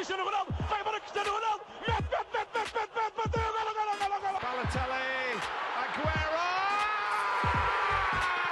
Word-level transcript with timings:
Cristiano 0.00 0.24
Ronaldo, 0.24 0.54
vai 0.66 0.80
embora 0.80 0.98
Cristiano 0.98 1.30
Ronaldo, 1.30 1.64
mete, 1.86 1.92
mete, 1.92 2.16
mete, 2.32 2.48
mete, 2.56 2.72
mete, 2.72 2.90
mete, 2.96 3.16
bateu, 3.18 3.52
golo, 3.52 3.74
golo, 3.74 3.92
golo, 3.98 4.20
golo. 4.22 4.38
Balotelli, 4.40 5.40
Aguero! 5.76 6.40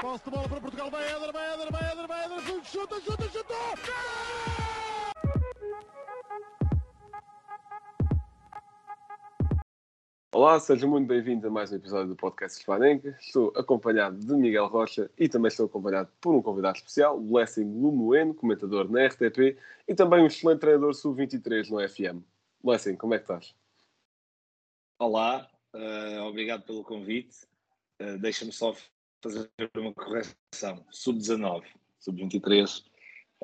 Posse 0.03 0.25
de 0.25 0.31
bola 0.31 0.49
para 0.51 0.61
Portugal, 0.61 0.91
vai 0.91 1.05
Éder, 1.09 1.33
vai 1.33 1.55
Éder, 1.55 1.73
vai 1.73 1.91
Éder, 1.91 2.07
vai 2.07 2.25
Éder, 2.27 2.65
chuta, 2.65 3.01
chuta, 3.01 3.29
chuta! 3.31 4.48
Olá, 10.41 10.61
sejam 10.61 10.89
muito 10.89 11.09
bem-vindos 11.09 11.45
a 11.45 11.51
mais 11.51 11.73
um 11.73 11.75
episódio 11.75 12.11
do 12.11 12.15
podcast 12.15 12.65
Flamengo. 12.65 13.09
Estou 13.21 13.53
acompanhado 13.57 14.21
de 14.21 14.33
Miguel 14.35 14.69
Rocha 14.69 15.11
e 15.19 15.29
também 15.29 15.49
estou 15.49 15.67
acompanhado 15.67 16.13
por 16.21 16.33
um 16.33 16.41
convidado 16.41 16.77
especial, 16.77 17.19
Blessing 17.19 17.65
Lumoeno, 17.65 18.33
comentador 18.33 18.89
na 18.89 19.05
RTP 19.05 19.59
e 19.89 19.97
também 19.97 20.23
um 20.23 20.27
excelente 20.27 20.61
treinador 20.61 20.95
sub-23 20.95 21.71
no 21.71 21.89
FM. 21.89 22.23
Blessing, 22.63 22.95
como 22.95 23.15
é 23.15 23.19
que 23.19 23.25
estás? 23.25 23.53
Olá, 25.01 25.51
uh, 25.75 26.23
obrigado 26.29 26.63
pelo 26.63 26.85
convite. 26.85 27.39
Uh, 28.01 28.17
Deixa-me 28.17 28.53
só 28.53 28.77
fazer 29.21 29.51
uma 29.77 29.93
correção. 29.93 30.87
Sub-19, 30.93 31.65
sub-23. 31.99 32.88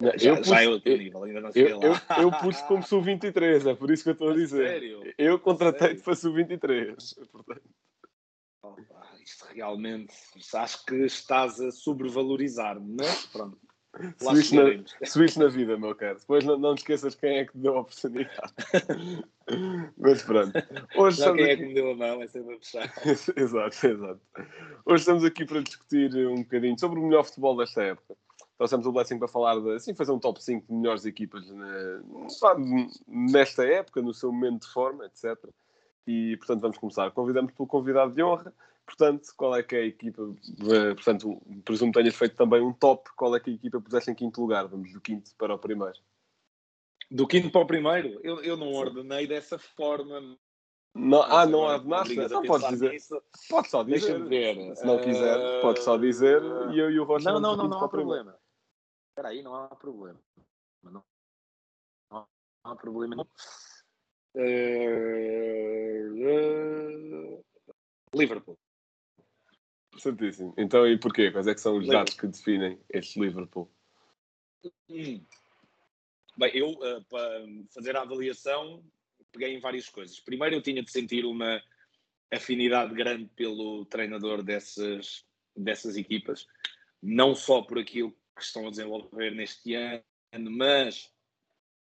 Já, 0.00 0.30
eu 0.30 0.36
pus, 0.38 0.46
já 0.48 0.62
é 0.62 0.68
outro 0.68 0.96
nível, 0.96 1.22
ainda 1.22 1.40
não 1.40 1.50
eu, 1.54 1.78
lá. 1.78 2.02
eu, 2.18 2.22
eu 2.22 2.32
pus 2.32 2.60
como 2.62 2.82
sub-23, 2.86 3.70
é 3.70 3.74
por 3.74 3.90
isso 3.90 4.02
que 4.02 4.08
eu 4.08 4.14
estou 4.14 4.30
a 4.30 4.34
dizer. 4.34 4.66
Sério? 4.66 5.14
Eu 5.16 5.38
contratei-te 5.38 6.02
para 6.02 6.16
sub-23. 6.16 6.96
portanto. 7.30 7.62
Opa, 8.62 9.08
isto 9.22 9.44
realmente, 9.52 10.14
acho 10.54 10.84
que 10.86 10.96
estás 11.04 11.60
a 11.60 11.70
sobrevalorizar-me, 11.70 12.96
mas 12.98 13.26
pronto. 13.26 13.58
Subiste 14.18 14.56
na, 14.56 15.06
subiste 15.06 15.38
na 15.38 15.48
vida, 15.48 15.78
meu 15.78 15.94
caro. 15.94 16.18
Depois 16.18 16.44
não, 16.44 16.58
não 16.58 16.74
te 16.74 16.78
esqueças 16.78 17.14
quem 17.14 17.38
é 17.38 17.44
que 17.44 17.52
te 17.52 17.58
deu 17.58 17.76
a 17.76 17.80
oportunidade. 17.80 18.52
Mas 19.96 20.22
pronto. 20.22 20.52
Hoje 20.96 21.18
estamos 21.18 21.40
quem 21.40 21.50
é 21.50 21.52
aqui... 21.52 21.62
que 21.62 21.68
me 21.68 21.74
deu 21.74 21.90
a 21.90 21.94
mão, 21.94 22.22
é 22.22 22.26
sempre 22.26 22.54
a 22.54 22.58
puxar. 22.58 22.92
exato, 23.06 23.86
exato. 23.86 24.20
Hoje 24.84 25.00
estamos 25.02 25.24
aqui 25.24 25.44
para 25.44 25.62
discutir 25.62 26.16
um 26.26 26.42
bocadinho 26.42 26.78
sobre 26.78 26.98
o 26.98 27.02
melhor 27.04 27.24
futebol 27.24 27.56
desta 27.56 27.82
época. 27.82 28.16
Trouxemos 28.56 28.86
o 28.86 28.92
Blessing 28.92 29.18
para 29.18 29.26
falar 29.28 29.58
de, 29.60 29.72
assim, 29.72 29.94
fazer 29.94 30.12
um 30.12 30.18
top 30.18 30.42
5 30.42 30.66
de 30.68 30.72
melhores 30.72 31.04
equipas 31.04 31.48
na- 31.50 32.00
nesta 33.06 33.64
época, 33.64 34.00
no 34.00 34.14
seu 34.14 34.30
momento 34.32 34.62
de 34.62 34.72
forma, 34.72 35.06
etc. 35.06 35.36
E, 36.06 36.36
portanto, 36.36 36.60
vamos 36.60 36.78
começar. 36.78 37.10
Convidamos 37.10 37.52
pelo 37.52 37.66
convidado 37.66 38.12
de 38.14 38.22
honra. 38.22 38.54
Portanto, 38.86 39.28
qual 39.36 39.56
é 39.56 39.62
que 39.62 39.74
é 39.74 39.80
a 39.80 39.86
equipa? 39.86 40.22
eh, 40.70 40.94
Portanto, 40.94 41.40
presumo 41.64 41.90
que 41.92 41.98
tenhas 41.98 42.14
feito 42.14 42.36
também 42.36 42.60
um 42.60 42.72
top. 42.72 43.08
Qual 43.16 43.34
é 43.34 43.40
que 43.40 43.50
a 43.50 43.54
equipa 43.54 43.80
puseste 43.80 44.10
em 44.10 44.14
quinto 44.14 44.40
lugar? 44.40 44.66
Vamos 44.68 44.92
do 44.92 45.00
quinto 45.00 45.30
para 45.36 45.54
o 45.54 45.58
primeiro. 45.58 45.98
Do 47.10 47.26
quinto 47.26 47.50
para 47.50 47.60
o 47.62 47.66
primeiro, 47.66 48.20
eu, 48.22 48.42
eu 48.42 48.56
não 48.56 48.72
ordenei 48.72 49.26
dessa 49.26 49.58
forma. 49.58 50.36
Não, 50.94 51.22
ah, 51.22 51.44
não 51.46 51.66
a 51.68 51.78
Não 51.78 52.42
podes 52.44 52.68
dizer. 52.68 52.92
nisso. 52.92 53.20
Pode 53.48 53.68
só 53.68 53.82
dizer. 53.82 54.00
Deixa-me 54.00 54.28
ver. 54.28 54.76
Se 54.76 54.86
não 54.86 54.98
quiser, 55.00 55.38
Eh, 55.40 55.60
pode 55.60 55.82
só 55.82 55.96
dizer. 55.96 56.40
E 56.72 56.78
eu 56.78 56.90
e 56.90 57.00
o 57.00 57.04
Rocha 57.04 57.32
Não, 57.32 57.40
não, 57.40 57.56
não, 57.56 57.68
não 57.68 57.80
há 57.80 57.88
problema. 57.88 58.36
Espera 59.14 59.28
aí, 59.28 59.42
não 59.42 59.54
há 59.54 59.68
problema. 59.68 60.20
Não, 60.82 61.04
não 62.10 62.26
há 62.64 62.74
problema. 62.74 63.14
Não. 63.14 63.28
Eh, 64.34 66.00
eh, 66.18 67.42
Liverpool. 68.12 68.58
Certíssimo. 69.96 70.52
Então, 70.58 70.84
e 70.84 70.98
porquê? 70.98 71.30
Quais 71.30 71.46
é 71.46 71.54
que 71.54 71.60
são 71.60 71.76
os 71.76 71.84
Liverpool. 71.84 72.04
dados 72.06 72.14
que 72.14 72.26
definem 72.26 72.80
este 72.88 73.20
Liverpool? 73.20 73.70
Hum. 74.90 75.24
Bem, 76.36 76.50
eu, 76.52 76.70
eh, 76.82 77.00
para 77.08 77.46
fazer 77.72 77.96
a 77.96 78.02
avaliação, 78.02 78.84
peguei 79.30 79.54
em 79.54 79.60
várias 79.60 79.88
coisas. 79.88 80.18
Primeiro, 80.18 80.56
eu 80.56 80.62
tinha 80.62 80.82
de 80.82 80.90
sentir 80.90 81.24
uma 81.24 81.62
afinidade 82.32 82.92
grande 82.92 83.26
pelo 83.36 83.84
treinador 83.84 84.42
dessas, 84.42 85.24
dessas 85.56 85.96
equipas, 85.96 86.48
não 87.00 87.32
só 87.36 87.62
por 87.62 87.78
aquilo 87.78 88.12
que 88.34 88.42
estão 88.42 88.66
a 88.66 88.70
desenvolver 88.70 89.34
neste 89.34 89.74
ano, 89.74 90.50
mas 90.50 91.10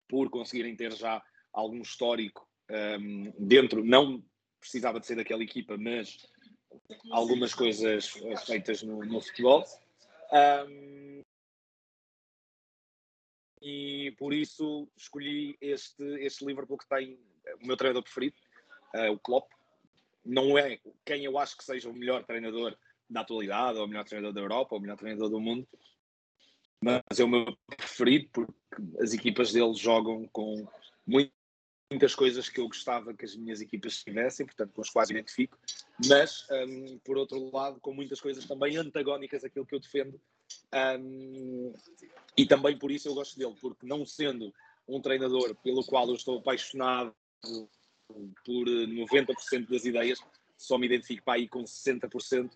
por 0.08 0.30
conseguirem 0.30 0.74
ter 0.74 0.92
já 0.92 1.22
algum 1.52 1.82
histórico 1.82 2.48
ehm, 2.68 3.32
dentro, 3.38 3.84
não 3.84 4.24
precisava 4.58 5.00
de 5.00 5.06
ser 5.06 5.16
daquela 5.16 5.42
equipa, 5.42 5.76
mas 5.76 6.18
algumas 7.10 7.54
coisas 7.54 8.08
feitas 8.46 8.82
no, 8.82 9.04
no 9.04 9.20
futebol. 9.20 9.64
Ahm, 10.32 11.22
e 13.62 14.14
por 14.18 14.32
isso 14.32 14.88
escolhi 14.96 15.56
este, 15.60 16.02
este 16.24 16.44
Liverpool 16.44 16.78
que 16.78 16.88
tem 16.88 17.18
o 17.62 17.66
meu 17.66 17.76
treinador 17.76 18.02
preferido, 18.02 18.36
eh, 18.94 19.10
o 19.10 19.18
Klopp. 19.18 19.50
Não 20.24 20.56
é 20.58 20.78
quem 21.04 21.24
eu 21.24 21.38
acho 21.38 21.56
que 21.56 21.64
seja 21.64 21.88
o 21.88 21.94
melhor 21.94 22.24
treinador 22.24 22.76
da 23.08 23.20
atualidade, 23.20 23.78
ou 23.78 23.84
o 23.84 23.88
melhor 23.88 24.04
treinador 24.04 24.32
da 24.32 24.40
Europa, 24.40 24.74
ou 24.74 24.78
o 24.78 24.82
melhor 24.82 24.96
treinador 24.96 25.28
do 25.28 25.40
mundo, 25.40 25.66
mas 26.82 27.18
é 27.18 27.24
o 27.24 27.28
meu 27.28 27.56
preferido 27.76 28.28
porque 28.32 28.52
as 29.00 29.12
equipas 29.12 29.52
dele 29.52 29.74
jogam 29.74 30.26
com 30.32 30.66
muitas 31.06 32.14
coisas 32.14 32.48
que 32.48 32.60
eu 32.60 32.68
gostava 32.68 33.12
que 33.12 33.24
as 33.24 33.36
minhas 33.36 33.60
equipas 33.60 34.02
tivessem, 34.02 34.46
portanto, 34.46 34.72
com 34.72 34.80
as 34.80 34.90
quais 34.90 35.10
identifico, 35.10 35.58
mas, 36.06 36.46
hum, 36.50 36.98
por 37.04 37.18
outro 37.18 37.50
lado, 37.54 37.80
com 37.80 37.92
muitas 37.92 38.20
coisas 38.20 38.46
também 38.46 38.76
antagónicas 38.76 39.44
àquilo 39.44 39.66
que 39.66 39.74
eu 39.74 39.80
defendo. 39.80 40.20
Hum, 40.98 41.74
e 42.36 42.46
também 42.46 42.78
por 42.78 42.90
isso 42.90 43.08
eu 43.08 43.14
gosto 43.14 43.38
dele, 43.38 43.54
porque 43.60 43.86
não 43.86 44.06
sendo 44.06 44.54
um 44.88 45.00
treinador 45.00 45.54
pelo 45.56 45.84
qual 45.84 46.08
eu 46.08 46.14
estou 46.14 46.38
apaixonado 46.38 47.14
por 48.44 48.68
eh, 48.68 48.86
90% 48.86 49.68
das 49.68 49.84
ideias, 49.84 50.18
só 50.56 50.76
me 50.76 50.86
identifico 50.86 51.24
para 51.24 51.34
aí 51.34 51.48
com 51.48 51.62
60%, 51.62 52.50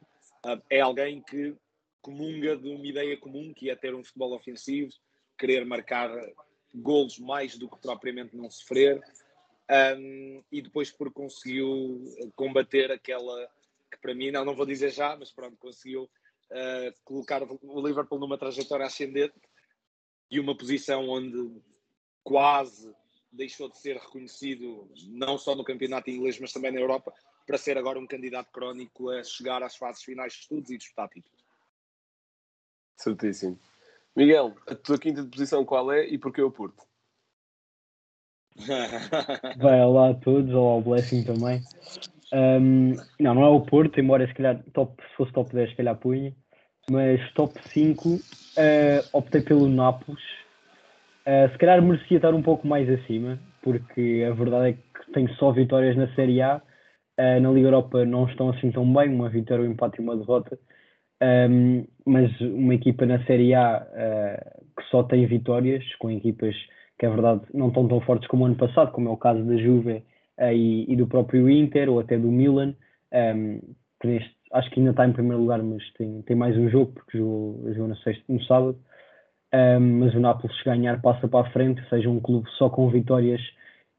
ah, 0.44 0.60
é 0.68 0.80
alguém 0.80 1.22
que 1.22 1.54
comunga 2.04 2.54
de 2.54 2.68
uma 2.68 2.86
ideia 2.86 3.16
comum, 3.16 3.54
que 3.54 3.70
é 3.70 3.74
ter 3.74 3.94
um 3.94 4.04
futebol 4.04 4.34
ofensivo, 4.34 4.92
querer 5.38 5.64
marcar 5.64 6.10
golos 6.74 7.18
mais 7.18 7.56
do 7.56 7.66
que 7.68 7.78
propriamente 7.80 8.36
não 8.36 8.50
sofrer, 8.50 9.02
um, 9.96 10.42
e 10.52 10.60
depois 10.60 10.90
porque 10.90 11.14
conseguiu 11.14 12.04
combater 12.36 12.92
aquela 12.92 13.48
que 13.90 13.98
para 14.00 14.14
mim, 14.14 14.30
não, 14.30 14.44
não 14.44 14.54
vou 14.54 14.66
dizer 14.66 14.90
já, 14.90 15.16
mas 15.16 15.30
pronto, 15.30 15.56
conseguiu 15.56 16.02
uh, 16.02 16.94
colocar 17.04 17.42
o 17.42 17.86
Liverpool 17.86 18.18
numa 18.18 18.36
trajetória 18.36 18.84
ascendente 18.84 19.40
e 20.30 20.38
uma 20.38 20.56
posição 20.56 21.08
onde 21.08 21.62
quase 22.22 22.92
deixou 23.32 23.68
de 23.68 23.78
ser 23.78 23.96
reconhecido 23.96 24.90
não 25.08 25.38
só 25.38 25.54
no 25.54 25.64
campeonato 25.64 26.10
inglês, 26.10 26.38
mas 26.38 26.52
também 26.52 26.72
na 26.72 26.80
Europa, 26.80 27.12
para 27.46 27.58
ser 27.58 27.78
agora 27.78 27.98
um 27.98 28.06
candidato 28.06 28.50
crónico 28.50 29.10
a 29.10 29.22
chegar 29.22 29.62
às 29.62 29.76
fases 29.76 30.02
finais 30.02 30.32
de 30.32 30.40
estudos 30.40 30.70
e 30.70 30.78
disputar 30.78 31.08
títulos. 31.08 31.43
Certíssimo. 32.96 33.58
Miguel, 34.16 34.54
a 34.68 34.74
tua 34.74 34.98
quinta 34.98 35.24
posição 35.24 35.64
qual 35.64 35.92
é 35.92 36.06
e 36.06 36.18
porquê 36.18 36.42
o 36.42 36.50
Porto? 36.50 36.84
Vai, 39.58 39.80
olá 39.80 40.10
a 40.10 40.14
todos, 40.14 40.52
olá 40.54 40.72
ao 40.72 40.80
Blessing 40.80 41.24
também. 41.24 41.60
Ahm, 42.32 42.96
não, 43.18 43.34
não 43.34 43.44
é 43.44 43.48
o 43.48 43.60
Porto, 43.60 43.98
embora 43.98 44.26
se 44.26 44.34
calhar 44.34 44.62
top, 44.72 45.02
se 45.02 45.16
fosse 45.16 45.32
top 45.32 45.52
10, 45.52 45.70
se 45.70 45.76
calhar 45.76 45.96
punha, 45.96 46.32
mas 46.90 47.20
top 47.32 47.60
5 47.70 48.20
eh, 48.56 49.02
optei 49.12 49.40
pelo 49.40 49.68
Nápoles. 49.68 50.22
Eh, 51.26 51.48
se 51.48 51.58
calhar 51.58 51.82
merecia 51.82 52.18
estar 52.18 52.34
um 52.34 52.42
pouco 52.42 52.66
mais 52.66 52.88
acima, 52.88 53.38
porque 53.62 54.26
a 54.28 54.34
verdade 54.34 54.70
é 54.70 54.72
que 54.72 55.12
tem 55.12 55.28
só 55.34 55.52
vitórias 55.52 55.96
na 55.96 56.12
Série 56.14 56.40
A. 56.40 56.60
Eh, 57.16 57.40
na 57.40 57.50
Liga 57.50 57.68
Europa 57.68 58.04
não 58.04 58.26
estão 58.28 58.50
assim 58.50 58.70
tão 58.70 58.90
bem, 58.92 59.08
uma 59.08 59.28
vitória, 59.28 59.64
um 59.64 59.72
empate 59.72 60.00
e 60.00 60.04
uma 60.04 60.16
derrota. 60.16 60.58
Ahm, 61.24 61.86
mas 62.04 62.38
uma 62.40 62.74
equipa 62.74 63.06
na 63.06 63.24
Série 63.24 63.54
A 63.54 63.86
eh, 63.94 64.56
que 64.76 64.84
só 64.90 65.02
tem 65.04 65.26
vitórias, 65.26 65.82
com 65.96 66.10
equipas 66.10 66.54
que 66.98 67.06
é 67.06 67.08
verdade 67.08 67.42
não 67.54 67.68
estão 67.68 67.88
tão 67.88 68.00
fortes 68.02 68.28
como 68.28 68.42
o 68.44 68.46
ano 68.46 68.56
passado, 68.56 68.92
como 68.92 69.08
é 69.08 69.12
o 69.12 69.16
caso 69.16 69.42
da 69.44 69.56
Juve 69.56 70.04
eh, 70.36 70.54
e, 70.54 70.92
e 70.92 70.96
do 70.96 71.06
próprio 71.06 71.48
Inter 71.48 71.88
ou 71.88 71.98
até 72.00 72.18
do 72.18 72.30
Milan, 72.30 72.74
ehm, 73.10 73.60
que 74.00 74.06
neste, 74.06 74.34
acho 74.52 74.70
que 74.70 74.80
ainda 74.80 74.90
está 74.90 75.06
em 75.06 75.12
primeiro 75.12 75.40
lugar, 75.40 75.62
mas 75.62 75.82
tem, 75.94 76.20
tem 76.22 76.36
mais 76.36 76.56
um 76.58 76.68
jogo, 76.68 76.92
porque 76.92 77.16
jogou, 77.16 77.72
jogou 77.72 77.88
no, 77.88 77.96
sexto, 77.98 78.24
no 78.28 78.42
sábado. 78.44 78.78
Ehm, 79.52 80.00
mas 80.00 80.14
o 80.14 80.20
Nápoles, 80.20 80.56
se 80.58 80.64
ganhar, 80.64 81.00
passa 81.00 81.26
para 81.28 81.48
a 81.48 81.50
frente, 81.52 81.82
seja 81.88 82.10
um 82.10 82.20
clube 82.20 82.48
só 82.58 82.68
com 82.68 82.90
vitórias 82.90 83.40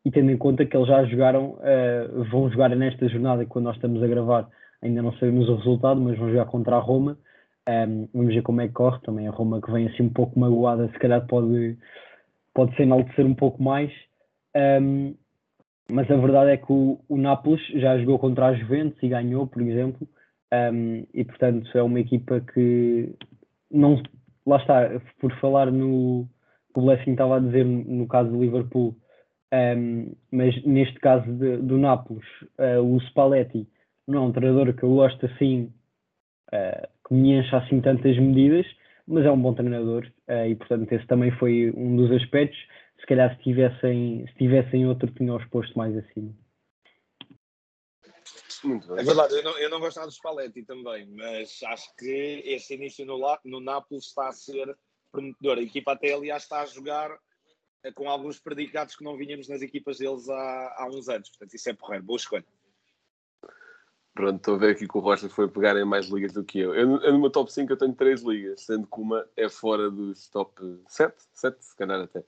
e 0.05 0.11
tendo 0.11 0.31
em 0.31 0.37
conta 0.37 0.65
que 0.65 0.77
eles 0.77 0.87
já 0.87 1.03
jogaram, 1.05 1.57
eh, 1.63 2.07
vão 2.31 2.49
jogar 2.51 2.69
nesta 2.75 3.07
jornada 3.09 3.43
que 3.43 3.49
quando 3.49 3.65
nós 3.65 3.75
estamos 3.75 4.03
a 4.03 4.07
gravar, 4.07 4.47
ainda 4.81 5.01
não 5.01 5.13
sabemos 5.13 5.47
o 5.49 5.55
resultado, 5.55 5.99
mas 6.01 6.17
vão 6.17 6.29
jogar 6.29 6.45
contra 6.45 6.75
a 6.75 6.79
Roma. 6.79 7.17
Ehm, 7.67 8.07
vamos 8.13 8.33
ver 8.33 8.41
como 8.43 8.61
é 8.61 8.67
que 8.67 8.73
corre. 8.73 9.01
Também 9.01 9.27
a 9.27 9.31
Roma 9.31 9.61
que 9.61 9.71
vem 9.71 9.87
assim 9.87 10.03
um 10.03 10.09
pouco 10.09 10.39
magoada, 10.39 10.87
se 10.89 10.99
calhar 10.99 11.25
pode, 11.27 11.77
pode 12.53 12.75
se 12.75 12.83
enaltecer 12.83 13.25
um 13.25 13.35
pouco 13.35 13.61
mais. 13.61 13.91
Ehm, 14.55 15.15
mas 15.91 16.09
a 16.09 16.17
verdade 16.17 16.51
é 16.51 16.57
que 16.57 16.71
o, 16.71 16.99
o 17.09 17.17
Nápoles 17.17 17.61
já 17.75 17.97
jogou 17.99 18.19
contra 18.19 18.47
a 18.47 18.53
Juventus 18.53 19.01
e 19.03 19.09
ganhou, 19.09 19.47
por 19.47 19.61
exemplo. 19.61 20.07
Ehm, 20.51 21.05
e 21.13 21.23
portanto 21.25 21.69
é 21.77 21.83
uma 21.83 21.99
equipa 21.99 22.41
que 22.41 23.15
não 23.71 24.01
lá 24.45 24.57
está, 24.57 25.01
por 25.19 25.31
falar 25.39 25.71
no 25.71 26.27
o 26.75 26.81
Blessing 26.81 27.11
estava 27.11 27.37
a 27.37 27.39
dizer 27.39 27.63
no 27.65 28.05
caso 28.07 28.29
do 28.31 28.41
Liverpool, 28.41 28.95
Um, 29.53 30.13
mas 30.31 30.63
neste 30.65 30.99
caso 30.99 31.31
de, 31.31 31.57
do 31.57 31.77
Nápoles, 31.77 32.25
uh, 32.59 32.81
o 32.81 32.99
Spalletti 33.01 33.67
não 34.07 34.23
é 34.23 34.27
um 34.27 34.31
treinador 34.31 34.73
que 34.73 34.83
eu 34.83 34.89
gosto 34.95 35.25
assim, 35.25 35.73
uh, 36.53 36.87
que 37.07 37.13
me 37.13 37.33
encha 37.33 37.57
assim 37.57 37.81
tantas 37.81 38.17
medidas, 38.17 38.65
mas 39.07 39.25
é 39.25 39.31
um 39.31 39.41
bom 39.41 39.53
treinador 39.53 40.11
uh, 40.27 40.47
e 40.47 40.55
portanto 40.55 40.91
esse 40.91 41.05
também 41.07 41.31
foi 41.31 41.71
um 41.75 41.95
dos 41.95 42.11
aspectos. 42.11 42.57
Se 42.99 43.05
calhar 43.05 43.35
se 43.35 43.43
tivessem, 43.43 44.25
se 44.27 44.35
tivessem 44.35 44.87
outro, 44.87 45.11
tinha-os 45.11 45.45
posto 45.45 45.77
mais 45.77 45.95
acima. 45.97 46.33
Muito 48.63 48.87
bem. 48.87 48.99
É 48.99 49.03
verdade, 49.03 49.35
eu 49.35 49.43
não, 49.43 49.57
eu 49.59 49.69
não 49.69 49.79
gosto 49.79 49.97
nada 49.97 50.07
do 50.07 50.13
Spalletti 50.13 50.63
também, 50.63 51.05
mas 51.11 51.61
acho 51.63 51.95
que 51.95 52.41
esse 52.45 52.73
início 52.73 53.05
no, 53.05 53.19
no 53.43 53.59
Nápoles 53.59 54.05
está 54.05 54.29
a 54.29 54.31
ser 54.31 54.75
prometedor. 55.11 55.57
A 55.57 55.61
equipa 55.61 55.93
até, 55.93 56.13
aliás, 56.13 56.43
está 56.43 56.61
a 56.61 56.65
jogar 56.65 57.15
eh, 57.83 57.91
com 57.91 58.09
alguns 58.09 58.39
predicados 58.39 58.95
que 58.95 59.03
não 59.03 59.15
vinhamos 59.15 59.47
nas 59.47 59.61
equipas 59.61 59.99
deles 59.99 60.27
há, 60.27 60.75
há 60.77 60.87
uns 60.87 61.07
anos. 61.07 61.29
Portanto, 61.29 61.53
isso 61.53 61.69
é 61.69 61.73
porreiro. 61.73 62.05
Boa 62.05 62.17
escolha. 62.17 62.45
Pronto, 64.15 64.37
estou 64.37 64.55
a 64.55 64.57
ver 64.57 64.71
aqui 64.71 64.87
que 64.87 64.97
o 64.97 65.01
Rocha 65.01 65.27
foi 65.27 65.45
pegar 65.49 65.75
em 65.75 65.83
mais 65.83 66.07
ligas 66.07 66.31
do 66.31 66.41
que 66.41 66.59
eu. 66.59 66.73
Eu, 66.73 67.01
eu 67.01 67.19
meu 67.19 67.29
top 67.29 67.51
5 67.51 67.73
eu 67.73 67.75
tenho 67.75 67.93
3 67.93 68.21
ligas, 68.21 68.61
sendo 68.61 68.87
que 68.87 69.01
uma 69.01 69.27
é 69.35 69.49
fora 69.49 69.91
dos 69.91 70.29
top 70.29 70.79
7, 70.87 71.13
7 71.33 71.57
se 71.59 71.75
calhar 71.75 71.99
até. 71.99 72.23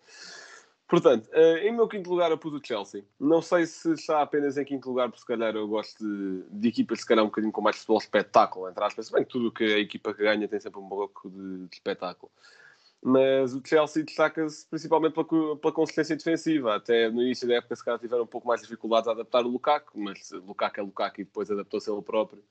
Portanto, 0.86 1.30
eh, 1.32 1.66
em 1.66 1.72
meu 1.72 1.88
quinto 1.88 2.10
lugar 2.10 2.30
eu 2.30 2.38
pus 2.38 2.54
o 2.54 2.62
Chelsea. 2.62 3.06
Não 3.18 3.42
sei 3.42 3.66
se 3.66 3.94
está 3.94 4.22
apenas 4.22 4.58
em 4.58 4.66
quinto 4.66 4.90
lugar, 4.90 5.08
porque 5.08 5.22
se 5.22 5.26
calhar 5.26 5.56
eu 5.56 5.66
gosto 5.66 6.04
de, 6.04 6.44
de 6.50 6.68
equipas 6.68 7.00
se 7.00 7.06
calhar 7.06 7.24
um 7.24 7.30
bocadinho 7.30 7.54
com 7.54 7.62
mais 7.62 7.78
futebol 7.78 8.00
espetáculo, 8.00 8.70
entre 8.70 8.84
aspas. 8.84 9.10
Bem, 9.10 9.24
tudo 9.24 9.50
que 9.50 9.64
a 9.64 9.80
equipa 9.80 10.14
que 10.14 10.24
ganha 10.24 10.46
tem 10.46 10.60
sempre 10.60 10.82
um 10.82 10.90
pouco 10.90 11.30
de, 11.30 11.68
de 11.68 11.74
espetáculo. 11.74 12.30
Mas 13.10 13.54
o 13.54 13.62
Chelsea 13.66 14.04
destaca-se 14.04 14.68
principalmente 14.68 15.14
pela, 15.14 15.56
pela 15.56 15.74
consistência 15.74 16.14
defensiva. 16.14 16.76
Até 16.76 17.10
no 17.10 17.22
início 17.22 17.48
da 17.48 17.56
época 17.56 17.74
se 17.74 17.86
calhar 17.86 17.98
tiveram 17.98 18.24
um 18.24 18.28
pouco 18.28 18.46
mais 18.46 18.60
de 18.60 18.68
dificuldades 18.68 19.08
a 19.08 19.14
adaptar 19.14 19.46
o 19.46 19.48
Lukaku, 19.48 19.98
mas 19.98 20.30
Lukaku 20.32 20.82
é 20.82 20.84
Lukaku 20.84 21.22
e 21.22 21.24
depois 21.24 21.50
adaptou-se 21.50 21.90
ele 21.90 22.02
próprio 22.02 22.44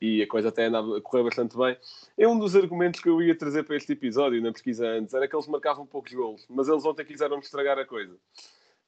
e 0.00 0.22
a 0.22 0.28
coisa 0.28 0.50
até 0.50 0.66
andava 0.66 0.98
a 0.98 1.00
correr 1.00 1.24
bastante 1.24 1.56
bem. 1.56 1.76
É 2.16 2.28
um 2.28 2.38
dos 2.38 2.54
argumentos 2.54 3.00
que 3.00 3.08
eu 3.08 3.20
ia 3.20 3.36
trazer 3.36 3.64
para 3.64 3.74
este 3.74 3.92
episódio 3.92 4.40
na 4.40 4.52
pesquisa 4.52 4.86
antes, 4.86 5.14
era 5.14 5.26
que 5.26 5.34
eles 5.34 5.48
marcavam 5.48 5.84
poucos 5.84 6.12
gols, 6.12 6.46
mas 6.48 6.68
eles 6.68 6.84
ontem 6.84 7.04
quiseram 7.04 7.40
estragar 7.40 7.76
a 7.76 7.84
coisa. 7.84 8.14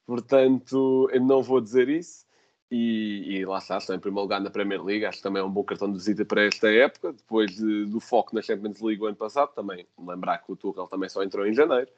Portanto, 0.05 1.09
eu 1.11 1.19
não 1.19 1.43
vou 1.43 1.59
dizer 1.59 1.89
isso. 1.89 2.25
E, 2.69 3.37
e 3.37 3.45
lá 3.45 3.59
está, 3.59 3.77
estão 3.77 3.95
em 3.95 3.99
primeiro 3.99 4.23
lugar 4.23 4.41
na 4.41 4.49
Premier 4.49 4.83
League, 4.83 5.05
acho 5.05 5.19
que 5.19 5.23
também 5.23 5.41
é 5.41 5.45
um 5.45 5.49
bom 5.49 5.63
cartão 5.63 5.89
de 5.89 5.97
visita 5.97 6.25
para 6.25 6.43
esta 6.43 6.69
época, 6.69 7.13
depois 7.13 7.55
de, 7.55 7.85
do 7.85 7.99
foco 8.01 8.35
na 8.35 8.41
Champions 8.41 8.81
League 8.81 9.01
o 9.01 9.05
ano 9.05 9.15
passado, 9.15 9.53
também 9.53 9.87
lembrar 9.97 10.39
que 10.39 10.51
o 10.51 10.55
Tuchel 10.55 10.87
também 10.87 11.07
só 11.07 11.23
entrou 11.23 11.47
em 11.47 11.53
janeiro. 11.53 11.89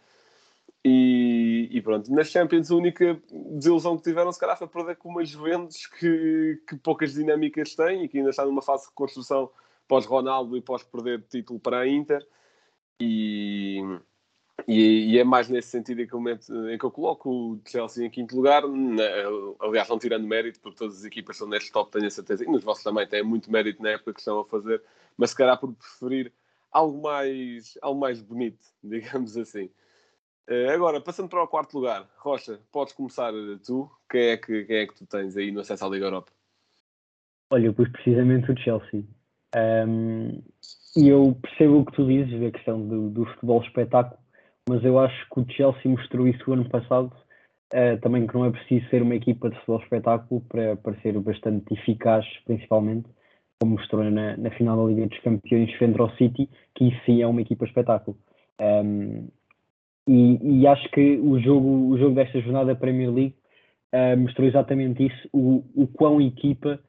E, 0.86 1.68
e, 1.72 1.82
pronto, 1.82 2.12
na 2.14 2.24
Champions 2.24 2.72
a 2.72 2.76
única 2.76 3.20
desilusão 3.32 3.98
que 3.98 4.04
tiveram 4.04 4.32
se 4.32 4.40
calhar 4.40 4.58
foi 4.58 4.68
perder 4.68 4.96
com 4.96 5.10
uma 5.10 5.26
Juventus 5.26 5.88
que, 5.88 6.62
que 6.68 6.78
poucas 6.78 7.14
dinâmicas 7.14 7.76
tem 7.76 8.04
e 8.04 8.08
que 8.08 8.20
ainda 8.20 8.30
está 8.30 8.46
numa 8.46 8.62
fase 8.62 8.88
de 8.88 8.94
construção 8.94 9.50
pós-Ronaldo 9.88 10.56
e 10.56 10.62
pós-perder 10.62 11.24
título 11.30 11.60
para 11.60 11.80
a 11.80 11.88
Inter 11.88 12.26
e, 13.02 13.82
e, 14.68 15.14
e, 15.14 15.20
é 15.20 15.24
mais 15.24 15.50
nesse 15.50 15.70
sentido 15.70 16.02
em 16.02 16.08
que, 16.08 16.16
em 16.16 16.78
que 16.78 16.86
eu 16.86 16.92
coloco 16.92 17.30
o 17.30 17.62
Chelsea 17.66 18.06
em 18.06 18.10
quinto 18.10 18.36
lugar, 18.36 18.68
na, 18.68 19.04
aliás 19.60 19.88
não 19.90 20.00
tirando 20.00 20.28
mérito 20.28 20.60
porque 20.60 20.78
todas 20.78 20.98
as 20.98 21.06
equipas 21.06 21.38
são 21.38 21.48
neste 21.48 21.72
top, 21.72 21.92
tenho 21.92 22.08
a 22.08 22.10
certeza, 22.10 22.44
e 22.44 22.48
nos 22.48 22.64
vossos 22.64 22.84
também 22.84 23.08
têm 23.08 23.24
muito 23.24 23.52
mérito 23.52 23.82
na 23.82 23.90
época 23.90 24.14
que 24.14 24.20
estão 24.20 24.40
a 24.40 24.46
fazer, 24.46 24.82
mas 25.18 25.32
se 25.32 25.36
calhar 25.36 25.60
por 25.60 25.74
preferir 25.74 26.32
algo 26.72 27.02
mais, 27.02 27.78
algo 27.82 28.00
mais 28.00 28.22
bonito, 28.22 28.66
digamos 28.84 29.38
assim. 29.38 29.70
Uh, 30.50 30.72
agora, 30.74 31.00
passando 31.00 31.30
para 31.30 31.44
o 31.44 31.48
quarto 31.48 31.76
lugar, 31.76 32.10
Rocha, 32.18 32.60
podes 32.72 32.94
começar 32.94 33.32
eh, 33.32 33.60
tu. 33.64 33.88
Quem 34.10 34.30
é 34.30 34.38
que, 34.38 34.66
quem 34.66 34.78
é 34.78 34.88
que 34.88 34.96
tu 34.96 35.06
tens 35.06 35.38
aí 35.38 35.52
no 35.52 35.60
acesso 35.60 35.86
à 35.86 35.90
Liga 35.90 36.08
Europa? 36.08 36.32
Olha, 37.52 37.68
eu 37.68 37.74
pus 37.74 37.88
precisamente 37.90 38.52
o 38.52 38.58
Chelsea. 38.58 39.04
Um, 39.56 40.42
e 40.96 41.08
eu 41.08 41.38
percebo 41.42 41.80
o 41.80 41.86
que 41.86 41.92
tu 41.94 42.06
dizes, 42.06 42.42
a 42.42 42.52
questão 42.52 42.88
do, 42.88 43.10
do, 43.10 43.26
futebol 43.26 43.62
espetáculo, 43.62 44.20
mas 44.70 44.86
eu 44.86 45.00
acho 45.00 45.28
que 45.34 45.40
o 45.40 45.46
Chelsea 45.50 45.92
mostrou 45.92 46.28
isso 46.28 46.44
o 46.48 46.54
ano 46.54 46.70
passado. 46.70 47.12
Uh, 47.74 48.00
também 48.02 48.26
que 48.26 48.34
não 48.34 48.46
é 48.46 48.52
preciso 48.52 48.88
ser 48.90 49.02
uma 49.02 49.16
equipa 49.16 49.50
de 49.50 49.56
futebol 49.58 49.82
espetáculo 49.82 50.42
para, 50.50 50.76
para 50.76 51.00
ser 51.02 51.20
bastante 51.20 51.72
eficaz, 51.74 52.26
principalmente, 52.46 53.08
como 53.60 53.74
mostrou 53.74 54.04
na, 54.04 54.38
na 54.38 54.50
final 54.52 54.78
da 54.78 54.92
Liga 54.92 55.08
dos 55.08 55.20
Campeões 55.20 55.72
frente 55.76 56.00
ao 56.00 56.10
City, 56.16 56.50
que 56.76 56.86
isso 56.86 57.00
sim 57.06 57.22
é 57.22 57.28
uma 57.28 57.42
equipa 57.42 57.66
espetáculo. 57.66 58.18
Um, 58.60 59.28
e, 60.08 60.62
e, 60.62 60.68
acho 60.68 60.90
que 60.90 61.18
o 61.18 61.40
jogo, 61.40 61.92
o 61.92 61.98
jogo 61.98 62.16
desta 62.16 62.40
jornada 62.42 62.74
da 62.74 62.80
Premier 62.80 63.12
League 63.12 63.36
uh, 63.94 64.18
mostrou 64.18 64.48
exatamente 64.48 65.06
isso, 65.06 65.30
o, 65.32 65.64
o 65.76 65.88
quão 65.88 66.20
equipa 66.20 66.80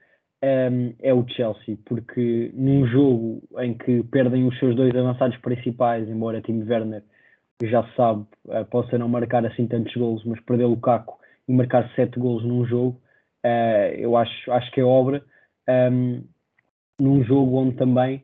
um, 0.43 0.95
é 1.01 1.13
o 1.13 1.27
Chelsea, 1.29 1.77
porque 1.85 2.51
num 2.55 2.87
jogo 2.87 3.43
em 3.59 3.75
que 3.75 4.03
perdem 4.05 4.47
os 4.47 4.59
seus 4.59 4.75
dois 4.75 4.95
avançados 4.97 5.37
principais, 5.39 6.09
embora 6.09 6.41
Tim 6.41 6.63
Werner 6.63 7.03
já 7.63 7.83
sabe, 7.97 8.25
uh, 8.47 8.65
possa 8.71 8.99
não 8.99 9.09
marcar 9.09 9.45
assim 9.47 9.67
tantos 9.67 9.95
golos, 9.95 10.25
mas 10.25 10.41
perder 10.41 10.65
o 10.65 10.77
Caco 10.77 11.19
e 11.49 11.53
marcar 11.53 11.91
sete 11.95 12.19
golos 12.19 12.45
num 12.45 12.65
jogo, 12.67 13.01
uh, 13.45 13.95
eu 13.97 14.17
acho, 14.17 14.53
acho 14.53 14.71
que 14.73 14.81
é 14.81 14.85
obra. 14.85 15.23
Um, 15.69 16.23
num 16.99 17.25
jogo 17.25 17.57
onde 17.57 17.77
também 17.77 18.23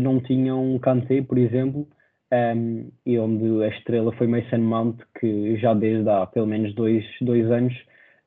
não 0.00 0.18
tinham 0.18 0.64
um 0.64 0.78
Kanté, 0.78 1.20
por 1.20 1.36
exemplo, 1.36 1.86
um, 2.32 2.90
e 3.06 3.18
onde 3.18 3.64
a 3.64 3.68
estrela 3.68 4.12
foi 4.12 4.26
Mason 4.26 4.58
Mount, 4.58 4.98
que 5.18 5.56
já 5.56 5.72
desde 5.74 6.08
há 6.08 6.26
pelo 6.26 6.46
menos 6.46 6.74
dois, 6.74 7.04
dois 7.20 7.50
anos 7.50 7.74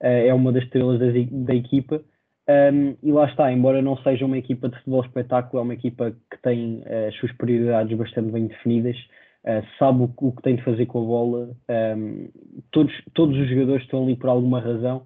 uh, 0.01 0.27
é 0.27 0.33
uma 0.33 0.51
das 0.51 0.63
estrelas 0.63 0.99
da, 0.99 1.05
da 1.31 1.55
equipa. 1.55 2.01
Um, 2.49 2.95
e 3.03 3.11
lá 3.11 3.25
está, 3.25 3.51
embora 3.51 3.81
não 3.81 3.95
seja 3.97 4.25
uma 4.25 4.37
equipa 4.37 4.67
de 4.67 4.75
futebol 4.77 5.05
espetáculo, 5.05 5.59
é 5.59 5.63
uma 5.63 5.73
equipa 5.73 6.11
que 6.29 6.41
tem 6.41 6.79
uh, 6.79 7.07
as 7.09 7.15
suas 7.15 7.31
prioridades 7.33 7.95
bastante 7.95 8.31
bem 8.31 8.47
definidas, 8.47 8.97
uh, 9.45 9.65
sabe 9.77 10.03
o, 10.03 10.13
o, 10.17 10.31
que 10.31 10.41
tem 10.41 10.55
de 10.55 10.63
fazer 10.63 10.85
com 10.85 11.01
a 11.01 11.05
bola, 11.05 11.57
um, 11.97 12.29
todos, 12.71 12.93
todos 13.13 13.37
os 13.37 13.49
jogadores 13.49 13.83
estão 13.83 14.03
ali 14.03 14.15
por 14.15 14.29
alguma 14.29 14.59
razão. 14.59 15.05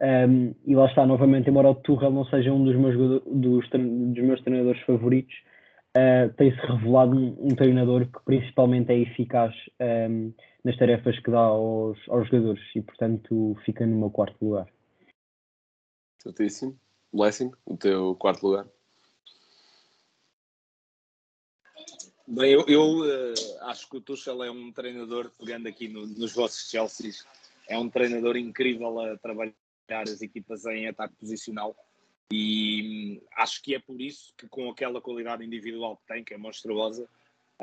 Um, 0.00 0.54
e 0.66 0.74
lá 0.74 0.86
está, 0.86 1.06
novamente, 1.06 1.48
embora 1.48 1.70
o 1.70 1.74
Tuchel 1.74 2.10
não 2.10 2.24
seja 2.26 2.52
um 2.52 2.64
dos 2.64 2.76
meus, 2.76 3.22
dos, 3.24 3.68
dos 3.70 4.24
meus 4.24 4.42
treinadores 4.42 4.80
favoritos, 4.82 5.34
uh, 5.96 6.32
tem-se 6.36 6.58
revelado 6.58 7.16
um, 7.16 7.34
um, 7.40 7.54
treinador 7.54 8.06
que 8.06 8.24
principalmente 8.24 8.92
é 8.92 8.98
eficaz 8.98 9.54
ehm, 9.80 10.32
nas 10.62 10.76
tarefas 10.76 11.18
que 11.20 11.30
dá 11.30 11.38
aos, 11.40 11.98
aos 12.08 12.28
jogadores 12.28 12.62
e, 12.74 12.82
portanto, 12.82 13.56
fica 13.64 13.86
no 13.86 13.96
meu 13.96 14.10
quarto 14.10 14.36
lugar. 14.44 14.66
Certíssimo. 16.22 16.76
Blessing, 17.12 17.50
o 17.64 17.76
teu 17.76 18.14
quarto 18.16 18.46
lugar. 18.46 18.66
Bem, 22.28 22.50
eu, 22.50 22.64
eu 22.66 22.98
uh, 22.98 23.34
acho 23.68 23.88
que 23.88 23.98
o 23.98 24.00
Tuchel 24.00 24.42
é 24.42 24.50
um 24.50 24.72
treinador, 24.72 25.30
pegando 25.38 25.68
aqui 25.68 25.86
no, 25.86 26.04
nos 26.08 26.34
vossos 26.34 26.68
Chelsea, 26.68 27.12
é 27.68 27.78
um 27.78 27.88
treinador 27.88 28.36
incrível 28.36 28.98
a 28.98 29.16
trabalhar 29.16 29.54
as 29.88 30.20
equipas 30.20 30.66
em 30.66 30.88
ataque 30.88 31.14
posicional. 31.14 31.76
E 32.32 33.20
hum, 33.22 33.26
acho 33.36 33.62
que 33.62 33.76
é 33.76 33.78
por 33.78 34.00
isso 34.00 34.34
que, 34.36 34.48
com 34.48 34.68
aquela 34.68 35.00
qualidade 35.00 35.44
individual 35.44 35.96
que 35.98 36.06
tem, 36.12 36.24
que 36.24 36.34
é 36.34 36.36
monstruosa, 36.36 37.08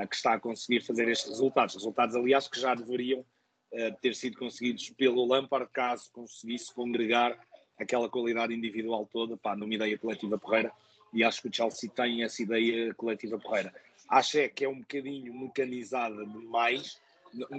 que 0.09 0.15
está 0.15 0.35
a 0.35 0.39
conseguir 0.39 0.79
fazer 0.79 1.09
estes 1.09 1.29
resultados. 1.29 1.75
Resultados, 1.75 2.15
aliás, 2.15 2.47
que 2.47 2.57
já 2.57 2.73
deveriam 2.73 3.19
uh, 3.19 3.95
ter 4.01 4.15
sido 4.15 4.37
conseguidos 4.37 4.89
pelo 4.91 5.25
Lampard, 5.25 5.69
caso 5.73 6.09
conseguisse 6.13 6.73
congregar 6.73 7.37
aquela 7.77 8.07
qualidade 8.07 8.53
individual 8.53 9.09
toda 9.11 9.35
pá, 9.35 9.57
numa 9.57 9.75
ideia 9.75 9.97
coletiva 9.97 10.37
porreira. 10.37 10.71
E 11.13 11.21
acho 11.21 11.41
que 11.41 11.49
o 11.49 11.53
Chelsea 11.53 11.89
tem 11.89 12.23
essa 12.23 12.41
ideia 12.41 12.93
coletiva 12.93 13.37
porreira. 13.37 13.73
Acho 14.13 14.37
é 14.37 14.47
que 14.47 14.63
é 14.63 14.69
um 14.69 14.79
bocadinho 14.79 15.33
mecanizada 15.33 16.23
demais. 16.23 17.01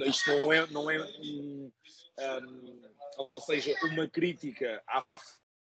Isto 0.06 0.30
não 0.30 0.52
é, 0.52 0.66
não 0.68 0.88
é 0.88 1.02
um, 1.20 1.72
um, 2.20 2.80
ou 3.16 3.30
seja, 3.40 3.74
uma 3.82 4.08
crítica 4.08 4.80
à 4.86 5.04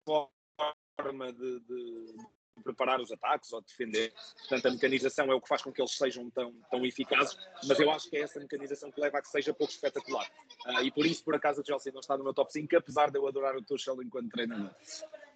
forma 0.04 1.32
de, 1.32 1.60
de, 1.60 2.14
preparar 2.62 3.00
os 3.00 3.10
ataques 3.10 3.52
ou 3.52 3.60
de 3.60 3.66
defender. 3.66 4.14
Portanto, 4.38 4.66
a 4.66 4.70
mecanização 4.70 5.32
é 5.32 5.34
o 5.34 5.40
que 5.40 5.48
faz 5.48 5.62
com 5.62 5.72
que 5.72 5.82
eles 5.82 5.96
sejam 5.96 6.30
tão, 6.30 6.54
tão 6.70 6.86
eficazes, 6.86 7.36
mas 7.66 7.80
eu 7.80 7.90
acho 7.90 8.08
que 8.08 8.16
é 8.16 8.20
essa 8.20 8.38
mecanização 8.38 8.92
que 8.92 9.00
leva 9.00 9.18
a 9.18 9.22
que 9.22 9.28
seja 9.28 9.52
pouco 9.52 9.72
espetacular. 9.72 10.30
Uh, 10.64 10.84
e 10.84 10.92
por 10.92 11.04
isso, 11.04 11.24
por 11.24 11.34
acaso, 11.34 11.60
o 11.60 11.66
Chelsea 11.66 11.92
não 11.92 12.00
está 12.00 12.16
no 12.16 12.22
meu 12.22 12.32
top 12.32 12.52
5, 12.52 12.76
apesar 12.76 13.10
de 13.10 13.18
eu 13.18 13.26
adorar 13.26 13.56
o 13.56 13.62
Tuchel 13.64 14.00
enquanto 14.00 14.30
treinador. 14.30 14.70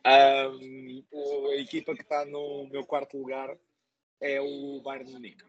Um, 0.07 1.03
a 1.51 1.57
equipa 1.57 1.97
que 1.97 2.03
está 2.03 2.25
no 2.25 2.69
meu 2.69 2.87
quarto 2.87 3.19
lugar 3.19 3.59
é 4.21 4.41
o 4.41 4.81
Bayern 4.81 5.13
Munique, 5.13 5.45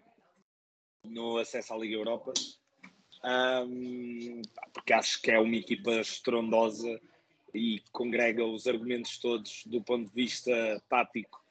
no 1.04 1.38
acesso 1.38 1.74
à 1.74 1.78
Liga 1.78 1.96
Europa. 1.96 2.34
Um, 3.24 4.42
porque 4.74 4.94
acho 4.94 5.22
que 5.22 5.32
é 5.32 5.40
uma 5.40 5.56
equipa 5.56 5.92
estrondosa 5.92 7.00
e 7.54 7.82
congrega 7.92 8.46
os 8.46 8.68
argumentos 8.68 9.18
todos 9.18 9.64
do 9.66 9.82
ponto 9.82 10.08
de 10.08 10.16
vista 10.16 10.82
tático. 10.88 11.44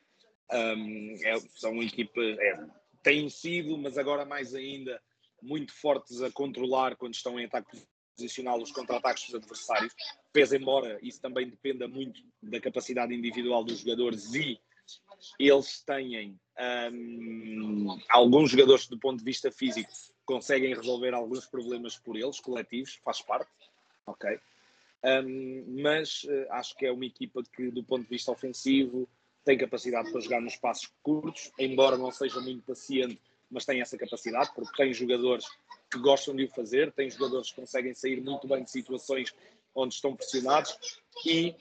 Um, 0.50 1.14
é, 1.24 1.38
são 1.54 1.82
equipas, 1.82 2.38
é, 2.38 2.66
têm 3.02 3.28
sido, 3.28 3.76
mas 3.76 3.98
agora 3.98 4.24
mais 4.24 4.54
ainda, 4.54 5.00
muito 5.42 5.72
fortes 5.74 6.22
a 6.22 6.30
controlar 6.30 6.96
quando 6.96 7.14
estão 7.14 7.38
em 7.38 7.44
ataque 7.44 7.82
posicioná-lo 8.16 8.62
os 8.62 8.72
contra-ataques 8.72 9.26
dos 9.26 9.36
adversários, 9.36 9.94
pese 10.32 10.56
embora 10.56 10.98
isso 11.00 11.20
também 11.20 11.48
dependa 11.48 11.86
muito 11.86 12.20
da 12.42 12.60
capacidade 12.60 13.14
individual 13.14 13.62
dos 13.62 13.78
jogadores 13.78 14.34
e 14.34 14.58
eles 15.38 15.80
têm 15.82 16.38
um, 16.92 17.98
alguns 18.08 18.50
jogadores 18.50 18.86
do 18.86 18.98
ponto 18.98 19.18
de 19.18 19.24
vista 19.24 19.50
físico 19.50 19.90
conseguem 20.24 20.74
resolver 20.74 21.14
alguns 21.14 21.46
problemas 21.46 21.96
por 21.96 22.14
eles, 22.14 22.38
coletivos, 22.38 23.00
faz 23.02 23.22
parte, 23.22 23.50
ok? 24.06 24.38
Um, 25.02 25.80
mas 25.82 26.24
uh, 26.24 26.46
acho 26.50 26.76
que 26.76 26.84
é 26.84 26.92
uma 26.92 27.06
equipa 27.06 27.42
que, 27.42 27.70
do 27.70 27.82
ponto 27.82 28.02
de 28.02 28.10
vista 28.10 28.30
ofensivo, 28.30 29.08
tem 29.42 29.56
capacidade 29.56 30.12
para 30.12 30.20
jogar 30.20 30.42
nos 30.42 30.56
passos 30.56 30.92
curtos, 31.02 31.50
embora 31.58 31.96
não 31.96 32.10
seja 32.10 32.40
muito 32.40 32.62
paciente, 32.62 33.18
mas 33.50 33.64
tem 33.64 33.80
essa 33.80 33.96
capacidade, 33.96 34.50
porque 34.54 34.76
tem 34.76 34.92
jogadores 34.92 35.46
que 35.90 35.98
gostam 35.98 36.36
de 36.36 36.44
o 36.44 36.48
fazer, 36.50 36.92
tem 36.92 37.08
jogadores 37.08 37.50
que 37.50 37.56
conseguem 37.56 37.94
sair 37.94 38.20
muito 38.20 38.46
bem 38.46 38.62
de 38.62 38.70
situações 38.70 39.34
onde 39.78 39.94
estão 39.94 40.16
pressionados 40.16 40.76
e 41.24 41.54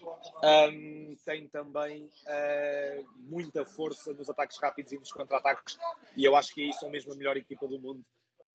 um, 0.44 1.16
tem 1.24 1.48
também 1.48 2.04
uh, 2.06 3.06
muita 3.18 3.66
força 3.66 4.14
nos 4.14 4.30
ataques 4.30 4.58
rápidos 4.60 4.92
e 4.92 4.98
nos 4.98 5.12
contra-ataques. 5.12 5.78
E 6.16 6.26
eu 6.26 6.36
acho 6.36 6.54
que 6.54 6.64
aí 6.64 6.74
são 6.74 6.90
mesmo 6.90 7.14
a 7.14 7.16
melhor 7.16 7.38
equipa 7.38 7.68
do 7.68 7.80
mundo. 7.80 8.04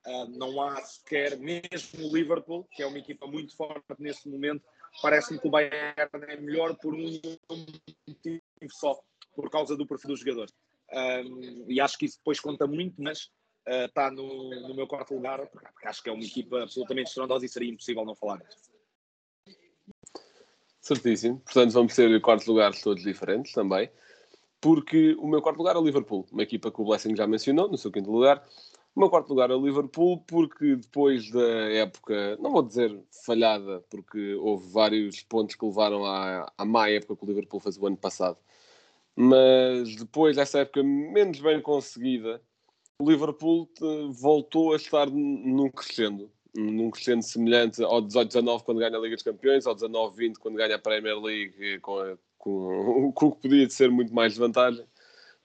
Uh, 0.04 0.26
não 0.36 0.60
há 0.60 0.80
sequer, 0.82 1.38
mesmo 1.38 2.08
o 2.08 2.12
Liverpool 2.12 2.66
que 2.72 2.82
é 2.82 2.86
uma 2.86 2.98
equipa 2.98 3.24
muito 3.28 3.56
forte 3.56 3.84
nesse 4.00 4.28
momento 4.28 4.64
parece-me 5.00 5.38
que 5.38 5.46
o 5.46 5.50
Bayern 5.50 5.94
é 6.26 6.36
melhor 6.40 6.76
por 6.76 6.92
um 6.92 7.20
motivo 8.08 8.42
só 8.68 9.00
por 9.32 9.48
causa 9.48 9.76
do 9.76 9.86
perfil 9.86 10.08
dos 10.08 10.18
jogadores. 10.18 10.52
Um, 10.92 11.66
e 11.68 11.80
acho 11.80 11.96
que 11.96 12.06
isso 12.06 12.18
depois 12.18 12.40
conta 12.40 12.66
muito 12.66 13.00
mas 13.00 13.30
está 13.64 14.08
uh, 14.08 14.12
no, 14.12 14.68
no, 14.68 14.74
meu 14.74 14.88
quarto 14.88 15.14
lugar 15.14 15.46
porque 15.46 15.86
acho 15.86 16.02
que 16.02 16.10
é 16.10 16.12
uma 16.12 16.24
equipa 16.24 16.64
absolutamente 16.64 17.10
estrondosa 17.10 17.46
e 17.46 17.48
seria 17.48 17.70
impossível 17.70 18.04
não 18.04 18.16
falar 18.16 18.38
disso 18.38 18.71
Certíssimo. 20.82 21.38
Portanto, 21.40 21.72
vamos 21.72 21.94
ter 21.94 22.20
quartos 22.20 22.46
lugares 22.46 22.82
todos 22.82 23.04
diferentes 23.04 23.52
também. 23.52 23.88
Porque 24.60 25.14
o 25.14 25.28
meu 25.28 25.40
quarto 25.40 25.58
lugar 25.58 25.76
é 25.76 25.78
o 25.78 25.84
Liverpool, 25.84 26.26
uma 26.30 26.42
equipa 26.42 26.70
que 26.70 26.80
o 26.80 26.84
Blessing 26.84 27.16
já 27.16 27.26
mencionou, 27.26 27.68
no 27.68 27.78
seu 27.78 27.90
quinto 27.90 28.10
lugar. 28.10 28.44
O 28.94 29.00
meu 29.00 29.08
quarto 29.08 29.28
lugar 29.30 29.50
é 29.50 29.54
o 29.54 29.64
Liverpool, 29.64 30.18
porque 30.26 30.76
depois 30.76 31.30
da 31.30 31.48
época, 31.72 32.36
não 32.38 32.52
vou 32.52 32.62
dizer 32.62 32.96
falhada, 33.24 33.80
porque 33.88 34.34
houve 34.34 34.70
vários 34.70 35.22
pontos 35.22 35.54
que 35.56 35.64
levaram 35.64 36.04
à, 36.04 36.52
à 36.58 36.64
má 36.64 36.90
época 36.90 37.16
que 37.16 37.24
o 37.24 37.28
Liverpool 37.28 37.60
fez 37.60 37.78
o 37.78 37.86
ano 37.86 37.96
passado. 37.96 38.36
Mas 39.16 39.96
depois 39.96 40.36
dessa 40.36 40.60
época 40.60 40.82
menos 40.82 41.40
bem 41.40 41.60
conseguida, 41.60 42.42
o 42.98 43.10
Liverpool 43.10 43.68
eh, 43.80 44.08
voltou 44.10 44.72
a 44.72 44.76
estar 44.76 45.08
num 45.10 45.70
crescendo 45.70 46.30
num 46.54 46.90
crescendo 46.90 47.22
semelhante 47.22 47.82
ao 47.82 48.02
18-19 48.02 48.62
quando 48.62 48.78
ganha 48.78 48.96
a 48.96 49.00
Liga 49.00 49.16
dos 49.16 49.22
Campeões, 49.22 49.66
ao 49.66 49.74
19-20 49.74 50.34
quando 50.38 50.56
ganha 50.56 50.76
a 50.76 50.78
Premier 50.78 51.18
League 51.18 51.78
com, 51.80 51.98
a, 51.98 52.16
com, 52.38 53.12
o 53.14 53.32
que 53.32 53.42
podia 53.42 53.68
ser 53.70 53.90
muito 53.90 54.14
mais 54.14 54.36
vantagem. 54.36 54.84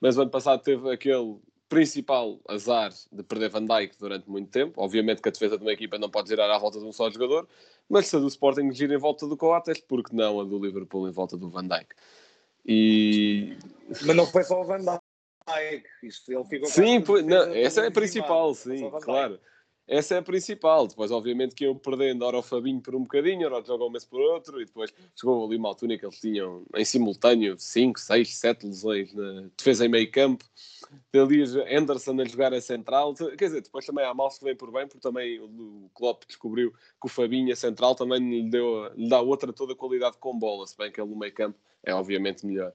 Mas 0.00 0.16
o 0.16 0.22
ano 0.22 0.30
passado 0.30 0.62
teve 0.62 0.90
aquele 0.92 1.38
principal 1.68 2.40
azar 2.48 2.92
de 3.12 3.22
perder 3.22 3.50
Van 3.50 3.66
Dijk 3.66 3.96
durante 3.98 4.28
muito 4.28 4.50
tempo. 4.50 4.80
Obviamente 4.80 5.20
que 5.20 5.28
a 5.28 5.32
defesa 5.32 5.56
de 5.56 5.62
uma 5.62 5.72
equipa 5.72 5.98
não 5.98 6.10
pode 6.10 6.28
girar 6.28 6.50
à 6.50 6.58
volta 6.58 6.78
de 6.78 6.84
um 6.84 6.92
só 6.92 7.10
jogador, 7.10 7.48
mas 7.88 8.06
se 8.06 8.16
a 8.16 8.18
do 8.18 8.28
Sporting 8.28 8.72
gira 8.72 8.94
em 8.94 8.98
volta 8.98 9.26
do 9.26 9.36
Coates, 9.36 9.80
porque 9.80 10.14
não 10.14 10.40
a 10.40 10.44
do 10.44 10.58
Liverpool 10.58 11.08
em 11.08 11.12
volta 11.12 11.36
do 11.36 11.48
Van 11.48 11.66
Dijk? 11.66 11.94
E... 12.66 13.56
Mas 13.88 14.16
não 14.16 14.26
foi 14.26 14.44
só 14.44 14.60
o 14.60 14.64
Van 14.64 14.78
Dijk. 14.78 15.84
Isto, 16.02 16.32
ele 16.32 16.44
ficou 16.44 16.68
sim, 16.68 17.02
foi, 17.02 17.22
não, 17.22 17.54
essa 17.54 17.82
é 17.82 17.88
a 17.88 17.90
principal, 17.90 18.54
sim, 18.54 18.90
claro. 19.00 19.40
Essa 19.88 20.16
é 20.16 20.18
a 20.18 20.22
principal. 20.22 20.86
Depois, 20.86 21.10
obviamente, 21.10 21.54
que 21.54 21.64
iam 21.64 21.74
perdendo, 21.74 22.22
ora 22.22 22.36
o 22.36 22.42
Fabinho 22.42 22.80
por 22.80 22.94
um 22.94 23.00
bocadinho, 23.00 23.46
ora 23.46 23.62
o 23.62 23.64
João 23.64 23.78
Gomes 23.78 24.04
por 24.04 24.20
outro, 24.20 24.60
e 24.60 24.66
depois 24.66 24.92
chegou 25.16 25.46
ali 25.46 25.56
uma 25.56 25.70
altura 25.70 25.96
que 25.96 26.04
eles 26.04 26.20
tinham 26.20 26.62
em 26.76 26.84
simultâneo 26.84 27.56
5, 27.58 27.98
6, 27.98 28.36
7 28.36 28.66
lesões 28.66 29.14
na 29.14 29.48
defesa 29.56 29.86
em 29.86 29.88
meio 29.88 30.10
campo. 30.10 30.44
Dali 31.12 31.42
Anderson 31.74 32.20
a 32.20 32.24
jogar 32.26 32.52
a 32.52 32.60
central. 32.60 33.14
Quer 33.14 33.46
dizer, 33.46 33.62
depois 33.62 33.86
também 33.86 34.04
há 34.04 34.12
mal 34.12 34.30
se 34.30 34.44
vem 34.44 34.54
por 34.54 34.70
bem, 34.70 34.86
porque 34.86 35.00
também 35.00 35.40
o 35.40 35.90
Klopp 35.94 36.24
descobriu 36.26 36.70
que 36.70 37.06
o 37.06 37.08
Fabinho 37.08 37.52
a 37.52 37.56
central 37.56 37.94
também 37.94 38.18
lhe, 38.18 38.50
deu, 38.50 38.92
lhe 38.94 39.08
dá 39.08 39.20
outra 39.22 39.52
toda 39.54 39.72
a 39.72 39.76
qualidade 39.76 40.18
com 40.18 40.38
bola, 40.38 40.66
se 40.66 40.76
bem 40.76 40.92
que 40.92 41.00
ele 41.00 41.10
no 41.10 41.16
meio 41.16 41.32
campo 41.32 41.58
é 41.82 41.94
obviamente 41.94 42.44
melhor. 42.44 42.72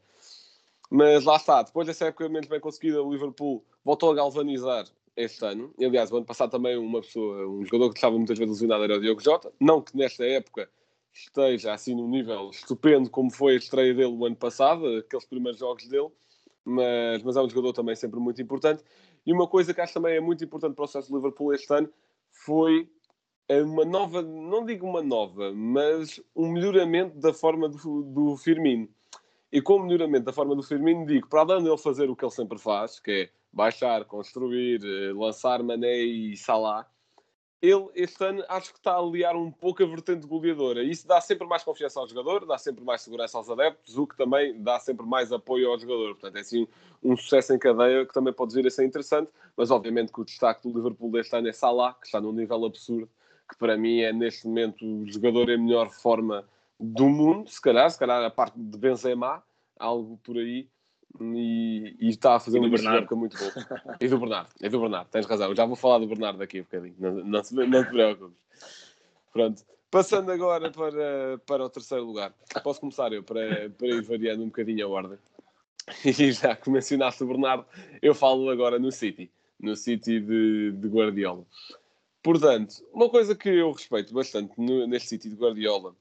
Mas 0.89 1.23
lá 1.23 1.35
está, 1.35 1.61
depois 1.61 1.87
dessa 1.87 2.05
época 2.05 2.27
menos 2.29 2.47
bem 2.47 2.59
conseguida, 2.59 3.01
o 3.01 3.11
Liverpool 3.11 3.63
voltou 3.83 4.11
a 4.11 4.15
galvanizar 4.15 4.85
este 5.15 5.45
ano. 5.45 5.73
E, 5.77 5.85
aliás, 5.85 6.11
o 6.11 6.17
ano 6.17 6.25
passado 6.25 6.51
também 6.51 6.77
uma 6.77 7.01
pessoa, 7.01 7.47
um 7.47 7.63
jogador 7.65 7.89
que 7.89 7.97
estava 7.97 8.15
muitas 8.15 8.37
vezes 8.37 8.53
lesionado 8.53 8.83
era 8.83 8.97
o 8.97 9.01
Diogo 9.01 9.21
Jota. 9.21 9.51
Não 9.59 9.81
que 9.81 9.95
nesta 9.95 10.25
época 10.25 10.69
esteja 11.13 11.73
assim 11.73 11.95
num 11.95 12.09
nível 12.09 12.49
estupendo 12.49 13.09
como 13.09 13.31
foi 13.31 13.53
a 13.53 13.57
estreia 13.57 13.93
dele 13.93 14.13
o 14.13 14.25
ano 14.25 14.35
passado, 14.35 14.85
aqueles 14.97 15.25
primeiros 15.25 15.59
jogos 15.59 15.87
dele, 15.87 16.09
mas, 16.65 17.21
mas 17.23 17.35
é 17.37 17.41
um 17.41 17.49
jogador 17.49 17.73
também 17.73 17.95
sempre 17.95 18.19
muito 18.19 18.41
importante. 18.41 18.83
E 19.25 19.31
uma 19.31 19.47
coisa 19.47 19.73
que 19.73 19.81
acho 19.81 19.93
também 19.93 20.15
é 20.15 20.19
muito 20.19 20.43
importante 20.43 20.75
para 20.75 20.83
o 20.83 20.87
sucesso 20.87 21.09
do 21.09 21.17
Liverpool 21.17 21.53
este 21.53 21.71
ano 21.73 21.89
foi 22.31 22.89
uma 23.49 23.85
nova, 23.85 24.21
não 24.21 24.65
digo 24.65 24.87
uma 24.87 25.03
nova, 25.03 25.53
mas 25.53 26.19
um 26.35 26.51
melhoramento 26.51 27.17
da 27.19 27.33
forma 27.33 27.69
do, 27.69 28.03
do 28.03 28.37
Firmino. 28.37 28.89
E 29.51 29.61
com 29.61 29.75
o 29.75 29.83
melhoramento 29.83 30.25
da 30.25 30.33
forma 30.33 30.55
do 30.55 30.63
Firmino, 30.63 31.05
digo, 31.05 31.27
para 31.27 31.41
além 31.41 31.63
dele 31.63 31.77
fazer 31.77 32.09
o 32.09 32.15
que 32.15 32.25
ele 32.25 32.31
sempre 32.31 32.57
faz, 32.57 32.99
que 32.99 33.11
é 33.11 33.29
baixar, 33.53 34.03
construir, 34.05 34.81
eh, 34.83 35.13
lançar 35.13 35.61
Mané 35.61 35.97
e 35.99 36.35
Salah, 36.35 36.87
ele 37.61 37.87
este 37.95 38.21
ano 38.25 38.43
acho 38.49 38.73
que 38.73 38.79
está 38.79 38.91
a 38.91 38.99
aliar 38.99 39.37
um 39.37 39.49
pouco 39.49 39.81
a 39.81 39.85
vertente 39.85 40.27
goleadora. 40.27 40.83
Isso 40.83 41.07
dá 41.07 41.21
sempre 41.21 41.47
mais 41.47 41.63
confiança 41.63 41.97
ao 41.97 42.07
jogador, 42.07 42.45
dá 42.45 42.57
sempre 42.57 42.83
mais 42.83 43.01
segurança 43.01 43.37
aos 43.37 43.49
adeptos, 43.49 43.97
o 43.97 44.05
que 44.05 44.17
também 44.17 44.61
dá 44.61 44.77
sempre 44.79 45.05
mais 45.05 45.31
apoio 45.31 45.69
ao 45.69 45.79
jogador. 45.79 46.15
Portanto, 46.15 46.35
é 46.35 46.41
assim 46.41 46.67
um 47.01 47.15
sucesso 47.15 47.53
em 47.53 47.59
cadeia 47.59 48.05
que 48.05 48.13
também 48.13 48.33
pode 48.33 48.53
vir 48.53 48.67
a 48.67 48.69
ser 48.69 48.85
interessante, 48.85 49.31
mas 49.55 49.71
obviamente 49.71 50.11
que 50.11 50.19
o 50.19 50.25
destaque 50.25 50.67
do 50.67 50.75
Liverpool 50.75 51.11
deste 51.11 51.33
ano 51.37 51.47
é 51.47 51.53
Salah, 51.53 51.93
que 51.93 52.05
está 52.05 52.19
num 52.19 52.33
nível 52.33 52.65
absurdo, 52.65 53.09
que 53.49 53.57
para 53.57 53.77
mim 53.77 54.01
é 54.01 54.11
neste 54.11 54.45
momento 54.45 54.85
o 54.85 55.09
jogador 55.09 55.49
em 55.49 55.57
melhor 55.57 55.89
forma 55.89 56.45
do 56.77 57.07
mundo, 57.07 57.49
se 57.49 57.61
calhar, 57.61 57.89
se 57.89 57.97
calhar 57.97 58.21
a 58.25 58.29
parte 58.29 58.59
de 58.59 58.77
Benzema, 58.77 59.41
algo 59.79 60.19
por 60.21 60.37
aí, 60.37 60.67
e, 61.21 61.95
e, 61.99 62.09
está 62.09 62.35
a 62.35 62.39
fazer 62.39 62.59
uma 62.59 62.95
época 62.95 63.15
muito 63.15 63.37
boa. 63.37 63.51
E 64.01 64.07
do 64.07 64.17
Bernardo, 64.17 64.49
e 64.59 64.69
do 64.69 64.79
Bernardo, 64.79 65.09
tens 65.09 65.25
razão. 65.25 65.49
Eu 65.49 65.55
já 65.55 65.65
vou 65.65 65.75
falar 65.75 65.99
do 65.99 66.07
Bernardo 66.07 66.39
daqui 66.39 66.59
um 66.59 66.63
bocadinho, 66.63 66.95
não, 66.99 67.11
não, 67.11 67.41
não 67.67 67.83
te 67.83 67.89
preocupes. 67.89 68.37
Pronto, 69.31 69.63
passando 69.91 70.31
agora 70.31 70.71
para, 70.71 71.37
para 71.45 71.65
o 71.65 71.69
terceiro 71.69 72.03
lugar. 72.03 72.33
Posso 72.63 72.79
começar 72.79 73.13
eu 73.13 73.23
para, 73.23 73.69
para 73.69 73.87
ir 73.87 74.01
variando 74.01 74.43
um 74.43 74.47
bocadinho 74.47 74.85
a 74.85 74.89
ordem. 74.89 75.17
E 76.05 76.31
já 76.31 76.55
que 76.55 76.69
mencionaste 76.69 77.21
o 77.23 77.27
Bernardo, 77.27 77.65
eu 78.01 78.15
falo 78.15 78.49
agora 78.49 78.79
no 78.79 78.89
City, 78.89 79.29
no 79.59 79.75
City 79.75 80.17
de, 80.17 80.71
de 80.71 80.87
Guardiola. 80.87 81.45
Portanto, 82.23 82.75
uma 82.93 83.09
coisa 83.09 83.35
que 83.35 83.49
eu 83.49 83.69
respeito 83.69 84.13
bastante 84.13 84.53
no, 84.57 84.87
neste 84.87 85.09
City 85.09 85.29
de 85.29 85.35
Guardiola 85.35 85.93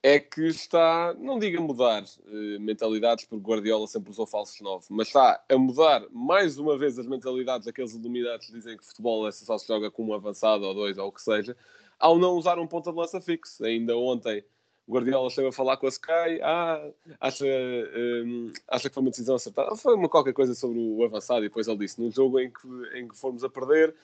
é 0.00 0.20
que 0.20 0.46
está, 0.46 1.12
não 1.18 1.38
digo 1.38 1.58
a 1.58 1.60
mudar 1.60 2.04
eh, 2.04 2.58
mentalidades, 2.60 3.24
porque 3.24 3.44
Guardiola 3.44 3.88
sempre 3.88 4.10
usou 4.10 4.24
falsos 4.24 4.60
9, 4.60 4.86
mas 4.90 5.08
está 5.08 5.42
a 5.48 5.58
mudar 5.58 6.04
mais 6.12 6.56
uma 6.56 6.78
vez 6.78 6.96
as 6.98 7.06
mentalidades 7.06 7.66
daqueles 7.66 7.92
iluminados 7.92 8.46
que 8.46 8.52
dizem 8.52 8.76
que 8.76 8.86
futebol 8.86 9.26
é 9.26 9.32
só 9.32 9.58
se 9.58 9.66
joga 9.66 9.90
com 9.90 10.04
um 10.04 10.14
avançado 10.14 10.64
ou 10.64 10.72
dois 10.72 10.98
ou 10.98 11.08
o 11.08 11.12
que 11.12 11.20
seja, 11.20 11.56
ao 11.98 12.16
não 12.16 12.34
usar 12.34 12.60
um 12.60 12.66
ponta 12.66 12.92
de 12.92 12.98
lança 12.98 13.20
fixo. 13.20 13.64
Ainda 13.64 13.96
ontem 13.96 14.44
Guardiola 14.90 15.28
esteve 15.28 15.48
a 15.48 15.52
falar 15.52 15.76
com 15.76 15.86
a 15.86 15.88
Sky, 15.88 16.40
ah, 16.42 16.90
acha, 17.20 17.44
um, 17.44 18.52
acha 18.68 18.88
que 18.88 18.94
foi 18.94 19.02
uma 19.02 19.10
decisão 19.10 19.36
acertada. 19.36 19.76
Foi 19.76 19.94
uma 19.94 20.08
qualquer 20.08 20.32
coisa 20.32 20.54
sobre 20.54 20.78
o 20.78 21.04
avançado 21.04 21.40
e 21.40 21.48
depois 21.48 21.68
ele 21.68 21.78
disse, 21.78 22.00
num 22.00 22.10
jogo 22.10 22.40
em 22.40 22.50
que, 22.50 22.98
em 22.98 23.06
que 23.06 23.16
formos 23.16 23.44
a 23.44 23.48
perder, 23.48 23.94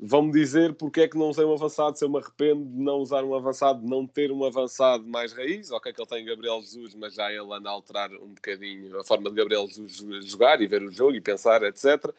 vão-me 0.00 0.32
dizer 0.32 0.74
porque 0.74 1.02
é 1.02 1.08
que 1.08 1.18
não 1.18 1.28
usei 1.28 1.44
um 1.44 1.52
avançado, 1.52 1.98
se 1.98 2.04
eu 2.04 2.08
me 2.08 2.18
arrependo 2.18 2.64
de 2.64 2.80
não 2.80 2.98
usar 2.98 3.24
um 3.24 3.34
avançado, 3.34 3.80
de 3.80 3.86
não 3.86 4.06
ter 4.06 4.30
um 4.30 4.44
avançado 4.44 5.04
mais 5.06 5.32
raiz. 5.32 5.70
Ok, 5.70 5.92
que 5.92 6.00
ele 6.00 6.08
tem 6.08 6.24
Gabriel 6.24 6.60
Jesus, 6.60 6.94
mas 6.94 7.14
já 7.14 7.32
ele 7.32 7.52
anda 7.52 7.68
a 7.68 7.72
alterar 7.72 8.10
um 8.12 8.34
bocadinho 8.34 8.98
a 9.00 9.04
forma 9.04 9.28
de 9.30 9.36
Gabriel 9.36 9.66
Jesus 9.66 9.96
jogar 10.24 10.60
e 10.60 10.66
ver 10.66 10.82
o 10.82 10.92
jogo 10.92 11.14
e 11.14 11.20
pensar, 11.20 11.62
etc. 11.62 12.12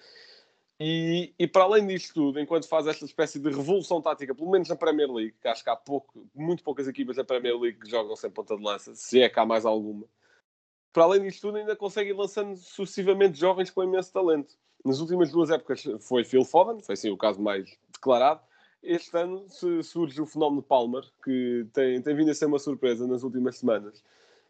E, 0.81 1.33
e, 1.37 1.45
para 1.45 1.63
além 1.63 1.85
disto 1.85 2.13
tudo, 2.13 2.39
enquanto 2.39 2.67
faz 2.67 2.87
esta 2.87 3.03
espécie 3.03 3.37
de 3.37 3.49
revolução 3.49 4.01
tática, 4.01 4.33
pelo 4.33 4.49
menos 4.49 4.69
na 4.69 4.77
Premier 4.77 5.11
League, 5.11 5.35
que 5.41 5.47
acho 5.47 5.61
que 5.61 5.69
há 5.69 5.75
pouco, 5.75 6.25
muito 6.33 6.63
poucas 6.63 6.87
equipas 6.87 7.17
da 7.17 7.23
Premier 7.23 7.57
League 7.59 7.79
que 7.79 7.89
jogam 7.89 8.15
sem 8.15 8.31
ponta 8.31 8.55
de 8.55 8.63
lança, 8.63 8.95
se 8.95 9.21
é 9.21 9.27
que 9.27 9.37
há 9.37 9.45
mais 9.45 9.65
alguma, 9.65 10.05
para 10.93 11.03
além 11.03 11.23
disto 11.23 11.41
tudo, 11.41 11.57
ainda 11.57 11.75
consegue 11.75 12.11
ir 12.11 12.13
lançando 12.13 12.55
sucessivamente 12.55 13.37
jovens 13.37 13.69
com 13.69 13.83
imenso 13.83 14.11
talento. 14.13 14.55
Nas 14.83 14.99
últimas 14.99 15.31
duas 15.31 15.49
épocas 15.49 15.83
foi 16.01 16.23
Phil 16.23 16.45
Foden, 16.45 16.81
foi 16.81 16.93
assim 16.93 17.09
o 17.09 17.17
caso 17.17 17.41
mais 17.41 17.77
declarado. 17.93 18.41
Este 18.81 19.15
ano 19.17 19.45
surge 19.83 20.21
o 20.21 20.25
fenómeno 20.25 20.63
Palmer, 20.63 21.03
que 21.23 21.67
tem, 21.73 22.01
tem 22.01 22.15
vindo 22.15 22.31
a 22.31 22.33
ser 22.33 22.45
uma 22.45 22.59
surpresa 22.59 23.05
nas 23.05 23.23
últimas 23.23 23.57
semanas. 23.57 24.03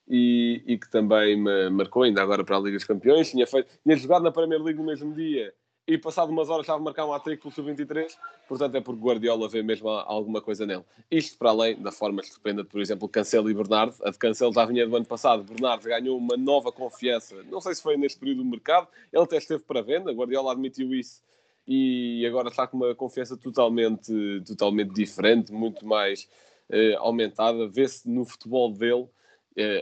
E, 0.07 0.63
e, 0.65 0.77
que 0.77 0.89
também 0.89 1.39
marcou 1.71 2.03
ainda 2.03 2.21
agora 2.21 2.43
para 2.43 2.57
a 2.57 2.59
Liga 2.59 2.77
dos 2.77 2.85
Campeões. 2.85 3.29
Tinha, 3.29 3.45
feito, 3.45 3.69
tinha 3.83 3.95
jogado 3.95 4.23
na 4.23 4.31
Premier 4.31 4.61
League 4.61 4.79
no 4.79 4.85
mesmo 4.85 5.13
dia 5.13 5.53
e 5.89 5.97
passado 5.97 6.29
umas 6.29 6.51
horas 6.51 6.61
estava 6.61 6.79
a 6.79 6.83
marcar 6.83 7.03
um 7.07 7.11
hat-trick 7.11 7.41
pelo 7.41 7.51
sub-23, 7.51 8.15
portanto 8.47 8.75
é 8.75 8.79
porque 8.79 9.01
Guardiola 9.01 9.49
vê 9.49 9.63
mesmo 9.63 9.89
alguma 9.89 10.39
coisa 10.39 10.63
nele. 10.63 10.83
Isto 11.09 11.35
para 11.39 11.49
além 11.49 11.81
da 11.81 11.91
forma 11.91 12.21
estupenda 12.21 12.61
de, 12.61 12.69
por 12.69 12.79
exemplo, 12.79 13.09
Cancelo 13.09 13.49
e 13.49 13.55
Bernardo. 13.55 13.95
A 14.03 14.11
de 14.11 14.19
Cancelo 14.19 14.53
já 14.53 14.65
vinha 14.65 14.87
do 14.87 14.95
ano 14.95 15.05
passado, 15.05 15.43
Bernardo 15.43 15.83
ganhou 15.85 16.15
uma 16.15 16.37
nova 16.37 16.71
confiança, 16.71 17.41
não 17.49 17.59
sei 17.59 17.73
se 17.73 17.81
foi 17.81 17.97
neste 17.97 18.19
período 18.19 18.43
do 18.43 18.45
mercado, 18.45 18.87
ele 19.11 19.23
até 19.23 19.37
esteve 19.37 19.63
para 19.63 19.81
venda, 19.81 20.11
Guardiola 20.11 20.51
admitiu 20.51 20.93
isso 20.93 21.23
e 21.67 22.23
agora 22.27 22.49
está 22.49 22.67
com 22.67 22.77
uma 22.77 22.93
confiança 22.93 23.35
totalmente, 23.35 24.13
totalmente 24.45 24.93
diferente, 24.93 25.51
muito 25.51 25.87
mais 25.87 26.29
uh, 26.69 26.99
aumentada. 26.99 27.67
Vê-se 27.67 28.07
no 28.07 28.25
futebol 28.25 28.71
dele, 28.71 29.07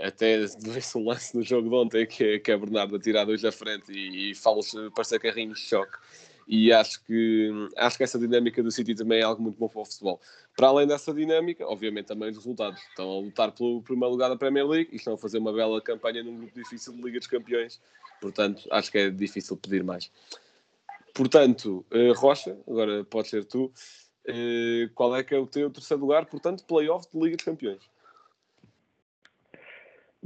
até 0.04 0.46
vê-se 0.60 0.98
um 0.98 1.06
lance 1.08 1.36
no 1.36 1.44
jogo 1.44 1.70
de 1.70 1.76
ontem 1.76 2.06
que, 2.06 2.24
é, 2.24 2.40
que 2.40 2.52
é 2.52 2.58
Bernardo 2.58 2.96
a 2.96 3.00
tirar 3.00 3.26
dois 3.26 3.44
à 3.46 3.52
frente 3.52 3.92
e, 3.92 4.32
e 4.32 4.36
fala-se 4.36 4.90
parecer 4.92 5.20
carrinho 5.20 5.54
de 5.54 5.60
choque. 5.60 5.98
E 6.48 6.72
acho 6.72 7.04
que, 7.04 7.52
acho 7.76 7.98
que 7.98 8.04
essa 8.04 8.18
dinâmica 8.18 8.64
do 8.64 8.72
City 8.72 8.96
também 8.96 9.20
é 9.20 9.24
algo 9.24 9.42
muito 9.42 9.58
bom 9.58 9.68
para 9.68 9.82
o 9.82 9.86
futebol. 9.86 10.22
Para 10.56 10.68
além 10.68 10.88
dessa 10.88 11.14
dinâmica, 11.14 11.68
obviamente 11.68 12.06
também 12.06 12.30
os 12.30 12.38
resultados. 12.38 12.80
Estão 12.90 13.10
a 13.10 13.20
lutar 13.20 13.52
pelo 13.52 13.82
primeiro 13.82 14.12
lugar 14.12 14.30
da 14.30 14.38
Premier 14.38 14.66
League 14.66 14.90
e 14.94 14.96
estão 14.96 15.16
a 15.16 15.18
fazer 15.18 15.40
uma 15.40 15.52
bela 15.52 15.82
campanha 15.82 16.24
num 16.24 16.38
grupo 16.38 16.54
difícil 16.56 16.94
de 16.94 17.02
Liga 17.02 17.20
dos 17.20 17.28
Campeões. 17.28 17.82
Portanto, 18.22 18.66
acho 18.72 18.90
que 18.90 18.98
é 18.98 19.10
difícil 19.10 19.58
pedir 19.58 19.84
mais. 19.84 20.10
Portanto, 21.14 21.86
uh, 21.92 22.14
Rocha, 22.14 22.58
agora 22.66 23.04
pode 23.04 23.28
ser 23.28 23.44
tu, 23.44 23.66
uh, 23.66 24.90
qual 24.96 25.16
é 25.18 25.24
que 25.24 25.36
é 25.36 25.38
o 25.38 25.48
teu 25.48 25.70
terceiro 25.70 26.02
lugar, 26.02 26.26
portanto, 26.28 26.64
playoff 26.64 27.08
de 27.14 27.20
Liga 27.20 27.36
dos 27.36 27.46
Campeões? 27.46 27.82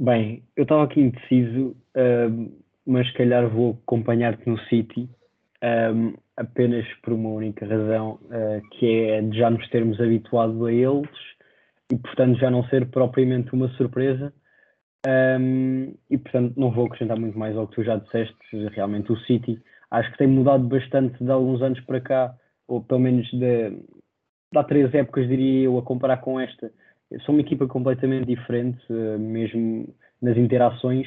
Bem, 0.02 0.42
eu 0.56 0.64
estava 0.64 0.82
aqui 0.82 1.00
indeciso, 1.00 1.76
uh, 1.94 2.52
mas 2.84 3.06
se 3.06 3.12
calhar 3.14 3.48
vou 3.48 3.78
acompanhar-te 3.84 4.48
no 4.48 4.58
City, 4.62 5.08
um, 5.94 6.14
apenas 6.36 6.84
por 7.04 7.12
uma 7.12 7.28
única 7.28 7.64
razão, 7.64 8.18
que 8.72 9.04
é 9.04 9.22
de 9.22 9.38
já 9.38 9.48
nos 9.48 9.68
termos 9.68 10.00
habituado 10.00 10.66
a 10.66 10.72
eles 10.72 11.08
e, 11.92 11.96
portanto, 11.96 12.36
já 12.40 12.50
não 12.50 12.64
ser 12.64 12.90
propriamente 12.90 13.54
uma 13.54 13.68
surpresa. 13.76 14.32
Um, 15.06 15.94
e, 16.10 16.18
portanto, 16.18 16.54
não 16.56 16.72
vou 16.72 16.86
acrescentar 16.86 17.16
muito 17.16 17.38
mais 17.38 17.56
ao 17.56 17.68
que 17.68 17.76
tu 17.76 17.84
já 17.84 17.94
disseste. 17.94 18.34
Realmente, 18.72 19.12
o 19.12 19.16
City 19.18 19.62
acho 19.88 20.10
que 20.10 20.18
tem 20.18 20.26
mudado 20.26 20.64
bastante 20.64 21.22
de 21.22 21.30
alguns 21.30 21.62
anos 21.62 21.78
para 21.82 22.00
cá, 22.00 22.34
ou 22.66 22.82
pelo 22.82 22.98
menos 22.98 23.30
de, 23.30 23.70
de 23.70 24.58
há 24.58 24.64
três 24.64 24.92
épocas, 24.92 25.28
diria 25.28 25.66
eu, 25.66 25.78
a 25.78 25.82
comparar 25.82 26.16
com 26.16 26.40
esta. 26.40 26.72
São 27.24 27.34
uma 27.34 27.40
equipa 27.40 27.66
completamente 27.66 28.26
diferente, 28.26 28.80
uh, 28.90 29.18
mesmo 29.18 29.94
nas 30.20 30.36
interações, 30.36 31.06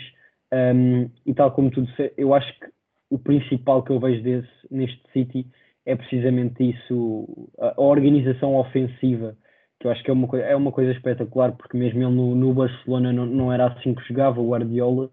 um, 0.53 1.09
e 1.25 1.33
tal 1.33 1.51
como 1.51 1.71
tu 1.71 1.85
eu 2.17 2.33
acho 2.33 2.47
que 2.59 2.67
o 3.09 3.19
principal 3.19 3.83
que 3.83 3.91
eu 3.91 3.99
vejo 3.99 4.23
desse, 4.23 4.49
neste 4.69 5.01
City 5.11 5.47
é 5.85 5.95
precisamente 5.95 6.69
isso, 6.69 7.49
a, 7.59 7.73
organização 7.81 8.55
ofensiva, 8.55 9.37
que 9.79 9.87
eu 9.87 9.91
acho 9.91 10.03
que 10.03 10.09
é 10.09 10.13
uma, 10.13 10.39
é 10.39 10.55
uma 10.55 10.71
coisa 10.71 10.91
espetacular, 10.91 11.51
porque 11.53 11.77
mesmo 11.77 12.01
ele 12.01 12.15
no, 12.15 12.35
no 12.35 12.53
Barcelona 12.53 13.13
não, 13.13 13.25
não 13.25 13.53
era 13.53 13.67
assim 13.67 13.93
que 13.93 14.07
jogava, 14.07 14.41
o 14.41 14.49
Guardiola, 14.49 15.09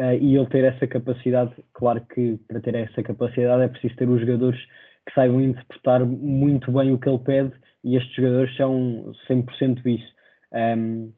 Uh, 0.00 0.16
e 0.20 0.36
ele 0.36 0.46
ter 0.46 0.64
essa 0.64 0.86
capacidade, 0.86 1.54
claro 1.74 2.00
que 2.12 2.38
para 2.48 2.60
ter 2.60 2.74
essa 2.74 3.02
capacidade 3.02 3.62
é 3.62 3.68
preciso 3.68 3.94
ter 3.94 4.08
os 4.08 4.20
jogadores 4.20 4.58
que 5.06 5.14
saibam 5.14 5.40
interpretar 5.40 6.04
muito 6.04 6.72
bem 6.72 6.92
o 6.92 6.98
que 6.98 7.08
ele 7.08 7.18
pede 7.18 7.52
e 7.84 7.96
estes 7.96 8.14
jogadores 8.14 8.56
são 8.56 9.12
100% 9.28 9.84
isso. 9.86 10.12
Um, 10.52 11.12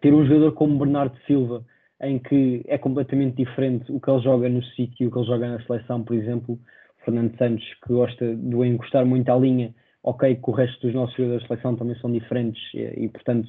ter 0.00 0.12
um 0.12 0.26
jogador 0.26 0.52
como 0.52 0.78
Bernardo 0.78 1.16
Silva, 1.26 1.64
em 2.02 2.18
que 2.18 2.62
é 2.66 2.76
completamente 2.76 3.36
diferente 3.36 3.90
o 3.90 4.00
que 4.00 4.10
ele 4.10 4.22
joga 4.22 4.48
no 4.48 4.62
City 4.62 5.04
e 5.04 5.06
o 5.06 5.10
que 5.10 5.18
ele 5.18 5.26
joga 5.26 5.48
na 5.48 5.64
seleção, 5.64 6.02
por 6.02 6.14
exemplo, 6.14 6.58
Fernando 7.04 7.36
Santos, 7.38 7.64
que 7.84 7.92
gosta 7.92 8.34
de 8.34 8.56
encostar 8.66 9.06
muito 9.06 9.30
à 9.30 9.36
linha, 9.36 9.74
ok, 10.02 10.34
que 10.34 10.50
o 10.50 10.52
resto 10.52 10.86
dos 10.86 10.94
nossos 10.94 11.16
jogadores 11.16 11.42
de 11.42 11.48
seleção 11.48 11.76
também 11.76 11.96
são 11.96 12.12
diferentes 12.12 12.62
e, 12.74 13.04
e 13.04 13.08
portanto, 13.08 13.48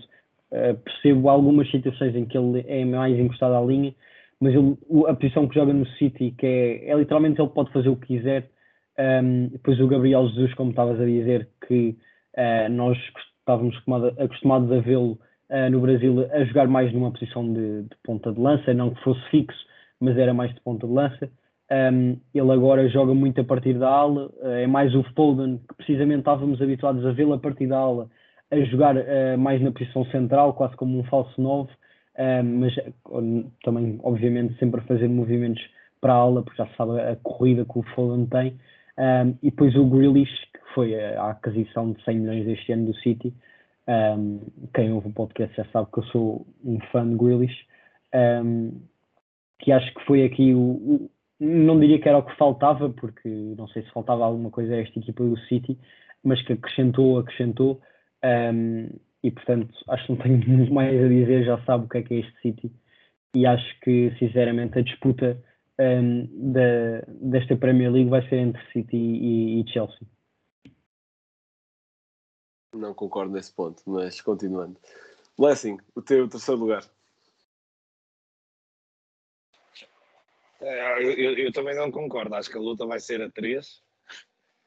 uh, 0.51 0.77
percebo 0.77 1.29
algumas 1.29 1.69
situações 1.69 2.15
em 2.15 2.25
que 2.25 2.37
ele 2.37 2.63
é 2.67 2.85
mais 2.85 3.17
encostado 3.19 3.55
à 3.55 3.61
linha, 3.61 3.93
mas 4.39 4.53
ele, 4.53 4.77
a 5.07 5.13
posição 5.13 5.47
que 5.47 5.55
joga 5.55 5.73
no 5.73 5.85
City, 5.97 6.33
que 6.37 6.45
é, 6.45 6.89
é 6.89 6.95
literalmente 6.95 7.41
ele 7.41 7.49
pode 7.49 7.71
fazer 7.71 7.89
o 7.89 7.95
que 7.95 8.17
quiser. 8.17 8.49
Um, 8.99 9.49
depois 9.49 9.79
o 9.79 9.87
Gabriel 9.87 10.27
Jesus, 10.29 10.53
como 10.53 10.71
estavas 10.71 10.99
a 10.99 11.05
dizer, 11.05 11.49
que 11.67 11.97
uh, 12.37 12.71
nós 12.71 12.97
estávamos 13.47 13.75
acostumados 14.19 14.71
a 14.71 14.79
vê-lo 14.81 15.17
uh, 15.49 15.69
no 15.71 15.79
Brasil 15.79 16.27
a 16.31 16.43
jogar 16.43 16.67
mais 16.67 16.91
numa 16.91 17.11
posição 17.11 17.53
de, 17.53 17.83
de, 17.83 17.95
ponta 18.03 18.31
de 18.33 18.39
lança, 18.39 18.73
não 18.73 18.93
que 18.93 19.01
fosse 19.03 19.21
fixo, 19.31 19.57
mas 20.01 20.17
era 20.17 20.33
mais 20.33 20.53
de 20.53 20.59
ponta 20.59 20.85
de 20.85 20.91
lança. 20.91 21.29
Um, 21.71 22.17
ele 22.33 22.51
agora 22.51 22.87
joga 22.89 23.13
muito 23.13 23.39
a 23.39 23.43
partir 23.43 23.73
da 23.73 23.89
ala, 23.89 24.29
uh, 24.41 24.47
é 24.47 24.67
mais 24.67 24.93
o 24.93 25.03
Foden, 25.15 25.59
que 25.67 25.75
precisamente 25.75 26.19
estávamos 26.19 26.61
habituados 26.61 27.05
a 27.05 27.11
vê-lo 27.11 27.33
a 27.33 27.39
partir 27.39 27.67
da 27.67 27.77
ala, 27.77 28.09
a 28.51 28.59
jogar 28.61 28.95
mais 29.37 29.61
na 29.61 29.73
posição 29.73 30.05
central, 30.05 30.53
quase 30.53 30.73
como 30.77 30.97
um 30.97 31.03
falso 31.03 31.41
9 31.41 31.69
mas 32.45 32.73
também, 33.61 33.99
obviamente, 34.01 34.57
sempre 34.57 34.79
a 34.79 34.83
fazer 34.85 35.09
movimentos 35.09 35.61
para 35.99 36.13
a 36.13 36.15
aula, 36.15 36.41
porque 36.41 36.57
já 36.57 36.67
sabe 36.77 36.97
a 36.99 37.17
corrida 37.17 37.65
que 37.65 37.77
o 37.77 37.83
Foden 37.93 38.25
tem. 38.25 38.57
Um, 38.97 39.37
e 39.43 39.51
depois 39.51 39.75
o 39.75 39.85
Grealish, 39.85 40.31
foi 40.77 40.93
a, 40.93 41.31
aquisição 41.31 41.91
de 41.91 42.03
100 42.03 42.19
milhões 42.19 42.47
este 42.47 42.71
ano 42.71 42.85
do 42.85 42.95
City. 42.97 43.33
Um, 43.87 44.41
quem 44.75 44.91
ouve 44.91 45.07
o 45.07 45.13
podcast 45.13 45.55
já 45.55 45.65
sabe 45.71 45.89
que 45.91 45.97
eu 45.97 46.03
sou 46.03 46.45
um 46.63 46.79
fã 46.91 47.09
de 47.09 47.15
Grealish. 47.15 47.65
Um, 48.13 48.79
que 49.59 49.71
acho 49.71 49.91
que 49.95 50.05
foi 50.05 50.23
aqui 50.23 50.53
o, 50.53 50.59
o, 50.59 51.09
Não 51.39 51.79
diria 51.79 51.99
que 51.99 52.07
era 52.07 52.19
o 52.19 52.23
que 52.23 52.37
faltava, 52.37 52.89
porque 52.91 53.27
não 53.57 53.67
sei 53.69 53.81
se 53.81 53.91
faltava 53.91 54.23
alguma 54.23 54.51
coisa 54.51 54.75
a 54.75 54.81
esta 54.81 54.99
equipa 54.99 55.23
do 55.23 55.39
City, 55.47 55.79
mas 56.23 56.39
que 56.43 56.53
acrescentou, 56.53 57.17
acrescentou. 57.17 57.81
Um, 58.23 58.89
e 59.23 59.31
portanto 59.31 59.73
acho 59.89 60.05
que 60.05 60.11
não 60.11 60.19
tenho 60.19 60.37
muito 60.47 60.71
mais 60.71 61.03
a 61.03 61.07
dizer, 61.07 61.43
já 61.43 61.59
sabe 61.63 61.85
o 61.85 61.89
que 61.89 61.97
é 61.97 62.03
que 62.03 62.13
é 62.13 62.19
este 62.19 62.41
City 62.41 62.71
e 63.35 63.45
acho 63.47 63.79
que 63.81 64.13
sinceramente 64.19 64.77
a 64.77 64.81
disputa 64.83 65.41
da, 65.77 67.01
desta 67.21 67.55
Premier 67.55 67.91
League 67.91 68.09
vai 68.09 68.27
ser 68.29 68.37
entre 68.37 68.61
City 68.71 68.97
e, 68.97 69.61
e, 69.61 69.71
Chelsea. 69.71 70.07
Não 72.77 72.93
concordo 72.93 73.33
nesse 73.33 73.51
ponto, 73.51 73.81
mas 73.85 74.21
continuando. 74.21 74.79
Blessing, 75.37 75.77
o 75.95 76.01
teu 76.01 76.27
terceiro 76.27 76.59
lugar. 76.59 76.83
É, 80.59 81.03
eu, 81.03 81.11
eu, 81.11 81.37
eu, 81.37 81.51
também 81.51 81.75
não 81.75 81.91
concordo. 81.91 82.33
Acho 82.35 82.49
que 82.49 82.57
a 82.57 82.61
luta 82.61 82.85
vai 82.85 82.99
ser 82.99 83.21
a 83.21 83.29
3 83.29 83.83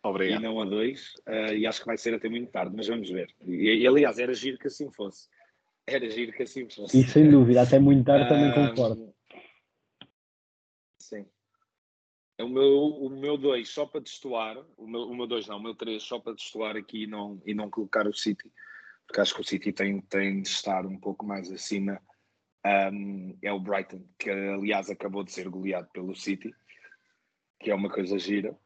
Obrigado. 0.02 0.40
e 0.40 0.42
não 0.42 0.60
a 0.60 0.64
dois, 0.64 1.12
uh, 1.28 1.52
e 1.52 1.66
acho 1.66 1.80
que 1.80 1.86
vai 1.86 1.98
ser 1.98 2.14
até 2.14 2.28
muito 2.28 2.50
tarde, 2.50 2.74
mas 2.74 2.86
vamos 2.86 3.10
ver. 3.10 3.34
E, 3.46 3.82
e, 3.82 3.86
aliás, 3.86 4.18
era 4.18 4.32
giro 4.32 4.58
que 4.58 4.68
assim 4.68 4.90
fosse. 4.90 5.28
Era 5.86 6.08
giro 6.08 6.32
que 6.32 6.42
assim 6.42 6.68
fosse. 6.70 6.98
E 6.98 7.06
sem 7.06 7.30
dúvida, 7.30 7.62
até 7.62 7.78
muito 7.78 8.04
tarde 8.04 8.24
uh, 8.24 8.28
também 8.28 8.54
concordo. 8.54 9.14
Sim. 10.98 11.26
O 12.42 12.48
meu, 12.48 12.84
o 12.84 13.10
meu 13.10 13.36
dois 13.36 13.68
só 13.68 13.86
para 13.86 14.00
destoar, 14.00 14.58
o 14.76 14.86
meu, 14.86 15.02
o 15.02 15.16
meu 15.16 15.26
dois 15.26 15.46
não, 15.46 15.58
o 15.58 15.62
meu 15.62 15.74
três 15.74 16.02
só 16.02 16.18
para 16.18 16.34
destoar 16.34 16.76
aqui 16.76 17.04
e 17.04 17.06
não, 17.06 17.40
e 17.44 17.54
não 17.54 17.70
colocar 17.70 18.06
o 18.06 18.14
City, 18.14 18.50
porque 19.06 19.20
acho 19.20 19.34
que 19.34 19.40
o 19.40 19.44
City 19.44 19.72
tem, 19.72 20.00
tem 20.02 20.42
de 20.42 20.48
estar 20.48 20.86
um 20.86 20.98
pouco 20.98 21.26
mais 21.26 21.50
acima. 21.50 22.00
Um, 22.92 23.38
é 23.42 23.52
o 23.52 23.58
Brighton, 23.58 24.04
que 24.18 24.30
aliás 24.30 24.90
acabou 24.90 25.24
de 25.24 25.32
ser 25.32 25.48
goleado 25.48 25.88
pelo 25.92 26.14
City, 26.14 26.54
que 27.58 27.70
é 27.70 27.74
uma 27.74 27.88
coisa 27.88 28.18
gira 28.18 28.56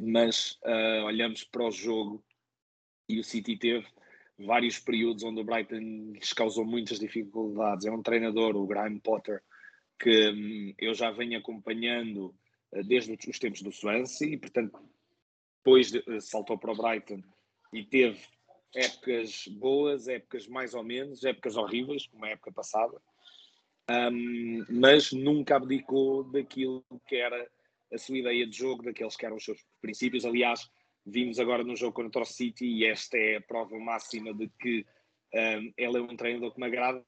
mas 0.00 0.58
uh, 0.64 1.04
olhamos 1.04 1.44
para 1.44 1.66
o 1.66 1.70
jogo 1.70 2.24
e 3.08 3.20
o 3.20 3.24
City 3.24 3.56
teve 3.56 3.86
vários 4.38 4.78
períodos 4.78 5.22
onde 5.22 5.40
o 5.40 5.44
Brighton 5.44 6.12
lhes 6.14 6.32
causou 6.32 6.64
muitas 6.64 6.98
dificuldades. 6.98 7.86
É 7.86 7.92
um 7.92 8.02
treinador, 8.02 8.56
o 8.56 8.66
Graham 8.66 8.98
Potter, 8.98 9.42
que 9.98 10.30
um, 10.30 10.74
eu 10.78 10.94
já 10.94 11.10
venho 11.10 11.38
acompanhando 11.38 12.34
desde 12.84 13.12
os 13.28 13.38
tempos 13.38 13.62
do 13.62 13.72
Swansea 13.72 14.28
e, 14.28 14.36
portanto, 14.36 14.78
depois 15.58 15.90
de, 15.90 15.98
uh, 15.98 16.20
saltou 16.20 16.58
para 16.58 16.72
o 16.72 16.76
Brighton 16.76 17.22
e 17.72 17.84
teve 17.84 18.20
épocas 18.74 19.46
boas, 19.48 20.08
épocas 20.08 20.46
mais 20.48 20.74
ou 20.74 20.82
menos, 20.82 21.24
épocas 21.24 21.56
horríveis, 21.56 22.06
como 22.06 22.24
a 22.24 22.30
época 22.30 22.52
passada, 22.52 23.00
um, 23.90 24.64
mas 24.70 25.12
nunca 25.12 25.56
abdicou 25.56 26.24
daquilo 26.24 26.84
que 27.06 27.16
era 27.16 27.50
a 27.92 27.98
sua 27.98 28.18
ideia 28.18 28.46
de 28.46 28.56
jogo, 28.56 28.82
daqueles 28.82 29.16
que 29.16 29.26
eram 29.26 29.36
os 29.36 29.44
seus 29.44 29.62
princípios. 29.80 30.24
Aliás, 30.24 30.70
vimos 31.04 31.38
agora 31.38 31.62
no 31.62 31.76
jogo 31.76 31.92
contra 31.92 32.22
o 32.22 32.26
City 32.26 32.64
e 32.64 32.86
esta 32.86 33.18
é 33.18 33.36
a 33.36 33.40
prova 33.42 33.78
máxima 33.78 34.32
de 34.32 34.48
que 34.58 34.86
um, 35.34 35.72
ele 35.76 35.98
é 35.98 36.00
um 36.00 36.16
treinador 36.16 36.52
que 36.52 36.60
me 36.60 36.66
agrada, 36.66 37.04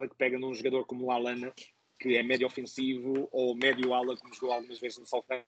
que 0.00 0.16
pega 0.16 0.38
num 0.38 0.52
jogador 0.52 0.84
como 0.84 1.06
o 1.06 1.10
Alana, 1.10 1.52
que 1.98 2.16
é 2.16 2.22
médio 2.22 2.46
ofensivo, 2.46 3.28
ou 3.32 3.54
médio 3.54 3.94
ala, 3.94 4.16
como 4.16 4.34
jogou 4.34 4.52
algumas 4.52 4.78
vezes 4.78 4.98
no 4.98 5.06
Southampton. 5.06 5.46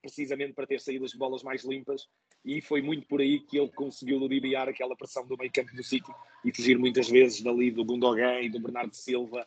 precisamente 0.00 0.52
para 0.52 0.66
ter 0.66 0.80
saído 0.80 1.04
as 1.04 1.14
bolas 1.14 1.42
mais 1.42 1.64
limpas 1.64 2.08
e 2.44 2.60
foi 2.60 2.82
muito 2.82 3.06
por 3.06 3.20
aí 3.20 3.38
que 3.38 3.56
ele 3.56 3.70
conseguiu 3.70 4.18
ludibriar 4.18 4.68
aquela 4.68 4.96
pressão 4.96 5.24
do 5.26 5.36
meio 5.36 5.50
campo 5.52 5.74
do 5.76 5.82
City 5.82 6.10
e 6.44 6.54
fugir 6.54 6.76
muitas 6.76 7.08
vezes 7.08 7.40
dali 7.40 7.70
do 7.70 7.84
Gundogan 7.84 8.40
e 8.40 8.48
do 8.48 8.58
Bernardo 8.58 8.94
Silva 8.94 9.46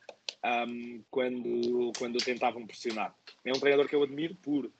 um, 0.67 1.03
quando, 1.12 1.91
quando 1.97 2.17
tentavam 2.23 2.65
pressionar. 2.65 3.13
É 3.43 3.51
um 3.51 3.60
treinador 3.60 3.89
que 3.89 3.95
eu 3.95 4.03
admiro 4.03 4.36
por 4.36 4.65
uh, 4.65 4.71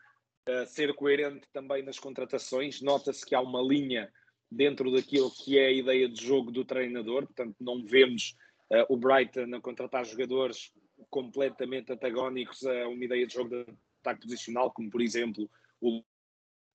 ser 0.68 0.94
coerente 0.94 1.46
também 1.52 1.84
nas 1.84 2.00
contratações. 2.00 2.82
Nota-se 2.82 3.26
que 3.26 3.36
há 3.36 3.42
uma 3.42 3.62
linha 3.62 4.10
dentro 4.52 4.92
daquilo 4.92 5.32
que 5.32 5.58
é 5.58 5.68
a 5.68 5.72
ideia 5.72 6.08
de 6.08 6.24
jogo 6.24 6.52
do 6.52 6.64
treinador, 6.64 7.26
portanto, 7.26 7.56
não 7.60 7.84
vemos 7.84 8.36
uh, 8.72 8.86
o 8.90 8.98
Brighton 8.98 9.56
a 9.56 9.62
contratar 9.62 10.06
jogadores 10.06 10.72
completamente 11.10 11.92
antagónicos 11.92 12.66
a 12.66 12.88
uma 12.88 13.04
ideia 13.04 13.26
de 13.26 13.34
jogo 13.34 13.50
de 13.50 13.66
ataque 14.02 14.22
posicional, 14.22 14.72
como 14.72 14.90
por 14.90 15.02
exemplo 15.02 15.50
o 15.82 16.04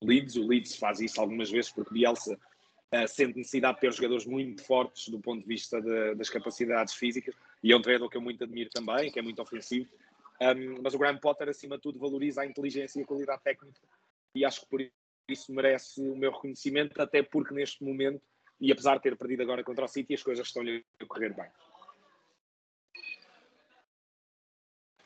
Leeds. 0.02 0.37
O 0.37 0.46
Leeds 0.46 0.76
faz 0.76 1.00
isso 1.00 1.20
algumas 1.20 1.50
vezes 1.50 1.70
porque 1.70 1.94
Bielsa 1.94 2.35
uh, 2.35 3.09
sente 3.09 3.38
necessidade 3.38 3.76
de 3.76 3.80
ter 3.80 3.92
jogadores 3.92 4.26
muito 4.26 4.64
fortes 4.64 5.09
do 5.09 5.20
ponto 5.20 5.42
de 5.42 5.48
vista 5.48 5.80
de, 5.80 6.14
das 6.14 6.28
capacidades 6.28 6.94
físicas 6.94 7.35
e 7.62 7.72
é 7.72 7.76
um 7.76 7.83
treinador 7.83 8.09
que 8.11 8.16
eu 8.16 8.22
muito 8.22 8.44
admiro 8.44 8.70
também, 8.70 9.11
que 9.11 9.18
é 9.18 9.22
muito 9.22 9.40
ofensivo. 9.40 9.88
Um, 10.40 10.80
mas 10.83 10.94
o 10.94 10.98
Graham 10.98 11.18
Potter, 11.18 11.50
acima 11.50 11.76
de 11.76 11.83
tudo, 11.83 11.98
valoriza 11.98 12.40
a 12.40 12.46
inteligência 12.46 12.98
e 12.98 13.02
a 13.02 13.06
qualidade 13.06 13.42
técnica 13.42 13.80
e 14.35 14.44
acho 14.44 14.61
que 14.61 14.66
por 14.66 14.80
isso 15.32 15.52
merece 15.52 16.00
o 16.00 16.16
meu 16.16 16.32
reconhecimento, 16.32 17.00
até 17.00 17.22
porque 17.22 17.54
neste 17.54 17.84
momento, 17.84 18.22
e 18.60 18.70
apesar 18.70 18.96
de 18.96 19.02
ter 19.02 19.16
perdido 19.16 19.42
agora 19.42 19.64
contra 19.64 19.84
o 19.84 19.88
City, 19.88 20.14
as 20.14 20.22
coisas 20.22 20.46
estão-lhe 20.46 20.84
a 21.00 21.06
correr 21.06 21.34
bem. 21.34 21.48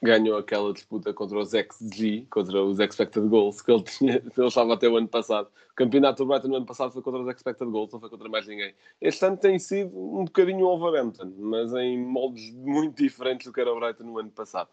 ganhou 0.04 0.37
aquela 0.37 0.72
disputa 0.72 1.14
contra 1.14 1.38
os 1.38 1.50
XG, 1.50 2.26
contra 2.28 2.62
os 2.62 2.78
Expected 2.78 3.26
Goals, 3.26 3.62
que 3.62 3.72
ele, 3.72 3.82
tinha, 3.82 4.16
ele 4.16 4.46
estava 4.46 4.74
até 4.74 4.87
o 4.87 4.96
ano 4.96 5.08
passado. 5.08 5.48
O 5.72 5.74
campeonato 5.74 6.22
do 6.22 6.28
Brighton 6.28 6.48
no 6.48 6.56
ano 6.56 6.66
passado 6.66 6.92
foi 6.92 7.02
contra 7.02 7.22
os 7.22 7.28
Expected 7.28 7.70
Goals, 7.70 7.90
não 7.90 8.00
foi 8.00 8.10
contra 8.10 8.28
mais 8.28 8.46
ninguém. 8.46 8.74
Este 9.00 9.24
ano 9.24 9.38
tem 9.38 9.58
sido 9.58 9.96
um 9.96 10.26
bocadinho 10.26 10.66
o 10.66 10.68
Overhampton, 10.68 11.32
mas 11.38 11.72
em 11.72 11.98
moldes 11.98 12.52
muito 12.52 13.02
diferentes 13.02 13.46
do 13.46 13.52
que 13.52 13.60
era 13.60 13.72
o 13.72 13.80
Brighton 13.80 14.04
no 14.04 14.18
ano 14.18 14.30
passado. 14.30 14.68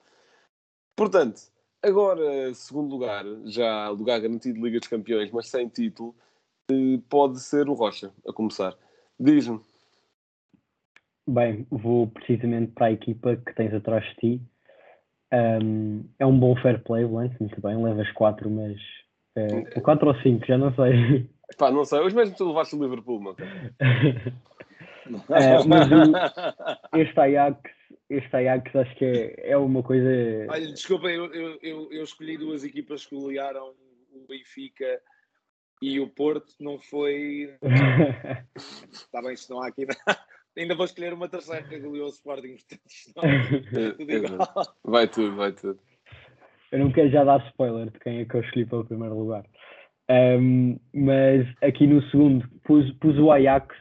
Portanto, 0.97 1.41
agora, 1.83 2.53
segundo 2.53 2.89
lugar, 2.89 3.25
já 3.45 3.89
lugar 3.89 4.19
garantido 4.19 4.55
de 4.55 4.61
Liga 4.63 4.79
dos 4.79 4.87
Campeões, 4.87 5.31
mas 5.31 5.47
sem 5.47 5.67
título, 5.67 6.15
eh, 6.69 6.99
pode 7.09 7.39
ser 7.39 7.69
o 7.69 7.73
Rocha, 7.73 8.11
a 8.27 8.33
começar. 8.33 8.75
Diz-me. 9.19 9.59
Bem, 11.27 11.65
vou 11.69 12.07
precisamente 12.07 12.71
para 12.71 12.87
a 12.87 12.91
equipa 12.91 13.35
que 13.35 13.53
tens 13.53 13.73
atrás 13.73 14.03
de 14.03 14.15
ti, 14.15 14.41
um, 15.33 16.03
é 16.19 16.25
um 16.25 16.37
bom 16.37 16.55
fair 16.57 16.83
play, 16.83 17.05
Lance, 17.05 17.35
muito 17.39 17.61
bem. 17.61 17.81
Levas 17.81 18.11
4, 18.11 18.49
mas. 18.49 18.77
Uh, 19.37 19.81
4 19.81 20.07
ou 20.07 20.15
5, 20.15 20.45
já 20.45 20.57
não 20.57 20.73
sei. 20.75 21.29
Pá, 21.57 21.71
não 21.71 21.85
sei. 21.85 21.99
Os 22.01 22.13
mesmos 22.13 22.37
tu 22.37 22.47
levaste 22.47 22.75
o 22.75 22.83
Liverpool, 22.83 23.21
meu 23.21 23.35
é, 25.31 25.63
mas 25.65 25.87
o, 25.89 26.97
este 26.99 27.19
Ajax, 27.19 27.59
este 28.11 28.35
Ajax 28.35 28.75
acho 28.75 28.95
que 28.95 29.05
é, 29.05 29.51
é 29.51 29.57
uma 29.57 29.81
coisa. 29.81 30.09
Olha, 30.49 30.67
desculpa, 30.67 31.07
eu, 31.07 31.33
eu, 31.33 31.59
eu, 31.61 31.93
eu 31.93 32.03
escolhi 32.03 32.37
duas 32.37 32.63
equipas 32.63 33.05
que 33.05 33.15
golearam 33.15 33.73
o 34.11 34.25
Benfica 34.27 35.01
e 35.81 35.99
o 35.99 36.09
Porto, 36.09 36.53
não 36.59 36.77
foi. 36.77 37.55
Está 38.91 39.21
bem, 39.23 39.33
isto 39.33 39.53
não 39.53 39.63
há 39.63 39.67
aqui. 39.67 39.85
Ainda 40.57 40.75
vou 40.75 40.85
escolher 40.85 41.13
uma 41.13 41.29
terceira 41.29 41.63
que 41.63 41.79
goleou 41.79 42.07
o 42.07 42.09
Sporting. 42.09 42.57
Tudo 43.97 44.37
vai 44.83 45.07
tudo, 45.07 45.35
vai 45.37 45.53
tudo. 45.53 45.79
Eu 46.73 46.79
não 46.79 46.91
quero 46.91 47.09
já 47.09 47.23
dar 47.23 47.45
spoiler 47.47 47.89
de 47.89 47.99
quem 47.99 48.19
é 48.19 48.25
que 48.25 48.35
eu 48.35 48.41
escolhi 48.41 48.65
para 48.65 48.79
o 48.79 48.85
primeiro 48.85 49.17
lugar. 49.17 49.45
Um, 50.09 50.77
mas 50.93 51.47
aqui 51.61 51.87
no 51.87 52.01
segundo 52.09 52.45
pus, 52.65 52.91
pus 52.95 53.17
o 53.17 53.31
Ajax. 53.31 53.73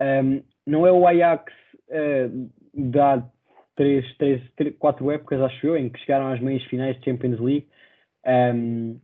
Um, 0.00 0.42
não 0.66 0.84
é 0.84 0.90
o 0.90 1.06
Ajax 1.06 1.52
uh, 1.90 2.50
da 2.74 3.24
três, 3.80 4.16
três, 4.18 4.42
três, 4.56 4.76
quatro 4.76 5.10
épocas, 5.10 5.40
acho 5.40 5.66
eu, 5.66 5.74
em 5.74 5.88
que 5.88 5.98
chegaram 6.00 6.26
às 6.26 6.38
meias 6.38 6.62
finais 6.64 6.98
de 6.98 7.04
Champions 7.06 7.40
League. 7.40 7.66
Um, 8.26 9.00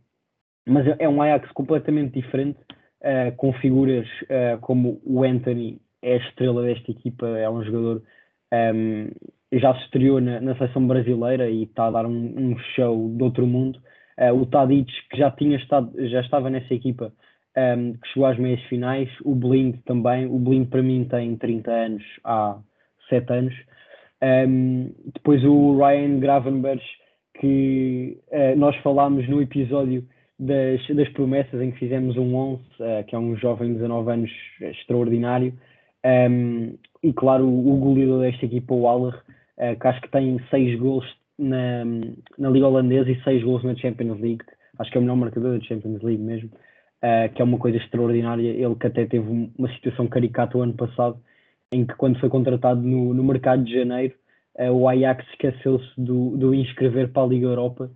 mas 0.67 0.85
é 0.99 1.09
um 1.09 1.19
Ajax 1.19 1.51
completamente 1.53 2.13
diferente, 2.13 2.59
uh, 3.01 3.35
com 3.37 3.51
figuras 3.53 4.07
uh, 4.25 4.59
como 4.61 5.01
o 5.03 5.23
Anthony 5.23 5.81
é 6.03 6.13
a 6.13 6.17
estrela 6.17 6.61
desta 6.61 6.91
equipa, 6.91 7.25
é 7.25 7.49
um 7.49 7.63
jogador 7.63 8.03
um, 8.53 9.09
já 9.51 9.73
se 9.73 9.85
estreou 9.85 10.21
na, 10.21 10.39
na 10.41 10.55
seleção 10.55 10.85
brasileira 10.85 11.49
e 11.49 11.63
está 11.63 11.87
a 11.87 11.91
dar 11.91 12.05
um, 12.05 12.35
um 12.37 12.59
show 12.75 13.15
de 13.15 13.23
outro 13.23 13.47
mundo. 13.47 13.79
Uh, 14.19 14.35
o 14.35 14.45
Tadic, 14.45 14.91
que 15.09 15.17
já 15.17 15.31
tinha 15.31 15.57
estado, 15.57 15.91
já 16.07 16.21
estava 16.21 16.51
nessa 16.51 16.71
equipa, 16.71 17.11
um, 17.57 17.93
que 17.93 18.07
chegou 18.09 18.27
às 18.27 18.37
meias 18.37 18.61
finais, 18.65 19.09
o 19.25 19.33
Blind 19.33 19.77
também, 19.85 20.27
o 20.27 20.37
Blind 20.37 20.69
para 20.69 20.83
mim 20.83 21.03
tem 21.09 21.35
30 21.35 21.71
anos 21.71 22.03
há 22.23 22.59
7 23.09 23.33
anos. 23.33 23.55
Um, 24.21 24.91
depois 25.13 25.43
o 25.43 25.77
Ryan 25.77 26.19
Gravenberg, 26.19 26.81
que 27.39 28.17
uh, 28.31 28.57
nós 28.57 28.75
falámos 28.77 29.27
no 29.29 29.41
episódio 29.41 30.03
das, 30.39 30.85
das 30.95 31.09
promessas 31.09 31.61
em 31.61 31.71
que 31.71 31.79
fizemos 31.79 32.17
um 32.17 32.35
11, 32.35 32.61
uh, 32.61 33.03
que 33.05 33.15
é 33.15 33.19
um 33.19 33.35
jovem 33.35 33.69
de 33.69 33.75
19 33.75 34.11
anos 34.11 34.31
extraordinário. 34.61 35.53
Um, 36.05 36.77
e 37.03 37.13
claro, 37.13 37.45
o, 37.45 37.73
o 37.73 37.77
goleador 37.77 38.21
desta 38.21 38.45
equipa, 38.45 38.73
o 38.73 38.87
Aller, 38.87 39.15
uh, 39.15 39.79
que 39.79 39.87
acho 39.87 40.01
que 40.01 40.11
tem 40.11 40.39
6 40.49 40.79
gols 40.79 41.05
na, 41.37 41.85
na 42.37 42.49
Liga 42.49 42.67
Holandesa 42.67 43.11
e 43.11 43.23
6 43.23 43.43
gols 43.43 43.63
na 43.63 43.75
Champions 43.75 44.19
League. 44.19 44.43
Acho 44.79 44.91
que 44.91 44.97
é 44.97 44.99
o 44.99 45.03
melhor 45.03 45.17
marcador 45.17 45.57
da 45.57 45.63
Champions 45.65 46.01
League 46.03 46.21
mesmo, 46.21 46.51
que 47.33 47.41
é 47.41 47.43
uma 47.43 47.57
coisa 47.57 47.77
extraordinária. 47.77 48.47
Ele 48.47 48.75
que 48.75 48.85
até 48.85 49.07
teve 49.07 49.27
uma 49.57 49.67
situação 49.73 50.05
caricata 50.07 50.55
o 50.55 50.61
ano 50.61 50.73
passado, 50.73 51.17
em 51.71 51.85
que 51.85 51.95
quando 51.95 52.19
foi 52.19 52.29
contratado 52.29 52.81
no, 52.81 53.13
no 53.13 53.23
mercado 53.23 53.63
de 53.63 53.73
janeiro, 53.73 54.15
uh, 54.59 54.71
o 54.71 54.87
Ajax 54.87 55.25
esqueceu-se 55.29 55.89
do, 55.97 56.37
do 56.37 56.53
inscrever 56.53 57.11
para 57.11 57.23
a 57.23 57.27
Liga 57.27 57.47
Europa 57.47 57.91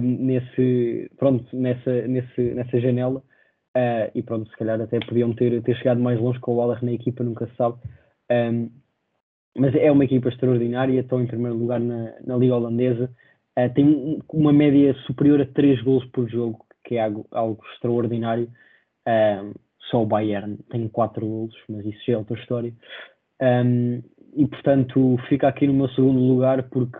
nesse, 0.00 1.10
pronto, 1.18 1.44
nessa, 1.54 2.06
nesse, 2.08 2.40
nessa 2.54 2.80
janela 2.80 3.22
Uh, 3.78 4.10
e 4.12 4.22
pronto, 4.22 4.50
se 4.50 4.56
calhar 4.56 4.80
até 4.80 4.98
podiam 4.98 5.32
ter, 5.34 5.62
ter 5.62 5.76
chegado 5.76 6.00
mais 6.00 6.18
longe 6.18 6.40
com 6.40 6.52
o 6.52 6.56
Waller 6.56 6.84
na 6.84 6.92
equipa, 6.92 7.22
nunca 7.22 7.46
se 7.46 7.54
sabe. 7.54 7.78
Um, 8.30 8.70
mas 9.56 9.74
é 9.74 9.90
uma 9.90 10.04
equipa 10.04 10.28
extraordinária, 10.28 11.00
estão 11.00 11.20
em 11.20 11.26
primeiro 11.26 11.56
lugar 11.56 11.78
na, 11.78 12.14
na 12.24 12.36
Liga 12.36 12.56
Holandesa. 12.56 13.10
Uh, 13.56 13.72
tem 13.74 14.18
uma 14.32 14.52
média 14.52 14.94
superior 15.06 15.40
a 15.40 15.46
3 15.46 15.82
gols 15.82 16.04
por 16.06 16.28
jogo, 16.28 16.64
que 16.84 16.96
é 16.96 17.04
algo, 17.04 17.26
algo 17.30 17.62
extraordinário. 17.72 18.50
Um, 19.06 19.52
só 19.90 20.02
o 20.02 20.06
Bayern 20.06 20.58
tem 20.70 20.88
4 20.88 21.26
gols, 21.26 21.54
mas 21.68 21.84
isso 21.86 22.00
já 22.06 22.14
é 22.14 22.16
outra 22.16 22.38
história. 22.38 22.72
Um, 23.40 24.02
e 24.34 24.46
portanto, 24.46 25.16
fica 25.28 25.48
aqui 25.48 25.66
no 25.66 25.74
meu 25.74 25.88
segundo 25.90 26.18
lugar, 26.20 26.64
porque 26.70 26.98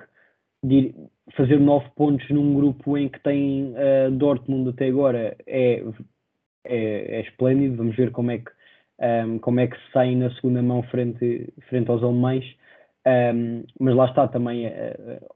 fazer 1.36 1.58
9 1.58 1.86
pontos 1.94 2.28
num 2.30 2.54
grupo 2.54 2.96
em 2.96 3.08
que 3.08 3.22
tem 3.22 3.72
uh, 3.72 4.10
Dortmund 4.10 4.70
até 4.70 4.88
agora 4.88 5.36
é 5.46 5.82
é, 6.68 7.18
é 7.18 7.20
esplêndido. 7.22 7.76
Vamos 7.76 7.96
ver 7.96 8.10
como 8.12 8.30
é 8.30 8.38
que, 8.38 8.50
um, 9.00 9.38
como 9.38 9.60
é 9.60 9.66
que 9.66 9.76
se 9.76 9.92
sai 9.92 10.14
na 10.14 10.30
segunda 10.34 10.62
mão 10.62 10.82
frente, 10.84 11.52
frente 11.68 11.90
aos 11.90 12.02
alemães. 12.02 12.44
Um, 13.06 13.64
mas 13.80 13.94
lá 13.94 14.06
está 14.06 14.28
também, 14.28 14.66
uh, 14.66 14.70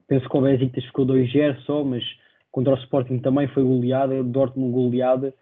penso 0.07 0.29
que 0.29 0.37
o 0.37 0.41
Besiktas 0.41 0.85
ficou 0.85 1.05
2-0 1.05 1.57
só, 1.61 1.83
mas 1.83 2.03
contra 2.51 2.73
o 2.73 2.77
Sporting 2.77 3.19
também 3.19 3.47
foi 3.47 3.63
goleada, 3.63 4.23
Dortmund 4.23 4.71
goleada. 4.71 5.33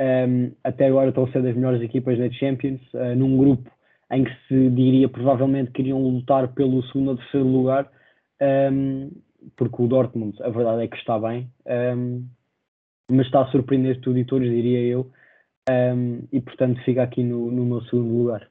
Um, 0.00 0.52
até 0.64 0.86
agora 0.86 1.10
estão 1.10 1.24
a 1.24 1.32
ser 1.32 1.42
das 1.42 1.54
melhores 1.54 1.82
equipas 1.82 2.18
da 2.18 2.30
Champions, 2.30 2.80
uh, 2.94 3.14
num 3.14 3.36
grupo 3.36 3.70
em 4.10 4.24
que 4.24 4.34
se 4.48 4.70
diria 4.70 5.08
provavelmente 5.10 5.70
que 5.72 5.82
iriam 5.82 6.02
lutar 6.02 6.48
pelo 6.54 6.82
segundo 6.84 7.10
ou 7.10 7.16
terceiro 7.18 7.46
lugar, 7.46 7.92
um, 8.72 9.10
porque 9.56 9.82
o 9.82 9.86
Dortmund, 9.86 10.42
a 10.42 10.48
verdade 10.48 10.84
é 10.84 10.88
que 10.88 10.96
está 10.96 11.18
bem, 11.18 11.52
um, 11.96 12.26
mas 13.10 13.26
está 13.26 13.42
a 13.42 13.50
surpreender 13.50 14.00
tudo 14.00 14.18
e 14.18 14.24
todos, 14.24 14.48
diria 14.48 14.80
eu, 14.80 15.12
e 16.32 16.40
portanto 16.40 16.82
fica 16.84 17.02
aqui 17.02 17.22
no, 17.22 17.50
no 17.50 17.64
meu 17.64 17.82
segundo 17.82 18.16
lugar. 18.16 18.50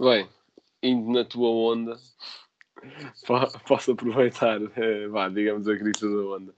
Bem, 0.00 0.26
indo 0.82 1.12
na 1.12 1.24
tua 1.24 1.48
onda, 1.48 1.96
posso 3.68 3.92
aproveitar, 3.92 4.60
eh, 4.76 5.08
vá, 5.08 5.28
digamos, 5.28 5.68
a 5.68 5.76
crista 5.76 6.08
da 6.08 6.36
onda. 6.36 6.54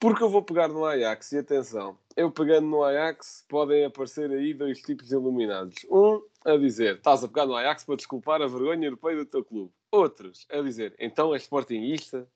Porque 0.00 0.22
eu 0.22 0.28
vou 0.28 0.42
pegar 0.42 0.68
no 0.68 0.84
Ajax, 0.84 1.32
e 1.32 1.38
atenção, 1.38 1.98
eu 2.16 2.30
pegando 2.30 2.68
no 2.68 2.84
Ajax, 2.84 3.44
podem 3.48 3.84
aparecer 3.84 4.30
aí 4.30 4.54
dois 4.54 4.80
tipos 4.80 5.10
iluminados. 5.10 5.76
Um 5.90 6.22
a 6.44 6.56
dizer, 6.56 6.96
estás 6.96 7.24
a 7.24 7.28
pegar 7.28 7.46
no 7.46 7.56
Ajax 7.56 7.84
para 7.84 7.96
desculpar 7.96 8.40
a 8.40 8.46
vergonha 8.46 8.86
europeia 8.86 9.16
do 9.16 9.26
teu 9.26 9.44
clube. 9.44 9.72
Outros 9.90 10.46
a 10.50 10.60
dizer, 10.60 10.94
então 10.98 11.34
és 11.34 11.42
sportingista 11.42 12.28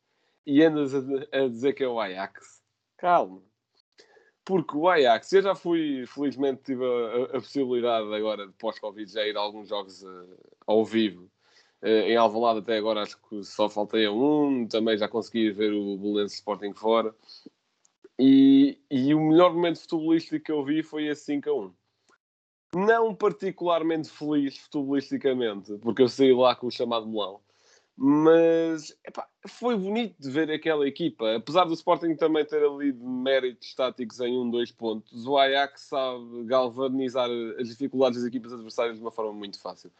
e 0.44 0.62
andas 0.62 0.94
a, 0.94 0.98
a 1.32 1.48
dizer 1.48 1.72
que 1.74 1.84
é 1.84 1.88
o 1.88 2.00
Ajax. 2.00 2.60
Calma 2.96 3.42
porque 4.44 4.76
o 4.76 4.88
Ajax, 4.88 5.32
eu 5.32 5.42
já 5.42 5.54
fui, 5.54 6.04
felizmente 6.06 6.62
tive 6.64 6.84
a, 6.84 7.24
a, 7.36 7.40
possibilidade 7.40 8.12
agora, 8.14 8.46
de 8.46 8.52
pós-Covid, 8.54 9.10
já 9.10 9.26
ir 9.26 9.36
a 9.36 9.40
alguns 9.40 9.68
jogos 9.68 10.02
uh, 10.02 10.38
ao 10.66 10.84
vivo. 10.84 11.30
Uh, 11.80 12.06
em 12.06 12.16
Alvalade 12.16 12.60
até 12.60 12.76
agora 12.76 13.02
acho 13.02 13.18
que 13.28 13.42
só 13.44 13.68
faltei 13.68 14.06
a 14.06 14.12
um, 14.12 14.66
também 14.66 14.96
já 14.96 15.08
consegui 15.08 15.50
ver 15.50 15.72
o 15.72 15.96
Belenense 15.96 16.36
Sporting 16.36 16.72
fora. 16.72 17.14
E, 18.24 18.78
e 18.88 19.12
o 19.16 19.20
melhor 19.20 19.52
momento 19.52 19.80
futebolístico 19.80 20.44
que 20.44 20.52
eu 20.52 20.64
vi 20.64 20.80
foi 20.80 21.08
esse 21.08 21.24
5 21.24 21.50
a 21.50 21.54
1. 21.54 21.74
Não 22.76 23.12
particularmente 23.12 24.08
feliz 24.08 24.56
futebolisticamente, 24.58 25.76
porque 25.78 26.02
eu 26.02 26.08
saí 26.08 26.32
lá 26.32 26.54
com 26.54 26.68
o 26.68 26.70
chamado 26.70 27.08
melão. 27.08 27.40
Mas 27.96 28.96
epá, 29.04 29.28
foi 29.48 29.76
bonito 29.76 30.14
de 30.20 30.30
ver 30.30 30.48
aquela 30.52 30.86
equipa. 30.86 31.34
Apesar 31.34 31.64
do 31.64 31.74
Sporting 31.74 32.14
também 32.14 32.44
ter 32.44 32.64
ali 32.64 32.92
méritos 32.92 33.74
táticos 33.74 34.20
em 34.20 34.38
um, 34.38 34.48
dois 34.48 34.70
pontos, 34.70 35.26
o 35.26 35.36
Ajax 35.36 35.80
sabe 35.80 36.44
galvanizar 36.44 37.28
as 37.58 37.66
dificuldades 37.70 38.20
das 38.20 38.28
equipas 38.28 38.52
adversárias 38.52 38.98
de 38.98 39.02
uma 39.02 39.10
forma 39.10 39.32
muito 39.32 39.60
fácil. 39.60 39.90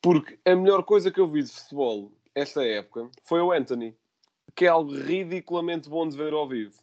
Porque 0.00 0.36
a 0.44 0.56
melhor 0.56 0.82
coisa 0.82 1.12
que 1.12 1.20
eu 1.20 1.28
vi 1.28 1.44
de 1.44 1.52
futebol 1.52 2.10
esta 2.34 2.64
época 2.64 3.08
foi 3.22 3.40
o 3.40 3.52
Anthony, 3.52 3.96
que 4.52 4.64
é 4.64 4.68
algo 4.68 4.92
ridiculamente 4.92 5.88
bom 5.88 6.08
de 6.08 6.16
ver 6.16 6.32
ao 6.32 6.48
vivo. 6.48 6.82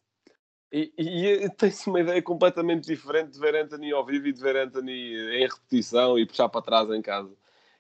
E, 0.72 0.94
e 0.98 1.50
tem-se 1.50 1.90
uma 1.90 2.00
ideia 2.00 2.22
completamente 2.22 2.86
diferente 2.86 3.32
de 3.32 3.40
ver 3.40 3.56
Anthony 3.56 3.92
ao 3.92 4.06
vivo 4.06 4.28
e 4.28 4.34
de 4.34 4.42
ver 4.42 4.56
Anthony 4.56 4.92
em 4.92 5.48
repetição 5.48 6.18
e 6.18 6.26
puxar 6.26 6.48
para 6.50 6.62
trás 6.62 6.90
em 6.92 7.02
casa. 7.02 7.34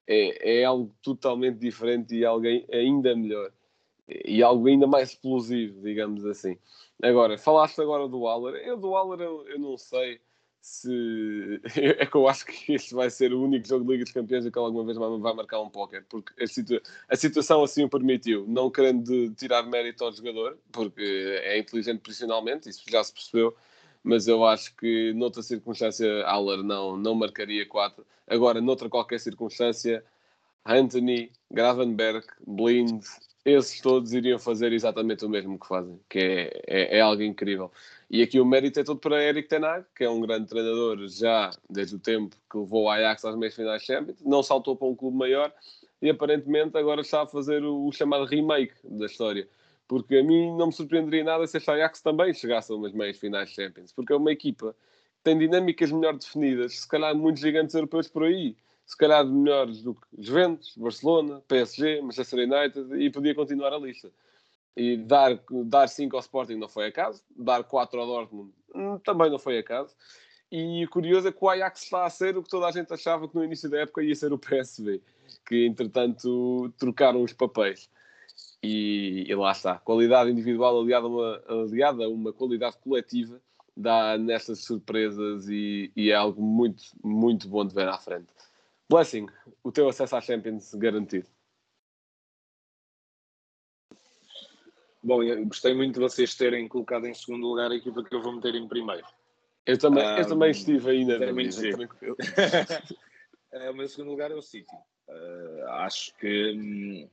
É, 0.07 0.61
é 0.61 0.65
algo 0.65 0.91
totalmente 1.01 1.57
diferente 1.59 2.15
e 2.15 2.25
alguém 2.25 2.65
ainda 2.71 3.15
melhor. 3.15 3.51
E 4.07 4.41
algo 4.41 4.67
ainda 4.67 4.87
mais 4.87 5.09
explosivo, 5.09 5.81
digamos 5.81 6.25
assim. 6.25 6.57
Agora, 7.01 7.37
falaste 7.37 7.79
agora 7.79 8.07
do 8.07 8.21
Waller. 8.21 8.55
Eu 8.55 8.75
do 8.75 8.89
Waller 8.89 9.21
eu, 9.21 9.47
eu 9.47 9.59
não 9.59 9.77
sei 9.77 10.19
se 10.61 11.61
é 11.75 12.05
que 12.05 12.15
eu 12.15 12.27
acho 12.27 12.45
que 12.45 12.73
este 12.73 12.93
vai 12.93 13.09
ser 13.09 13.33
o 13.33 13.41
único 13.41 13.67
jogo 13.67 13.85
de 13.85 13.91
Liga 13.91 14.03
dos 14.03 14.13
Campeões 14.13 14.47
que 14.47 14.59
alguma 14.59 14.83
vez 14.83 14.97
vai 14.97 15.33
marcar 15.33 15.61
um 15.61 15.69
póquer, 15.69 16.05
porque 16.09 16.43
a, 16.43 16.47
situa 16.47 16.81
a, 17.07 17.15
situação 17.15 17.63
assim 17.63 17.83
o 17.83 17.89
permitiu, 17.89 18.45
não 18.47 18.69
querendo 18.69 19.33
tirar 19.35 19.63
mérito 19.63 20.03
ao 20.03 20.11
jogador, 20.11 20.57
porque 20.71 21.01
é 21.43 21.57
inteligente 21.57 22.01
profissionalmente, 22.01 22.69
isso 22.69 22.83
já 22.89 23.03
se 23.03 23.13
percebeu, 23.13 23.55
mas 24.03 24.27
eu 24.27 24.45
acho 24.45 24.75
que 24.75 25.13
noutra 25.13 25.41
circunstância 25.41 26.23
Aller 26.25 26.63
não, 26.63 26.97
não 26.97 27.15
marcaria 27.15 27.65
4. 27.65 28.05
Agora, 28.27 28.61
noutra 28.61 28.89
qualquer 28.89 29.19
circunstância, 29.19 30.03
Anthony, 30.65 31.31
Gravenberg, 31.51 32.25
Blind, 32.45 33.03
esses 33.45 33.79
todos 33.81 34.13
iriam 34.13 34.37
fazer 34.37 34.73
exatamente 34.73 35.25
o 35.25 35.29
mesmo 35.29 35.57
que 35.57 35.67
fazem, 35.67 35.99
que 36.09 36.19
é, 36.19 36.61
é, 36.67 36.97
é 36.97 37.01
algo 37.01 37.21
incrível. 37.21 37.71
E 38.09 38.21
aqui 38.21 38.39
o 38.39 38.45
mérito 38.45 38.79
é 38.79 38.83
todo 38.83 38.99
para 38.99 39.23
Eric 39.23 39.47
Tenag, 39.47 39.85
que 39.95 40.03
é 40.03 40.09
um 40.09 40.19
grande 40.19 40.47
treinador 40.47 41.07
já 41.07 41.51
desde 41.69 41.95
o 41.95 41.99
tempo 41.99 42.35
que 42.51 42.57
levou 42.57 42.85
o 42.85 42.89
Ajax 42.89 43.23
às 43.23 43.35
meias 43.35 43.55
finais 43.55 43.83
Champions, 43.83 44.21
não 44.23 44.41
saltou 44.41 44.75
para 44.75 44.87
um 44.87 44.95
clube 44.95 45.17
maior 45.17 45.53
e 46.01 46.09
aparentemente 46.09 46.77
agora 46.77 47.01
está 47.01 47.21
a 47.21 47.27
fazer 47.27 47.63
o, 47.63 47.85
o 47.87 47.91
chamado 47.91 48.25
remake 48.25 48.73
da 48.83 49.05
história. 49.05 49.47
Porque 49.87 50.17
a 50.17 50.23
mim 50.23 50.55
não 50.57 50.67
me 50.67 50.73
surpreenderia 50.73 51.23
nada 51.23 51.45
se 51.47 51.57
este 51.57 51.69
Ajax 51.69 52.01
também 52.01 52.33
chegasse 52.33 52.71
a 52.71 52.75
umas 52.75 52.93
meias 52.93 53.17
finais 53.17 53.49
Champions, 53.49 53.91
porque 53.91 54.13
é 54.13 54.15
uma 54.15 54.31
equipa 54.31 54.75
que 55.17 55.23
tem 55.23 55.37
dinâmicas 55.37 55.91
melhor 55.91 56.17
definidas, 56.17 56.79
se 56.79 56.87
calhar 56.87 57.15
muitos 57.15 57.41
gigantes 57.41 57.75
europeus 57.75 58.07
por 58.07 58.23
aí 58.23 58.55
se 58.89 58.97
calhar 58.97 59.23
melhores 59.23 59.83
do 59.83 59.93
que 59.93 60.01
Juventus, 60.17 60.73
Barcelona, 60.75 61.43
PSG, 61.47 62.01
Manchester 62.01 62.39
United 62.39 62.99
e 62.99 63.11
podia 63.11 63.35
continuar 63.35 63.71
a 63.71 63.77
lista. 63.77 64.09
E 64.75 64.97
dar, 64.97 65.39
dar 65.65 65.87
5 65.87 66.15
ao 66.15 66.19
Sporting 66.21 66.55
não 66.55 66.67
foi 66.67 66.87
acaso, 66.87 67.23
dar 67.37 67.63
4 67.63 67.99
ao 67.99 68.07
Dortmund 68.07 68.51
hum, 68.73 68.97
também 68.97 69.29
não 69.29 69.37
foi 69.37 69.59
acaso. 69.59 69.95
E 70.51 70.83
o 70.83 70.89
curioso 70.89 71.27
é 71.27 71.31
que 71.31 71.37
o 71.39 71.47
Ajax 71.47 71.83
está 71.83 72.03
a 72.03 72.09
ser 72.09 72.35
o 72.35 72.41
que 72.41 72.49
toda 72.49 72.65
a 72.65 72.71
gente 72.71 72.91
achava 72.91 73.27
que 73.27 73.35
no 73.35 73.43
início 73.43 73.69
da 73.69 73.81
época 73.81 74.01
ia 74.01 74.15
ser 74.15 74.33
o 74.33 74.39
PSV, 74.39 74.99
que 75.47 75.67
entretanto 75.67 76.73
trocaram 76.79 77.21
os 77.21 77.31
papéis. 77.31 77.91
E, 78.63 79.23
e 79.27 79.35
lá 79.35 79.51
está. 79.51 79.77
Qualidade 79.77 80.31
individual 80.31 80.81
aliada 80.81 81.05
a 81.05 81.09
uma, 81.09 81.43
aliada 81.47 82.05
a 82.05 82.09
uma 82.09 82.33
qualidade 82.33 82.77
coletiva 82.79 83.39
dá 83.77 84.17
nestas 84.17 84.63
surpresas 84.63 85.47
e, 85.47 85.91
e 85.95 86.09
é 86.09 86.15
algo 86.15 86.41
muito, 86.41 86.85
muito 87.03 87.47
bom 87.47 87.63
de 87.63 87.75
ver 87.75 87.87
à 87.87 87.99
frente. 87.99 88.27
Blessing, 88.89 89.27
o 89.63 89.71
teu 89.71 89.87
acesso 89.87 90.15
à 90.15 90.21
Champions 90.21 90.73
garantido. 90.73 91.27
Bom, 95.01 95.21
eu 95.21 95.45
gostei 95.45 95.75
muito 95.75 95.93
de 95.93 95.99
vocês 95.99 96.35
terem 96.35 96.67
colocado 96.67 97.05
em 97.05 97.13
segundo 97.13 97.47
lugar 97.47 97.71
a 97.71 97.75
equipa 97.75 98.03
que 98.03 98.13
eu 98.13 98.21
vou 98.21 98.33
meter 98.33 98.55
em 98.55 98.67
primeiro. 98.67 99.05
Eu 99.65 99.77
também, 99.77 100.03
eu 100.17 100.27
também 100.27 100.51
estive 100.51 100.89
aí 100.89 101.05
na 101.05 101.17
tranquilo. 101.17 102.17
o 103.71 103.73
meu 103.73 103.87
segundo 103.87 104.09
lugar 104.09 104.31
é 104.31 104.35
o 104.35 104.41
City. 104.41 104.75
Uh, 105.07 105.67
acho 105.67 106.13
que 106.17 106.53
hum, 106.53 107.09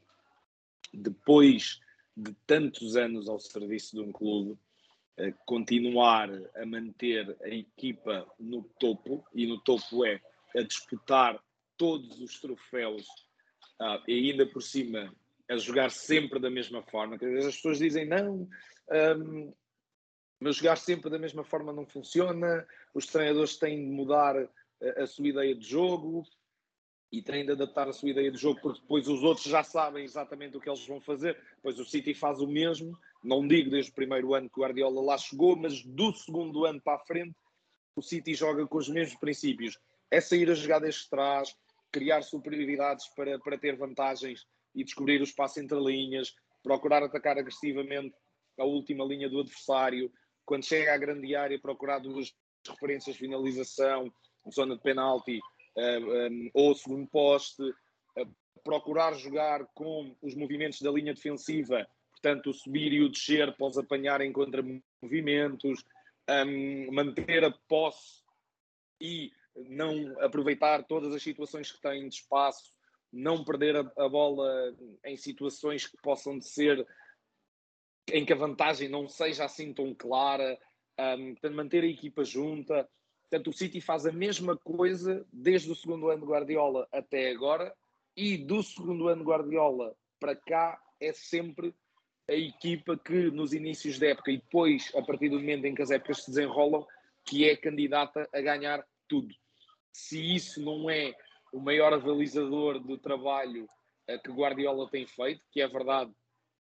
depois 0.93 1.79
de 2.17 2.33
tantos 2.47 2.97
anos 2.97 3.29
ao 3.29 3.39
serviço 3.39 3.97
de 3.97 4.03
um 4.03 4.11
clube, 4.11 4.53
uh, 4.53 5.35
continuar 5.45 6.31
a 6.55 6.65
manter 6.65 7.37
a 7.43 7.49
equipa 7.49 8.27
no 8.41 8.63
topo, 8.81 9.25
e 9.35 9.47
no 9.47 9.61
topo 9.61 10.05
é 10.07 10.21
a 10.57 10.63
disputar 10.63 11.39
todos 11.77 12.21
os 12.21 12.41
troféus 12.41 13.07
uh, 13.81 14.03
e 14.09 14.31
ainda 14.31 14.47
por 14.47 14.63
cima 14.63 15.15
a 15.49 15.57
jogar 15.57 15.91
sempre 15.91 16.41
da 16.41 16.51
mesma 16.51 16.83
forma. 16.83 17.17
As 17.17 17.57
pessoas 17.57 17.79
dizem 17.79 18.07
não, 18.07 18.49
um, 19.19 19.53
mas 20.41 20.57
jogar 20.57 20.77
sempre 20.77 21.09
da 21.11 21.19
mesma 21.19 21.45
forma 21.45 21.73
não 21.73 21.87
funciona. 21.87 22.67
Os 22.93 23.07
treinadores 23.07 23.57
têm 23.57 23.77
de 23.77 23.91
mudar 23.91 24.37
a, 24.37 25.03
a 25.03 25.07
sua 25.07 25.29
ideia 25.29 25.55
de 25.55 25.67
jogo 25.67 26.25
e 27.13 27.23
têm 27.23 27.45
de 27.45 27.53
adaptar 27.53 27.89
a 27.89 27.93
sua 27.93 28.11
ideia 28.11 28.31
de 28.31 28.39
jogo, 28.39 28.61
porque 28.61 28.81
depois 28.81 29.09
os 29.09 29.23
outros 29.23 29.47
já 29.47 29.63
sabem 29.63 30.05
exatamente 30.05 30.57
o 30.57 30.61
que 30.61 30.69
eles 30.69 30.85
vão 30.87 31.01
fazer. 31.01 31.41
Pois 31.63 31.79
o 31.79 31.85
City 31.85 32.13
faz 32.13 32.41
o 32.41 32.47
mesmo. 32.47 32.99
Não 33.23 33.47
digo 33.47 33.71
desde 33.71 33.91
o 33.91 33.95
primeiro 33.95 34.35
ano 34.35 34.51
que 34.51 34.59
o 34.59 34.63
Guardiola 34.63 35.01
lá 35.01 35.19
chegou, 35.19 35.57
mas 35.57 35.83
do 35.85 36.13
segundo 36.13 36.65
ano 36.65 36.81
para 36.81 36.97
a 36.97 37.05
frente, 37.07 37.37
o 37.95 38.03
City 38.03 38.35
joga 38.35 38.67
com 38.67 38.79
os 38.79 38.89
mesmos 38.89 39.19
princípios. 39.19 39.79
É 40.11 40.21
sair 40.21 40.51
a 40.51 40.55
jogar 40.55 40.81
desde 40.81 41.09
trás, 41.09 41.57
criar 41.97 42.21
superioridades 42.21 43.09
para, 43.17 43.39
para 43.39 43.57
ter 43.57 43.75
vantagens 43.75 44.47
e 44.75 44.85
descobrir 44.85 45.19
o 45.19 45.25
espaço 45.25 45.59
entre 45.59 45.79
linhas, 45.81 46.35
procurar 46.63 47.03
atacar 47.03 47.39
agressivamente 47.39 48.15
a 48.59 48.65
última 48.65 49.03
linha 49.03 49.31
do 49.31 49.41
adversário, 49.41 50.13
quando 50.45 50.67
chega 50.67 50.93
à 50.93 50.99
grande 50.99 51.35
área, 51.35 51.59
procurar 51.59 51.99
duas 51.99 52.35
referências 52.69 53.17
de 53.17 53.21
finalização, 53.21 54.13
zona 54.53 54.77
de 54.77 54.83
penalti 54.83 55.39
uh, 55.39 55.81
eh, 55.81 55.99
um, 56.29 56.47
eh, 56.47 56.51
ou 56.53 56.75
segundo 56.75 57.09
poste, 57.09 57.63
uh, 57.63 58.35
procurar 58.63 59.15
jogar 59.15 59.65
com 59.75 60.15
os 60.21 60.35
movimentos 60.35 60.83
da 60.83 60.91
linha 60.91 61.15
defensiva, 61.15 61.89
portanto, 62.11 62.51
o 62.51 62.55
subir 62.55 62.93
e 62.93 63.01
o 63.01 63.09
descer 63.09 63.57
os 63.59 63.79
apanhar 63.79 64.21
em 64.21 64.33
contra-movimentos, 64.33 65.83
um, 66.29 66.93
manter 66.93 67.43
a 67.43 67.51
posse 67.67 68.23
e 69.01 69.33
não 69.69 70.21
aproveitar 70.21 70.85
todas 70.85 71.15
as 71.15 71.23
situações 71.23 71.73
que 71.73 71.81
têm 71.81 72.09
de 72.09 72.17
espaço, 72.17 72.73
não 73.13 73.45
perder 73.45 73.77
a, 73.77 73.93
a 73.97 74.09
bola 74.09 74.75
em 75.05 75.17
situações 75.17 75.87
que 75.87 75.97
possam 76.03 76.41
ser 76.41 76.87
em 78.13 78.25
que 78.25 78.33
a 78.33 78.37
vantagem 78.37 78.89
não 78.89 79.09
seja 79.09 79.45
assim 79.45 79.73
tão 79.73 79.95
clara, 79.95 80.59
um, 81.19 81.55
manter 81.55 81.83
a 81.83 81.89
equipa 81.89 82.25
junta. 82.25 82.89
Portanto, 83.29 83.51
o 83.51 83.53
City 83.53 83.81
faz 83.81 84.07
a 84.07 84.13
mesma 84.13 84.57
coisa 84.57 85.27
desde 85.33 85.71
o 85.71 85.75
segundo 85.75 86.09
ano 86.11 86.21
de 86.25 86.31
Guardiola 86.31 86.87
até 86.93 87.31
agora, 87.31 87.75
e 88.17 88.37
do 88.39 88.63
segundo 88.63 89.09
ano 89.09 89.23
de 89.23 89.29
Guardiola 89.29 89.95
para 90.21 90.37
cá 90.37 90.81
é 91.01 91.13
sempre 91.13 91.75
a 92.29 92.35
equipa 92.35 92.97
que 92.97 93.31
nos 93.31 93.53
inícios 93.53 93.99
da 93.99 94.09
época 94.09 94.31
e 94.31 94.39
depois, 94.39 94.93
a 94.95 95.03
partir 95.03 95.29
do 95.29 95.39
momento 95.39 95.65
em 95.65 95.75
que 95.75 95.83
as 95.83 95.91
épocas 95.91 96.25
se 96.25 96.31
desenrolam, 96.31 96.87
que 97.25 97.49
é 97.49 97.57
candidata 97.57 98.29
a 98.33 98.41
ganhar 98.41 98.87
tudo 99.09 99.35
se 99.97 100.35
isso 100.35 100.61
não 100.61 100.91
é 100.91 101.15
o 101.51 101.59
maior 101.59 101.91
avalizador 101.95 102.79
do 102.79 102.99
trabalho 102.99 103.65
uh, 103.65 104.23
que 104.23 104.31
Guardiola 104.31 104.91
tem 104.91 105.07
feito, 105.07 105.43
que 105.51 105.63
é 105.63 105.67
verdade, 105.67 106.13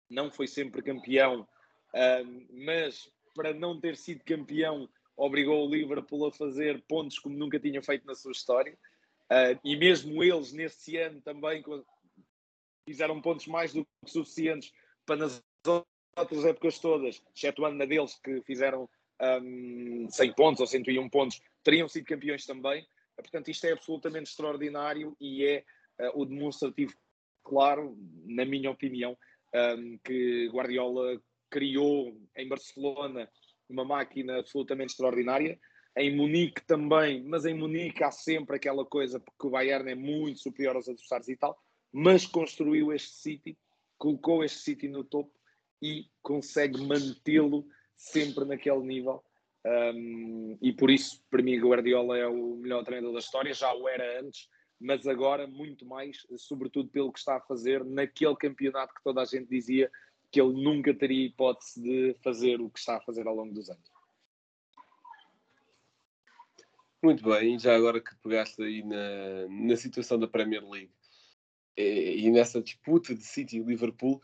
não 0.09 0.31
foi 0.31 0.47
sempre 0.47 0.81
campeão, 0.81 1.41
uh, 1.41 2.47
mas 2.65 3.11
para 3.35 3.53
não 3.53 3.77
ter 3.77 3.97
sido 3.97 4.23
campeão 4.23 4.89
obrigou 5.17 5.67
o 5.67 5.69
Liverpool 5.69 6.27
a 6.27 6.31
fazer 6.31 6.81
pontos 6.87 7.19
como 7.19 7.37
nunca 7.37 7.59
tinha 7.59 7.83
feito 7.83 8.07
na 8.07 8.15
sua 8.15 8.31
história. 8.31 8.73
Uh, 9.25 9.59
e 9.65 9.75
mesmo 9.75 10.23
eles, 10.23 10.53
nesse 10.53 10.95
ano, 10.95 11.21
também 11.21 11.61
fizeram 12.87 13.21
pontos 13.21 13.47
mais 13.47 13.73
do 13.73 13.83
que 13.83 14.11
suficientes 14.11 14.71
para 15.05 15.17
nas 15.17 15.43
outras 16.15 16.45
épocas 16.45 16.79
todas, 16.79 17.21
exceto 17.35 17.65
a 17.65 17.69
deles, 17.85 18.17
que 18.23 18.41
fizeram 18.43 18.89
um, 19.21 20.07
100 20.09 20.33
pontos 20.33 20.61
ou 20.61 20.67
101 20.67 21.09
pontos, 21.09 21.41
teriam 21.63 21.89
sido 21.89 22.05
campeões 22.05 22.45
também. 22.45 22.87
Portanto, 23.21 23.49
isto 23.49 23.65
é 23.65 23.71
absolutamente 23.71 24.29
extraordinário 24.29 25.15
e 25.19 25.45
é 25.45 25.63
uh, 25.99 26.21
o 26.21 26.25
demonstrativo 26.25 26.93
claro, 27.43 27.97
na 28.25 28.45
minha 28.45 28.69
opinião, 28.69 29.17
um, 29.53 29.97
que 30.03 30.47
Guardiola 30.49 31.19
criou 31.49 32.15
em 32.35 32.47
Barcelona 32.47 33.29
uma 33.67 33.83
máquina 33.83 34.37
absolutamente 34.37 34.91
extraordinária. 34.91 35.59
Em 35.97 36.15
Munique 36.15 36.65
também, 36.65 37.23
mas 37.23 37.45
em 37.45 37.55
Munique 37.55 38.03
há 38.03 38.11
sempre 38.11 38.55
aquela 38.55 38.85
coisa, 38.85 39.19
porque 39.19 39.47
o 39.47 39.49
Bayern 39.49 39.91
é 39.91 39.95
muito 39.95 40.39
superior 40.39 40.75
aos 40.75 40.87
adversários 40.87 41.27
e 41.27 41.35
tal, 41.35 41.59
mas 41.91 42.25
construiu 42.25 42.93
este 42.93 43.09
City, 43.15 43.57
colocou 43.97 44.43
este 44.43 44.59
City 44.59 44.87
no 44.87 45.03
topo 45.03 45.33
e 45.81 46.05
consegue 46.21 46.79
mantê-lo 46.79 47.67
sempre 47.95 48.45
naquele 48.45 48.81
nível. 48.81 49.23
Um, 49.65 50.57
e 50.61 50.71
por 50.71 50.89
isso, 50.89 51.21
para 51.29 51.43
mim, 51.43 51.59
Guardiola 51.59 52.17
é 52.17 52.27
o 52.27 52.55
melhor 52.55 52.83
treinador 52.83 53.13
da 53.13 53.19
história, 53.19 53.53
já 53.53 53.73
o 53.73 53.87
era 53.87 54.21
antes, 54.21 54.47
mas 54.79 55.05
agora 55.05 55.45
muito 55.45 55.85
mais, 55.85 56.25
sobretudo 56.37 56.89
pelo 56.89 57.11
que 57.11 57.19
está 57.19 57.35
a 57.35 57.41
fazer 57.41 57.83
naquele 57.83 58.35
campeonato 58.35 58.93
que 58.93 59.03
toda 59.03 59.21
a 59.21 59.25
gente 59.25 59.49
dizia 59.49 59.91
que 60.31 60.39
ele 60.39 60.63
nunca 60.63 60.93
teria 60.93 61.25
hipótese 61.25 61.81
de 61.81 62.15
fazer 62.23 62.61
o 62.61 62.69
que 62.69 62.79
está 62.79 62.97
a 62.97 63.01
fazer 63.01 63.27
ao 63.27 63.35
longo 63.35 63.53
dos 63.53 63.69
anos. 63.69 63.91
Muito 67.01 67.23
bem, 67.23 67.57
já 67.57 67.75
agora 67.75 68.01
que 68.01 68.15
pegaste 68.21 68.61
aí 68.61 68.83
na, 68.83 69.47
na 69.49 69.75
situação 69.75 70.19
da 70.19 70.27
Premier 70.27 70.63
League 70.67 70.91
e, 71.77 72.25
e 72.25 72.31
nessa 72.31 72.61
disputa 72.61 73.15
de 73.15 73.23
City 73.23 73.57
e 73.57 73.63
Liverpool, 73.63 74.21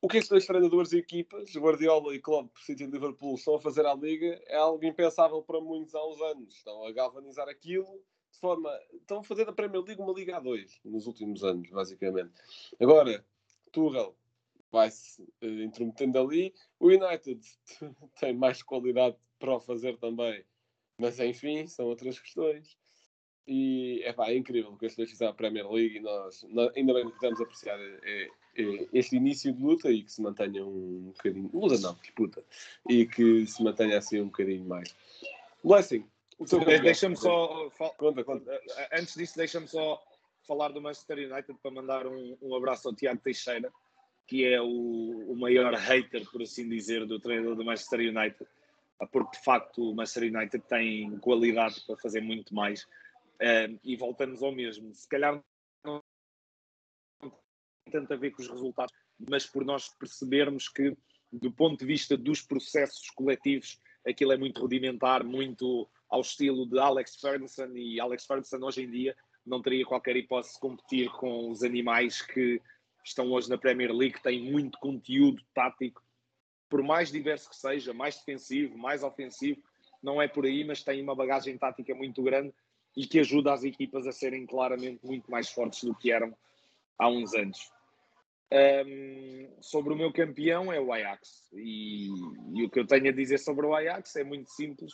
o 0.00 0.08
que 0.08 0.18
estes 0.18 0.30
dois 0.30 0.46
treinadores 0.46 0.92
e 0.92 0.98
equipas, 0.98 1.54
Guardiola 1.56 2.14
e 2.14 2.20
Klopp, 2.20 2.50
City 2.58 2.84
e 2.84 2.86
Liverpool, 2.86 3.34
estão 3.34 3.56
a 3.56 3.60
fazer 3.60 3.86
à 3.86 3.94
Liga 3.94 4.40
é 4.46 4.56
algo 4.56 4.84
impensável 4.84 5.42
para 5.42 5.60
muitos 5.60 5.94
há 5.94 6.06
uns 6.06 6.20
anos. 6.20 6.54
Estão 6.54 6.84
a 6.84 6.92
galvanizar 6.92 7.48
aquilo 7.48 8.00
de 8.32 8.38
forma. 8.38 8.70
Estão 8.92 9.20
a 9.20 9.24
fazer 9.24 9.44
da 9.44 9.52
Premier 9.52 9.82
League 9.82 10.00
uma 10.00 10.12
Liga 10.12 10.40
A2 10.40 10.80
nos 10.84 11.06
últimos 11.06 11.42
anos, 11.42 11.68
basicamente. 11.70 12.34
Agora, 12.80 13.24
Tuchel 13.72 14.16
vai-se 14.70 15.22
uh, 15.22 15.62
intrometendo 15.62 16.18
ali. 16.18 16.54
O 16.78 16.88
United 16.88 17.40
tem 18.20 18.34
mais 18.34 18.62
qualidade 18.62 19.16
para 19.38 19.56
o 19.56 19.60
fazer 19.60 19.96
também 19.98 20.44
mas 20.98 21.18
enfim, 21.20 21.66
são 21.66 21.86
outras 21.86 22.18
questões. 22.18 22.76
E 23.46 24.02
epá, 24.04 24.28
é 24.28 24.36
incrível 24.36 24.72
o 24.72 24.78
que 24.78 24.86
estes 24.86 24.96
dois 24.96 25.10
fizeram 25.10 25.32
a 25.32 25.34
Premier 25.34 25.68
League 25.70 25.98
e 25.98 26.00
nós, 26.00 26.44
ainda 26.74 26.94
bem 26.94 27.08
que 27.10 27.26
a 27.26 27.30
apreciar 27.30 27.78
é, 27.78 28.00
é, 28.02 28.28
este 28.92 29.16
início 29.16 29.52
de 29.52 29.62
luta 29.62 29.90
e 29.90 30.02
que 30.02 30.12
se 30.12 30.22
mantenha 30.22 30.64
um 30.64 31.12
bocadinho. 31.14 31.50
Luta 31.52 31.78
não, 31.78 31.94
disputa. 31.94 32.42
E 32.88 33.06
que 33.06 33.46
se 33.46 33.62
mantenha 33.62 33.98
assim 33.98 34.20
um 34.20 34.26
bocadinho 34.26 34.64
mais. 34.64 34.94
Blessing, 35.62 36.04
o 36.38 36.44
Deixa-me 36.82 37.16
só. 37.16 37.70
Conta, 37.96 38.24
conta. 38.24 38.60
Antes 38.92 39.14
disso, 39.14 39.36
deixa-me 39.36 39.68
só 39.68 40.02
falar 40.46 40.68
do 40.68 40.80
Manchester 40.80 41.18
United 41.18 41.58
para 41.60 41.70
mandar 41.70 42.06
um, 42.06 42.36
um 42.40 42.54
abraço 42.54 42.88
ao 42.88 42.94
Tiago 42.94 43.20
Teixeira, 43.20 43.72
que 44.26 44.44
é 44.44 44.60
o, 44.60 44.66
o 44.66 45.36
maior 45.36 45.74
hater, 45.74 46.24
por 46.30 46.42
assim 46.42 46.68
dizer, 46.68 47.06
do 47.06 47.18
treinador 47.18 47.56
do 47.56 47.64
Manchester 47.64 48.00
United 48.00 48.46
porque 49.10 49.36
de 49.36 49.44
facto 49.44 49.90
o 49.90 49.94
Manchester 49.94 50.34
United 50.34 50.64
tem 50.66 51.18
qualidade 51.18 51.82
para 51.86 51.96
fazer 51.96 52.20
muito 52.20 52.54
mais. 52.54 52.86
E 53.84 53.96
voltamos 53.96 54.42
ao 54.42 54.52
mesmo. 54.52 54.92
Se 54.94 55.06
calhar 55.06 55.42
não 55.84 56.02
tanto 57.90 58.12
a 58.12 58.16
ver 58.16 58.30
com 58.30 58.42
os 58.42 58.48
resultados, 58.48 58.92
mas 59.28 59.46
por 59.46 59.64
nós 59.64 59.88
percebermos 59.88 60.68
que, 60.68 60.96
do 61.32 61.50
ponto 61.50 61.80
de 61.80 61.86
vista 61.86 62.16
dos 62.16 62.42
processos 62.42 63.10
coletivos, 63.10 63.80
aquilo 64.06 64.32
é 64.32 64.36
muito 64.36 64.60
rudimentar, 64.60 65.24
muito 65.24 65.88
ao 66.08 66.20
estilo 66.20 66.66
de 66.66 66.78
Alex 66.78 67.16
Ferguson. 67.16 67.68
E 67.74 68.00
Alex 68.00 68.26
Ferguson, 68.26 68.58
hoje 68.62 68.82
em 68.82 68.90
dia, 68.90 69.16
não 69.44 69.62
teria 69.62 69.84
qualquer 69.84 70.16
hipótese 70.16 70.54
de 70.54 70.60
competir 70.60 71.10
com 71.12 71.50
os 71.50 71.62
animais 71.62 72.22
que 72.22 72.60
estão 73.04 73.30
hoje 73.30 73.48
na 73.48 73.56
Premier 73.56 73.92
League, 73.92 74.20
têm 74.22 74.50
muito 74.50 74.78
conteúdo 74.78 75.42
tático 75.54 76.04
por 76.68 76.82
mais 76.82 77.10
diverso 77.10 77.48
que 77.48 77.56
seja, 77.56 77.92
mais 77.92 78.16
defensivo, 78.16 78.76
mais 78.76 79.02
ofensivo, 79.02 79.62
não 80.02 80.20
é 80.20 80.28
por 80.28 80.44
aí, 80.44 80.64
mas 80.64 80.82
tem 80.82 81.00
uma 81.02 81.14
bagagem 81.14 81.56
tática 81.56 81.94
muito 81.94 82.22
grande 82.22 82.52
e 82.96 83.06
que 83.06 83.20
ajuda 83.20 83.52
as 83.52 83.62
equipas 83.62 84.06
a 84.06 84.12
serem 84.12 84.46
claramente 84.46 85.04
muito 85.04 85.30
mais 85.30 85.50
fortes 85.50 85.84
do 85.84 85.94
que 85.94 86.10
eram 86.10 86.36
há 86.98 87.08
uns 87.08 87.34
anos. 87.34 87.70
Um, 88.52 89.56
sobre 89.60 89.92
o 89.92 89.96
meu 89.96 90.12
campeão 90.12 90.72
é 90.72 90.80
o 90.80 90.92
Ajax. 90.92 91.48
E, 91.52 92.08
e, 92.54 92.64
o 92.64 92.70
que 92.70 92.80
eu 92.80 92.86
tenho 92.86 93.08
a 93.08 93.12
dizer 93.12 93.38
sobre 93.38 93.66
o 93.66 93.74
Ajax 93.74 94.16
é 94.16 94.24
muito 94.24 94.50
simples. 94.50 94.92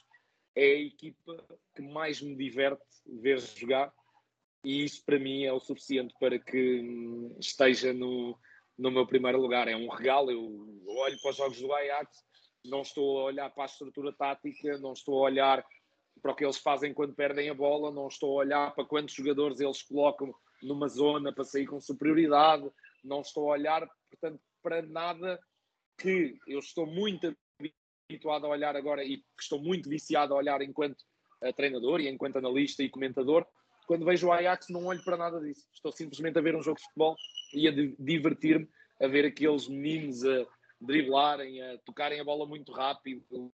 É 0.54 0.64
a 0.64 0.80
equipa 0.80 1.44
que 1.74 1.82
mais 1.82 2.20
me 2.20 2.34
diverte 2.34 2.82
ver 3.06 3.38
jogar. 3.40 3.92
E 4.64 4.84
isso 4.84 5.04
para 5.04 5.18
mim 5.18 5.44
é 5.44 5.52
o 5.52 5.60
suficiente 5.60 6.14
para 6.20 6.38
que 6.38 6.80
hum, 6.80 7.36
esteja 7.40 7.92
no, 7.92 8.38
no 8.78 8.90
meu 8.90 9.06
primeiro 9.06 9.40
lugar. 9.40 9.68
É 9.68 9.76
um 9.76 9.88
regalo. 9.88 10.30
Eu 10.30 10.86
olho 10.86 11.20
para 11.20 11.30
os 11.30 11.36
jogos 11.36 11.60
do 11.60 11.72
Ajax, 11.72 12.24
não 12.64 12.82
estou 12.82 13.20
a 13.20 13.24
olhar 13.24 13.50
para 13.50 13.64
a 13.64 13.66
estrutura 13.66 14.12
tática, 14.12 14.78
não 14.78 14.92
estou 14.92 15.18
a 15.18 15.22
olhar 15.22 15.64
para 16.20 16.32
o 16.32 16.34
que 16.34 16.44
eles 16.44 16.58
fazem 16.58 16.94
quando 16.94 17.14
perdem 17.14 17.50
a 17.50 17.54
bola, 17.54 17.90
não 17.90 18.06
estou 18.06 18.30
a 18.38 18.44
olhar 18.44 18.74
para 18.74 18.84
quantos 18.84 19.14
jogadores 19.14 19.60
eles 19.60 19.82
colocam 19.82 20.32
numa 20.62 20.86
zona 20.86 21.32
para 21.32 21.44
sair 21.44 21.66
com 21.66 21.80
superioridade, 21.80 22.70
não 23.02 23.20
estou 23.20 23.48
a 23.48 23.52
olhar, 23.52 23.88
portanto, 24.10 24.40
para 24.62 24.82
nada 24.82 25.40
que 25.98 26.38
eu 26.46 26.58
estou 26.58 26.86
muito 26.86 27.34
habituado 28.08 28.46
a 28.46 28.50
olhar 28.50 28.76
agora 28.76 29.04
e 29.04 29.18
que 29.18 29.42
estou 29.42 29.60
muito 29.60 29.88
viciado 29.88 30.34
a 30.34 30.36
olhar 30.36 30.60
enquanto 30.62 31.04
eh, 31.40 31.52
treinador 31.52 32.00
e 32.00 32.08
enquanto 32.08 32.38
analista 32.38 32.82
e 32.82 32.90
comentador. 32.90 33.46
Quando 33.86 34.04
vejo 34.04 34.28
o 34.28 34.32
Ajax, 34.32 34.68
não 34.68 34.86
olho 34.86 35.02
para 35.04 35.16
nada 35.16 35.40
disso. 35.40 35.66
Estou 35.74 35.92
simplesmente 35.92 36.38
a 36.38 36.42
ver 36.42 36.54
um 36.54 36.62
jogo 36.62 36.78
de 36.78 36.84
futebol 36.84 37.16
e 37.52 37.68
a 37.68 37.72
divertir-me 37.98 38.68
a 39.00 39.08
ver 39.08 39.26
aqueles 39.26 39.68
meninos 39.68 40.24
a 40.24 40.46
driblarem, 40.80 41.60
a 41.62 41.78
tocarem 41.78 42.20
a 42.20 42.24
bola 42.24 42.46
muito 42.46 42.72
rápido, 42.72 43.52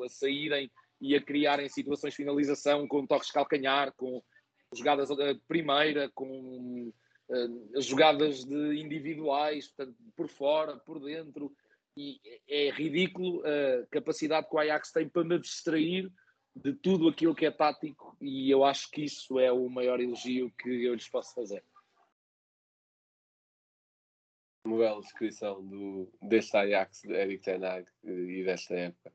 a 0.00 0.08
saírem 0.08 0.70
e 1.00 1.16
a 1.16 1.22
criarem 1.22 1.68
situações 1.68 2.12
de 2.12 2.18
finalização 2.18 2.86
com 2.86 3.06
toques 3.06 3.28
de 3.28 3.32
calcanhar, 3.32 3.92
com 3.96 4.22
jogadas 4.72 5.08
de 5.08 5.40
primeira, 5.46 6.10
com 6.14 6.92
uh, 7.34 7.80
jogadas 7.80 8.44
de 8.44 8.80
individuais, 8.80 9.68
portanto, 9.68 9.96
por 10.16 10.28
fora, 10.28 10.76
por 10.76 11.00
dentro. 11.00 11.54
E 11.96 12.20
é 12.48 12.70
ridículo 12.70 13.42
a 13.46 13.86
capacidade 13.86 14.48
que 14.48 14.56
o 14.56 14.58
Ajax 14.58 14.90
tem 14.90 15.08
para 15.08 15.22
me 15.22 15.38
distrair 15.38 16.10
de 16.56 16.72
tudo 16.72 17.08
aquilo 17.08 17.34
que 17.34 17.46
é 17.46 17.50
tático, 17.50 18.16
e 18.20 18.50
eu 18.50 18.64
acho 18.64 18.90
que 18.90 19.02
isso 19.02 19.38
é 19.40 19.52
o 19.52 19.68
maior 19.68 20.00
elogio 20.00 20.52
que 20.58 20.84
eu 20.84 20.94
lhes 20.94 21.08
posso 21.08 21.34
fazer 21.34 21.64
uma 24.64 24.78
bela 24.78 25.00
descrição 25.00 25.62
do, 25.62 26.10
deste 26.22 26.56
Ajax 26.56 27.02
de 27.02 27.12
Eric 27.12 27.44
Ten 27.44 27.64
Hag 27.64 27.86
e 28.02 28.42
desta 28.44 28.74
época. 28.74 29.12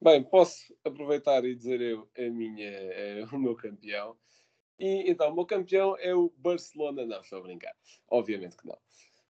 Bem, 0.00 0.22
posso 0.22 0.56
aproveitar 0.84 1.44
e 1.44 1.54
dizer 1.54 1.80
eu 1.80 2.08
a 2.16 2.30
minha, 2.30 2.70
é, 2.70 3.24
o 3.32 3.38
meu 3.38 3.56
campeão. 3.56 4.16
E 4.78 5.10
então, 5.10 5.30
o 5.30 5.34
meu 5.34 5.44
campeão 5.44 5.96
é 5.98 6.14
o 6.14 6.32
Barcelona. 6.36 7.04
Não, 7.04 7.20
estou 7.20 7.38
a 7.38 7.42
brincar. 7.42 7.74
Obviamente 8.08 8.56
que 8.56 8.66
não. 8.66 8.78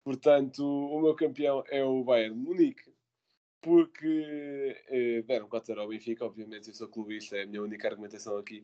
Portanto, 0.04 0.64
o 0.64 1.02
meu 1.02 1.16
campeão 1.16 1.64
é 1.68 1.84
o 1.84 2.04
Bayern 2.04 2.36
Munique, 2.36 2.92
porque 3.62 4.76
eh, 4.88 5.22
deram 5.24 5.48
4 5.48 5.80
ao 5.80 5.88
Benfica. 5.88 6.26
Obviamente, 6.26 6.70
eu 6.70 6.74
sou 6.74 6.88
clubista, 6.88 7.38
é 7.38 7.44
a 7.44 7.48
minha 7.48 7.62
única 7.62 7.88
argumentação 7.88 8.38
aqui. 8.38 8.62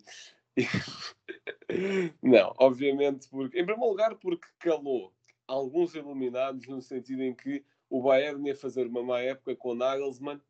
não, 2.21 2.53
obviamente, 2.57 3.27
porque, 3.29 3.59
em 3.59 3.65
primeiro 3.65 3.89
lugar, 3.89 4.15
porque 4.15 4.47
calou 4.59 5.13
alguns 5.47 5.93
iluminados 5.93 6.67
no 6.67 6.81
sentido 6.81 7.23
em 7.23 7.35
que 7.35 7.63
o 7.89 8.01
Bayern 8.01 8.47
ia 8.47 8.55
fazer 8.55 8.88
uma 8.88 9.03
má 9.03 9.19
época 9.21 9.55
com 9.55 9.69
o 9.69 9.75
Nagelsmann 9.75 10.41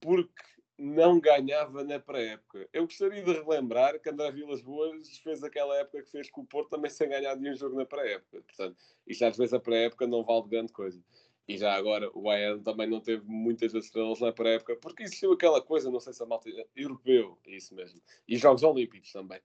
porque 0.00 0.42
não 0.78 1.18
ganhava 1.18 1.82
na 1.82 1.98
pré-época. 1.98 2.68
Eu 2.72 2.84
gostaria 2.84 3.22
de 3.22 3.32
relembrar 3.32 3.98
que 4.00 4.10
André 4.10 4.30
Vilas 4.30 4.60
Boas 4.60 5.18
fez 5.18 5.42
aquela 5.42 5.76
época 5.76 6.02
que 6.02 6.10
fez 6.10 6.30
com 6.30 6.42
o 6.42 6.46
Porto 6.46 6.70
também 6.70 6.90
sem 6.90 7.08
ganhar 7.08 7.34
nenhum 7.36 7.56
jogo 7.56 7.76
na 7.76 7.86
pré-época. 7.86 8.42
Portanto, 8.42 8.76
isto 9.06 9.24
às 9.24 9.36
vezes 9.36 9.54
a 9.54 9.60
pré-época 9.60 10.06
não 10.06 10.22
vale 10.22 10.48
grande 10.48 10.72
coisa. 10.72 11.02
E 11.48 11.56
já 11.56 11.74
agora 11.74 12.10
o 12.12 12.22
Bayern 12.22 12.62
também 12.62 12.88
não 12.88 13.00
teve 13.00 13.24
muitas 13.24 13.72
estrelas 13.72 14.20
na 14.20 14.32
pré-época 14.32 14.76
porque 14.76 15.04
existiu 15.04 15.32
aquela 15.32 15.62
coisa, 15.62 15.90
não 15.90 16.00
sei 16.00 16.12
se 16.12 16.22
a 16.22 16.26
malta 16.26 16.50
europeu, 16.74 17.38
é 17.46 17.56
isso 17.56 17.74
mesmo. 17.74 18.02
E 18.28 18.36
Jogos 18.36 18.62
Olímpicos 18.62 19.12
também. 19.12 19.40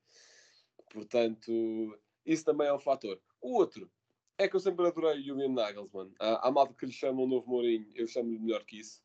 Portanto, 0.91 1.97
isso 2.25 2.43
também 2.43 2.67
é 2.67 2.73
um 2.73 2.79
fator. 2.79 3.21
O 3.39 3.53
outro, 3.53 3.89
é 4.37 4.47
que 4.47 4.55
eu 4.55 4.59
sempre 4.59 4.85
adorei 4.87 5.19
o 5.19 5.23
Julian 5.23 5.49
Nagelsmann. 5.49 6.11
Há, 6.19 6.47
há 6.47 6.51
malta 6.51 6.73
que 6.73 6.85
lhe 6.85 6.91
chama 6.91 7.21
o 7.21 7.27
novo 7.27 7.47
Mourinho, 7.47 7.87
eu 7.95 8.07
chamo-lhe 8.07 8.39
melhor 8.39 8.63
que 8.65 8.79
isso. 8.79 9.01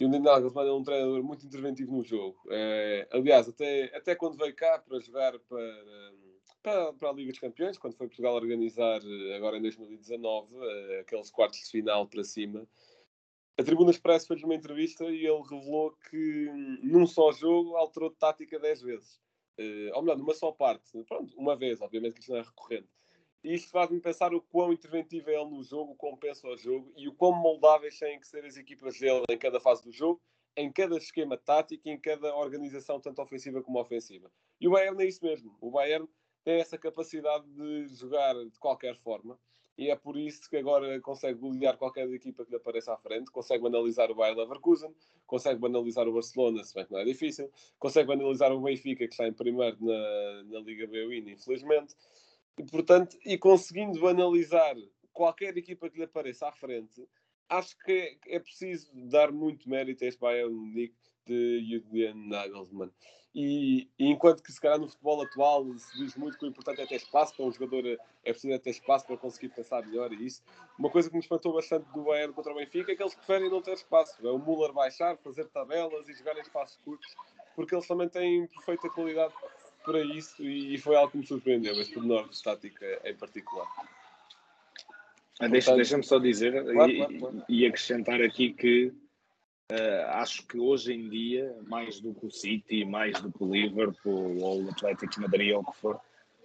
E 0.00 0.04
o 0.04 0.08
Nagelsmann 0.08 0.68
é 0.68 0.72
um 0.72 0.82
treinador 0.82 1.22
muito 1.24 1.44
interventivo 1.44 1.92
no 1.92 2.04
jogo. 2.04 2.38
É, 2.50 3.08
aliás, 3.10 3.48
até, 3.48 3.96
até 3.96 4.14
quando 4.14 4.36
veio 4.36 4.54
cá 4.54 4.78
para 4.78 5.00
jogar 5.00 5.38
para, 5.40 6.12
para, 6.62 6.92
para 6.92 7.10
a 7.10 7.12
Liga 7.12 7.32
dos 7.32 7.40
Campeões, 7.40 7.78
quando 7.78 7.96
foi 7.96 8.06
Portugal 8.06 8.34
organizar, 8.34 9.00
agora 9.36 9.56
em 9.56 9.62
2019, 9.62 10.54
eh, 10.56 11.00
aqueles 11.00 11.30
quartos 11.30 11.58
de 11.58 11.70
final 11.70 12.06
para 12.06 12.22
cima, 12.22 12.64
a 13.58 13.64
Tribuna 13.64 13.90
Express 13.90 14.24
fez 14.24 14.42
uma 14.44 14.54
entrevista 14.54 15.04
e 15.04 15.26
ele 15.26 15.42
revelou 15.42 15.92
que 16.08 16.48
num 16.80 17.06
só 17.06 17.32
jogo 17.32 17.74
alterou 17.76 18.10
de 18.10 18.16
tática 18.16 18.56
10 18.56 18.82
vezes. 18.82 19.20
Uh, 19.58 19.90
ou 19.94 20.02
melhor, 20.02 20.16
numa 20.16 20.32
só 20.32 20.52
parte. 20.52 21.02
Pronto, 21.08 21.36
uma 21.36 21.56
vez, 21.56 21.80
obviamente 21.80 22.14
que 22.14 22.20
isto 22.20 22.30
não 22.30 22.38
é 22.38 22.42
recorrente. 22.42 22.88
E 23.42 23.54
isto 23.54 23.70
faz-me 23.70 24.00
pensar 24.00 24.34
o 24.34 24.40
quão 24.40 24.72
interventivo 24.72 25.30
é 25.30 25.34
ele 25.34 25.50
no 25.50 25.62
jogo, 25.62 25.92
o 25.92 25.96
quão 25.96 26.16
pensa 26.16 26.48
o 26.48 26.56
jogo 26.56 26.92
e 26.96 27.08
o 27.08 27.14
quão 27.14 27.32
moldáveis 27.32 27.98
têm 27.98 28.18
que 28.18 28.26
ser 28.26 28.44
as 28.44 28.56
equipas 28.56 28.98
dele 28.98 29.24
em 29.30 29.38
cada 29.38 29.60
fase 29.60 29.84
do 29.84 29.92
jogo, 29.92 30.20
em 30.56 30.72
cada 30.72 30.96
esquema 30.96 31.36
tático, 31.36 31.88
em 31.88 31.98
cada 31.98 32.34
organização, 32.34 33.00
tanto 33.00 33.22
ofensiva 33.22 33.62
como 33.62 33.80
ofensiva. 33.80 34.30
E 34.60 34.66
o 34.66 34.72
Bayern 34.72 35.02
é 35.02 35.06
isso 35.06 35.24
mesmo. 35.24 35.56
O 35.60 35.70
Bayern 35.70 36.08
tem 36.42 36.60
essa 36.60 36.76
capacidade 36.76 37.46
de 37.46 37.88
jogar 37.94 38.34
de 38.34 38.58
qualquer 38.58 38.96
forma 38.96 39.38
e 39.78 39.90
é 39.90 39.94
por 39.94 40.16
isso 40.16 40.50
que 40.50 40.56
agora 40.56 41.00
consegue 41.00 41.38
golear 41.38 41.76
qualquer 41.76 42.12
equipa 42.12 42.44
que 42.44 42.50
lhe 42.50 42.56
apareça 42.56 42.92
à 42.92 42.96
frente, 42.96 43.30
consegue 43.30 43.62
banalizar 43.62 44.10
o 44.10 44.14
Bayer 44.14 44.36
Leverkusen, 44.36 44.92
consegue 45.24 45.60
banalizar 45.60 46.08
o 46.08 46.12
Barcelona, 46.12 46.64
se 46.64 46.74
bem 46.74 46.84
que 46.84 46.92
não 46.92 46.98
é 46.98 47.04
difícil, 47.04 47.48
consegue 47.78 48.08
banalizar 48.08 48.50
o 48.50 48.60
Benfica, 48.60 49.06
que 49.06 49.12
está 49.14 49.28
em 49.28 49.32
primeiro 49.32 49.76
na, 49.80 50.42
na 50.44 50.58
Liga 50.58 50.84
B-Win, 50.88 51.30
infelizmente, 51.30 51.94
e, 52.58 52.64
portanto, 52.64 53.16
e 53.24 53.38
conseguindo 53.38 54.00
banalizar 54.00 54.76
qualquer 55.12 55.56
equipa 55.56 55.88
que 55.88 55.98
lhe 55.98 56.04
apareça 56.04 56.48
à 56.48 56.52
frente, 56.52 57.08
acho 57.48 57.76
que 57.78 57.92
é, 57.92 58.36
é 58.36 58.38
preciso 58.38 58.90
dar 59.08 59.32
muito 59.32 59.68
mérito 59.68 60.04
a 60.04 60.06
este 60.08 60.20
Bayern 60.20 60.52
Munique 60.52 60.96
de 61.26 61.64
Julian 61.68 62.14
Nagelsmann. 62.14 62.90
E, 63.34 63.88
e, 63.98 64.08
enquanto 64.08 64.42
que 64.42 64.50
se 64.50 64.60
calhar 64.60 64.78
no 64.78 64.88
futebol 64.88 65.22
atual 65.22 65.64
se 65.76 65.98
diz 65.98 66.16
muito 66.16 66.38
que 66.38 66.44
o 66.44 66.48
importante 66.48 66.80
é 66.80 66.86
ter 66.86 66.96
espaço 66.96 67.36
para 67.36 67.44
um 67.44 67.52
jogador, 67.52 67.86
é 67.86 67.98
preciso 68.32 68.52
é 68.52 68.58
ter 68.58 68.70
espaço 68.70 69.06
para 69.06 69.16
conseguir 69.16 69.50
pensar 69.50 69.86
melhor 69.86 70.12
e 70.12 70.26
isso. 70.26 70.42
Uma 70.78 70.90
coisa 70.90 71.08
que 71.08 71.14
me 71.14 71.22
espantou 71.22 71.52
bastante 71.52 71.84
do 71.92 72.04
Bayern 72.04 72.32
contra 72.32 72.52
o 72.52 72.56
Benfica 72.56 72.90
é 72.90 72.96
que 72.96 73.02
eles 73.02 73.14
preferem 73.14 73.50
não 73.50 73.60
ter 73.60 73.74
espaço. 73.74 74.26
É 74.26 74.30
o 74.30 74.38
Müller 74.38 74.72
baixar, 74.72 75.16
fazer 75.18 75.46
tabelas 75.48 76.08
e 76.08 76.14
jogar 76.14 76.36
em 76.36 76.40
espaços 76.40 76.78
curtos, 76.78 77.14
porque 77.54 77.74
eles 77.74 77.86
também 77.86 78.08
têm 78.08 78.46
perfeita 78.46 78.88
qualidade 78.90 79.34
para 79.88 80.02
isso 80.02 80.42
e, 80.42 80.76
foi 80.76 80.96
algo 80.96 81.10
que 81.10 81.16
me 81.16 81.26
surpreendeu, 81.26 81.72
este 81.80 81.94
pormenor 81.94 82.28
de 82.28 82.34
estática 82.34 83.00
em 83.04 83.14
particular. 83.14 83.66
Ah, 85.40 85.48
deixa, 85.48 85.74
Deixa-me 85.74 86.04
só 86.04 86.18
dizer 86.18 86.52
Claro, 86.62 86.90
e, 86.90 86.96
claro, 86.96 87.18
claro. 87.18 87.44
e 87.48 87.64
acrescentar 87.64 88.20
aqui 88.20 88.52
que 88.52 88.92
eh, 89.70 90.04
acho 90.08 90.46
que 90.46 90.58
hoje 90.58 90.92
em 90.92 91.08
dia, 91.08 91.56
mais 91.66 92.00
do 92.00 92.12
que 92.12 92.26
o 92.26 92.30
City, 92.30 92.84
mais 92.84 93.18
do 93.22 93.32
que 93.32 93.42
o 93.42 93.50
Liverpool 93.50 94.38
ou 94.42 94.64
o 94.64 94.70
Atlético 94.70 95.12
de 95.14 95.20
Madrid 95.20 95.54
ou 95.54 95.62
o 95.62 95.72
que 95.72 95.78
for, 95.78 95.98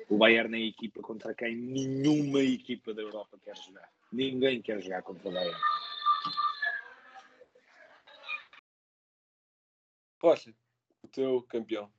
o 0.08 0.18
Bayern 0.18 0.56
é 0.56 0.64
a 0.64 0.68
equipa 0.68 1.02
contra 1.02 1.34
quem 1.34 1.56
nenhuma 1.56 2.42
equipa 2.42 2.94
da 2.94 3.02
Europa 3.02 3.38
quer 3.44 3.58
jogar. 3.58 3.90
Ninguém 4.12 4.62
quer 4.62 4.82
jogar 4.82 5.02
contra 5.02 5.28
o 5.28 5.32
Bayern. 5.34 5.60
Rocha, 10.22 10.54
o 11.04 11.08
teu 11.10 11.42
campeão. 11.50 11.92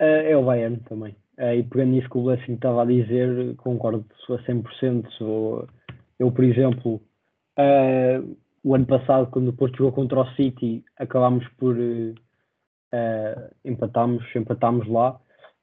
Eh, 0.00 0.32
é 0.32 0.36
o 0.36 0.44
Bayern 0.44 0.78
também. 0.88 1.14
Eh, 1.38 1.58
e 1.58 1.62
pegando 1.64 1.92
nisso 1.92 2.08
que 2.10 2.18
o 2.18 2.22
Blessing 2.24 2.54
estava 2.54 2.82
a 2.82 2.86
dizer, 2.86 3.54
concordo 3.56 4.04
a 4.30 4.38
100%. 4.44 5.10
Sou- 5.12 5.66
Eu, 6.18 6.30
por 6.32 6.44
exemplo, 6.44 7.00
eh, 7.58 8.22
o 8.64 8.74
ano 8.74 8.86
passado, 8.86 9.28
quando 9.30 9.48
o 9.48 9.52
Porto 9.54 9.78
jogou 9.78 9.92
contra 9.92 10.20
o 10.20 10.26
City, 10.36 10.84
acabámos 10.98 11.46
por 11.58 11.76
eh, 11.80 12.14
eh, 12.92 13.50
empatámos, 13.64 14.24
empatámos 14.36 14.88
lá. 14.88 15.18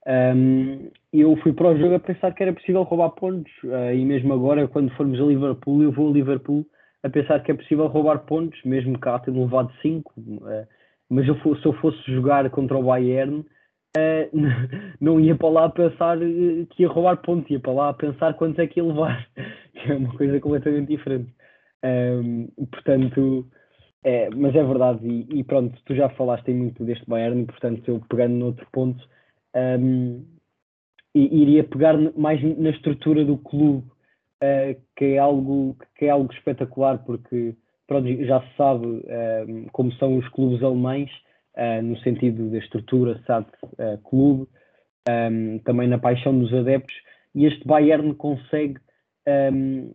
Um, 0.08 0.90
eu 1.14 1.36
fui 1.38 1.54
para 1.54 1.70
o 1.70 1.78
jogo 1.78 1.96
a 1.96 2.00
pensar 2.00 2.34
que 2.34 2.44
era 2.44 2.54
possível 2.54 2.84
roubar 2.84 3.12
pontos, 3.12 3.52
eh, 3.66 3.96
e 3.98 4.06
mesmo 4.06 4.34
agora, 4.34 4.68
quando 4.68 4.92
formos 4.96 5.20
a 5.20 5.24
Liverpool, 5.26 5.84
eu 5.84 5.92
vou 5.92 6.10
a 6.10 6.14
Liverpool 6.14 6.66
a 7.04 7.10
pensar 7.10 7.42
que 7.44 7.52
é 7.52 7.56
possível 7.56 7.88
roubar 7.88 8.20
pontos, 8.26 8.60
mesmo 8.66 8.98
cá 9.00 9.20
tendo 9.20 9.40
levado 9.42 9.72
5. 9.82 10.14
mas 11.10 11.28
eu 11.28 11.36
se 11.58 11.66
eu 11.66 11.74
fosse 11.74 12.00
jogar 12.12 12.50
contra 12.50 12.78
o 12.78 12.84
Bayern, 12.84 13.46
não 15.00 15.20
ia 15.20 15.36
para 15.36 15.50
lá 15.50 15.70
pensar 15.70 16.22
eh, 16.22 16.66
que 16.70 16.84
ia 16.84 16.90
roubar 16.90 17.18
pontos, 17.18 17.50
ia 17.50 17.60
para 17.60 17.72
lá 17.72 17.94
pensar 17.94 18.34
quantos 18.36 18.60
é 18.60 18.68
que 18.68 18.80
ia 18.80 18.86
levar, 18.86 19.28
que 19.74 19.80
é 19.92 19.96
uma 19.96 20.16
coisa 20.16 20.40
completamente 20.40 20.90
diferente. 20.90 21.34
Um, 21.84 22.48
portanto, 22.72 23.48
é, 24.04 24.30
mas 24.30 24.56
é 24.56 24.64
verdade, 24.64 25.08
e, 25.08 25.40
e 25.40 25.44
pronto, 25.44 25.78
tu 25.86 25.96
já 25.96 26.10
falaste 26.10 26.52
muito 26.52 26.84
deste 26.84 27.08
Bayern, 27.08 27.46
portanto, 27.46 27.88
eu 27.88 28.02
pegando 28.10 28.36
noutro 28.36 28.68
ponto, 28.72 29.04
um, 29.56 30.26
iria 31.14 31.64
pegar 31.64 31.98
mais 32.18 32.42
na 32.58 32.70
estrutura 32.70 33.26
do 33.26 33.38
clube, 33.38 33.88
uh, 34.44 34.80
que, 34.96 35.06
é 35.06 35.18
algo, 35.18 35.76
que 35.98 36.06
é 36.06 36.10
algo 36.10 36.32
espetacular, 36.34 37.00
porque 37.00 37.56
pronto, 37.88 38.08
já 38.26 38.42
se 38.42 38.56
sabe 38.56 38.86
um, 38.86 39.66
como 39.72 39.92
são 39.94 40.18
os 40.18 40.28
clubes 40.30 40.62
alemães, 40.64 41.10
uh, 41.58 41.82
no 41.82 41.98
sentido 42.00 42.50
da 42.50 42.58
estrutura, 42.60 43.22
sabe, 43.26 43.48
uh, 43.64 43.98
clube, 44.04 44.48
um, 45.10 45.60
também 45.60 45.88
na 45.88 45.98
paixão 45.98 46.38
dos 46.38 46.54
adeptos, 46.54 46.96
e 47.36 47.46
este 47.46 47.66
Bayern 47.68 48.14
consegue 48.16 48.80
um, 49.54 49.94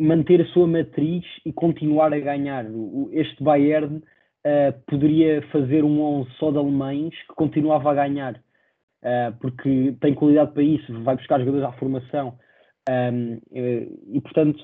manter 0.00 0.40
a 0.42 0.46
sua 0.46 0.66
matriz 0.66 1.24
e 1.44 1.52
continuar 1.52 2.12
a 2.12 2.18
ganhar. 2.18 2.66
O- 2.66 3.08
Este 3.12 3.42
Bayern 3.42 3.96
uh, 3.98 4.72
poderia 4.86 5.42
fazer 5.48 5.84
um 5.84 6.00
11 6.00 6.30
só 6.38 6.50
de 6.50 6.58
alemães 6.58 7.14
que 7.28 7.34
continuava 7.34 7.90
a 7.90 7.94
ganhar, 7.94 8.34
uh, 8.36 9.32
porque 9.40 9.94
tem 10.00 10.14
qualidade 10.14 10.52
para 10.52 10.62
isso, 10.62 11.02
vai 11.02 11.16
buscar 11.16 11.38
jogadores 11.40 11.66
à 11.66 11.72
formação. 11.72 12.38
Um, 12.86 13.40
eh, 13.54 13.88
e 14.12 14.20
portanto, 14.20 14.62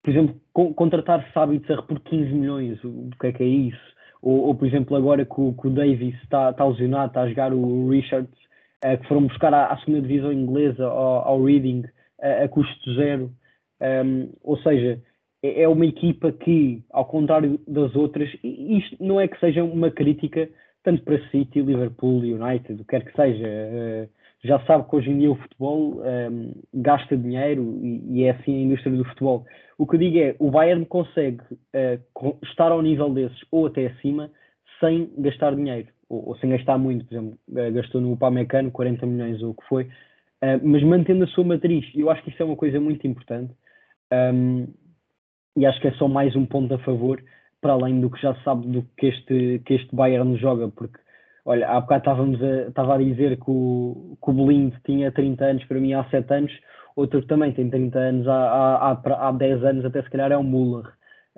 por 0.00 0.10
exemplo, 0.10 0.40
con- 0.52 0.72
contratar 0.74 1.28
Sabitzer 1.32 1.82
por 1.82 1.98
15 1.98 2.32
milhões, 2.32 2.78
o 2.84 3.10
que 3.20 3.26
é 3.26 3.32
que 3.32 3.42
é 3.42 3.46
isso? 3.46 3.92
Ou, 4.22 4.46
ou, 4.46 4.54
por 4.54 4.66
exemplo, 4.66 4.96
agora 4.96 5.24
que 5.24 5.40
o, 5.40 5.52
que 5.52 5.66
o 5.66 5.70
Davis 5.70 6.14
está, 6.22 6.50
está 6.50 6.64
lesionado, 6.64 7.08
está 7.08 7.22
a 7.22 7.28
jogar 7.28 7.52
o 7.52 7.90
Richards, 7.90 8.38
eh, 8.82 8.96
que 8.96 9.08
foram 9.08 9.26
buscar 9.26 9.52
à, 9.52 9.66
à 9.66 9.78
segunda 9.78 10.00
divisão 10.00 10.32
inglesa, 10.32 10.84
ao, 10.84 11.28
ao 11.28 11.44
Reading, 11.44 11.84
eh, 12.20 12.44
a 12.44 12.48
custo 12.48 12.94
zero. 12.94 13.30
Um, 13.80 14.30
ou 14.44 14.56
seja, 14.58 15.00
é 15.42 15.62
é 15.62 15.68
uma 15.68 15.86
equipa 15.86 16.30
que, 16.30 16.84
ao 16.90 17.04
contrário 17.04 17.60
das 17.66 17.96
outras, 17.96 18.30
e 18.44 18.78
isto 18.78 18.96
não 19.04 19.20
é 19.20 19.26
que 19.26 19.38
seja 19.40 19.64
uma 19.64 19.90
crítica 19.90 20.48
tanto 20.84 21.02
para 21.02 21.18
City, 21.30 21.60
Liverpool, 21.60 22.20
United, 22.20 22.74
o 22.74 22.84
que 22.84 22.90
quer 22.90 23.04
que 23.04 23.14
seja, 23.14 23.46
eh, 23.46 24.08
já 24.42 24.58
sabe 24.66 24.88
que 24.88 24.96
hoje 24.96 25.10
em 25.10 25.18
dia 25.18 25.30
o 25.30 25.36
futebol 25.36 26.02
um, 26.02 26.52
gasta 26.74 27.16
dinheiro 27.16 27.78
e, 27.82 28.20
e 28.20 28.24
é 28.24 28.30
assim 28.30 28.54
a 28.54 28.62
indústria 28.62 28.96
do 28.96 29.04
futebol. 29.04 29.44
O 29.78 29.86
que 29.86 29.96
eu 29.96 30.00
digo 30.00 30.18
é, 30.18 30.36
o 30.38 30.50
Bayern 30.50 30.84
consegue 30.86 31.42
co- 32.12 32.38
estar 32.42 32.72
ao 32.72 32.82
nível 32.82 33.10
desses 33.12 33.38
ou 33.50 33.66
até 33.66 33.86
acima 33.86 34.30
sem 34.80 35.12
gastar 35.18 35.54
dinheiro, 35.54 35.88
ou, 36.08 36.30
ou 36.30 36.36
sem 36.38 36.50
gastar 36.50 36.76
muito, 36.76 37.04
por 37.06 37.14
exemplo, 37.14 37.38
eh, 37.56 37.70
gastou 37.70 38.00
no 38.00 38.12
Upamecano 38.12 38.70
40 38.72 39.06
milhões 39.06 39.40
ou 39.42 39.50
o 39.50 39.54
que 39.54 39.64
foi, 39.68 39.88
eh, 40.40 40.58
mas 40.62 40.82
mantendo 40.82 41.22
a 41.24 41.28
sua 41.28 41.44
matriz. 41.44 41.84
Eu 41.94 42.10
acho 42.10 42.22
que 42.24 42.30
isso 42.30 42.42
é 42.42 42.46
uma 42.46 42.56
coisa 42.56 42.80
muito 42.80 43.06
importante. 43.06 43.52
Um, 44.12 44.66
e 45.56 45.66
acho 45.66 45.80
que 45.80 45.88
é 45.88 45.92
só 45.92 46.08
mais 46.08 46.34
um 46.34 46.46
ponto 46.46 46.74
a 46.74 46.78
favor, 46.78 47.22
para 47.60 47.74
além 47.74 48.00
do 48.00 48.10
que 48.10 48.20
já 48.20 48.34
sabe 48.42 48.66
do 48.66 48.82
que 48.96 49.06
este, 49.06 49.60
que 49.64 49.74
este 49.74 49.94
Bayern 49.94 50.36
joga, 50.36 50.68
porque, 50.68 50.98
olha, 51.44 51.68
há 51.68 51.80
bocado 51.80 52.00
estávamos 52.00 52.42
a, 52.42 52.68
estava 52.68 52.94
a 52.94 52.98
dizer 52.98 53.36
que 53.36 53.50
o, 53.50 54.16
que 54.22 54.30
o 54.30 54.32
Blind 54.32 54.74
tinha 54.84 55.12
30 55.12 55.44
anos, 55.44 55.64
para 55.64 55.80
mim 55.80 55.92
há 55.94 56.04
7 56.10 56.32
anos, 56.34 56.52
outro 56.96 57.20
que 57.22 57.26
também 57.28 57.52
tem 57.52 57.68
30 57.70 57.98
anos, 57.98 58.28
há, 58.28 58.34
há, 58.34 58.92
há, 58.92 59.28
há 59.28 59.32
10 59.32 59.64
anos, 59.64 59.84
até 59.84 60.02
se 60.02 60.10
calhar 60.10 60.30
é 60.32 60.36
o 60.36 60.42
Müller, 60.44 60.86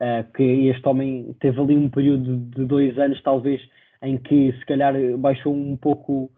eh, 0.01 0.25
que 0.37 0.43
este 0.69 0.87
homem 0.89 1.35
teve 1.41 1.61
ali 1.61 1.77
um 1.77 1.89
período 1.89 2.37
de 2.37 2.65
dois 2.65 2.99
anos, 2.99 3.23
talvez, 3.23 3.61
em 4.03 4.19
que 4.19 4.53
se 4.53 4.67
calhar 4.67 4.95
baixou 5.19 5.55
um 5.55 5.77
pouco, 5.77 6.31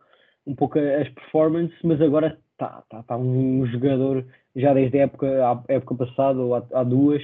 um 0.46 0.54
pouco 0.54 0.78
as 0.78 1.08
performances, 1.10 1.76
mas 1.82 2.00
agora 2.00 2.38
está 2.52 2.82
tá, 2.88 3.02
tá 3.02 3.16
um 3.16 3.66
jogador 3.66 4.24
já 4.54 4.72
desde 4.72 4.98
a 4.98 5.02
época, 5.02 5.26
a 5.46 5.62
época 5.68 6.06
passada 6.06 6.40
ou 6.40 6.54
há, 6.54 6.84
duas, 6.84 7.22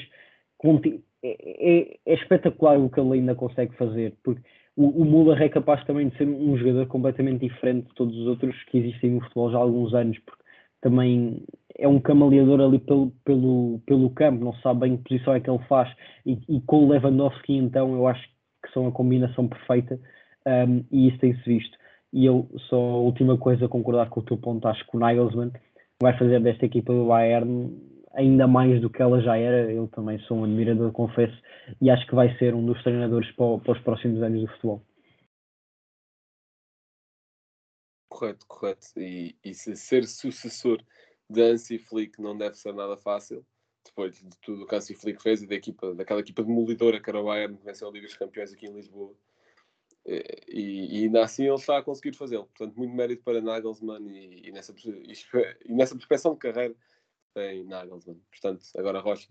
é, 1.25 1.37
é- 1.81 1.99
é 2.05 2.15
espetacular 2.15 2.79
o 2.79 2.91
que 2.91 3.01
ele 3.01 3.15
ainda 3.15 3.35
consegue 3.35 3.75
fazer, 3.77 4.15
porque 4.25 4.43
o, 4.77 5.03
o 5.03 5.05
Müller 5.05 5.43
é 5.43 5.49
capaz 5.49 5.85
também 5.85 6.09
de 6.09 6.17
ser 6.17 6.27
um 6.27 6.57
jogador 6.57 6.87
completamente 6.87 7.47
diferente 7.47 7.89
de 7.89 7.95
todos 7.95 8.17
os 8.17 8.27
outros 8.27 8.55
que 8.65 8.79
existem 8.79 9.11
no 9.11 9.21
futebol 9.21 9.51
já 9.51 9.59
há 9.59 9.61
alguns 9.61 9.95
anos, 9.95 10.19
porque 10.21 10.43
também 10.81 11.45
é 11.79 11.87
um 11.87 12.01
camaleador 12.01 12.61
ali 12.61 12.79
pelo, 12.79 13.13
pelo, 13.25 13.81
pelo 13.87 14.11
campo, 14.11 14.45
não 14.45 14.55
sabe 14.57 14.81
bem 14.81 14.97
que 14.97 15.05
posição 15.05 15.35
é 15.35 15.41
que 15.41 15.51
ele 15.51 15.63
faz, 15.69 15.93
e, 16.25 16.39
e 16.49 16.61
com 16.63 16.85
o 16.85 16.89
Lewandowski 16.89 17.55
então 17.55 17.95
eu 17.95 18.07
acho 18.07 18.23
que 18.65 18.73
são 18.73 18.87
a 18.87 18.93
combinação 18.93 19.49
perfeita 19.49 19.99
um, 20.47 20.85
e 20.91 21.09
isso 21.09 21.19
tem-se 21.19 21.43
visto. 21.45 21.77
E 22.13 22.27
eu 22.27 22.49
só 22.69 22.77
a 22.77 22.99
última 22.99 23.39
coisa 23.39 23.67
a 23.67 23.69
concordar 23.69 24.09
com 24.11 24.21
o 24.21 24.23
teu 24.23 24.37
ponto, 24.37 24.69
acho 24.69 24.87
que 24.87 24.97
o 24.97 25.01
Nagelsmann 25.01 25.51
vai 26.01 26.17
fazer 26.19 26.41
desta 26.41 26.67
equipa 26.67 26.93
do 26.93 27.07
Bayern 27.07 27.73
ainda 28.15 28.47
mais 28.47 28.81
do 28.81 28.91
que 28.91 29.01
ela 29.01 29.21
já 29.21 29.37
era. 29.37 29.73
Eu 29.73 29.89
também 29.89 30.19
sou 30.21 30.39
um 30.39 30.45
admirador, 30.45 30.93
confesso, 30.93 31.37
e 31.81 31.91
acho 31.91 32.07
que 32.07 32.15
vai 32.15 32.37
ser 32.39 32.55
um 32.55 32.65
dos 32.65 32.83
treinadores 32.83 33.31
para, 33.33 33.59
para 33.59 33.73
os 33.73 33.81
próximos 33.81 34.23
anos 34.23 34.41
do 34.41 34.49
futebol. 34.49 34.83
Correto, 38.09 38.47
correto. 38.47 38.87
E, 38.97 39.37
e 39.45 39.55
se 39.55 39.75
ser 39.77 40.07
sucessor 40.07 40.83
de 41.29 41.43
Hansi 41.43 41.79
Flick 41.79 42.21
não 42.21 42.37
deve 42.37 42.57
ser 42.57 42.75
nada 42.75 42.97
fácil, 42.97 43.45
depois 43.85 44.15
de 44.15 44.37
tudo 44.43 44.65
o 44.65 44.67
que 44.67 44.75
Hansi 44.77 44.95
Flick 44.95 45.23
fez 45.23 45.43
e 45.43 45.47
da 45.47 45.55
equipa, 45.55 45.95
daquela 45.95 46.21
equipa 46.21 46.43
demolidora 46.43 47.01
que 47.01 47.09
era 47.09 47.21
o 47.21 47.25
Bayern, 47.25 47.57
que 47.57 47.65
venceu 47.65 47.89
a 47.89 47.91
Liga 47.91 48.07
dos 48.07 48.17
Campeões 48.17 48.53
aqui 48.53 48.67
em 48.67 48.75
Lisboa. 48.75 49.15
E, 50.05 50.99
e 50.99 51.05
ainda 51.05 51.23
assim 51.23 51.47
ele 51.47 51.55
está 51.55 51.79
a 51.79 51.83
conseguir 51.83 52.15
fazê-lo. 52.15 52.47
Portanto, 52.47 52.77
muito 52.77 52.95
mérito 52.95 53.23
para 53.23 53.41
Nagelsmann 53.41 54.07
e, 54.11 54.49
e 54.49 54.53
nessa, 54.53 54.73
pers- 54.73 54.85
e 55.65 55.73
nessa 55.73 55.97
de 55.97 56.07
carreira 56.07 56.75
tem 57.35 57.65
Nagelsmann. 57.65 58.21
Portanto, 58.31 58.65
agora 58.77 59.01
Rocha, 59.01 59.29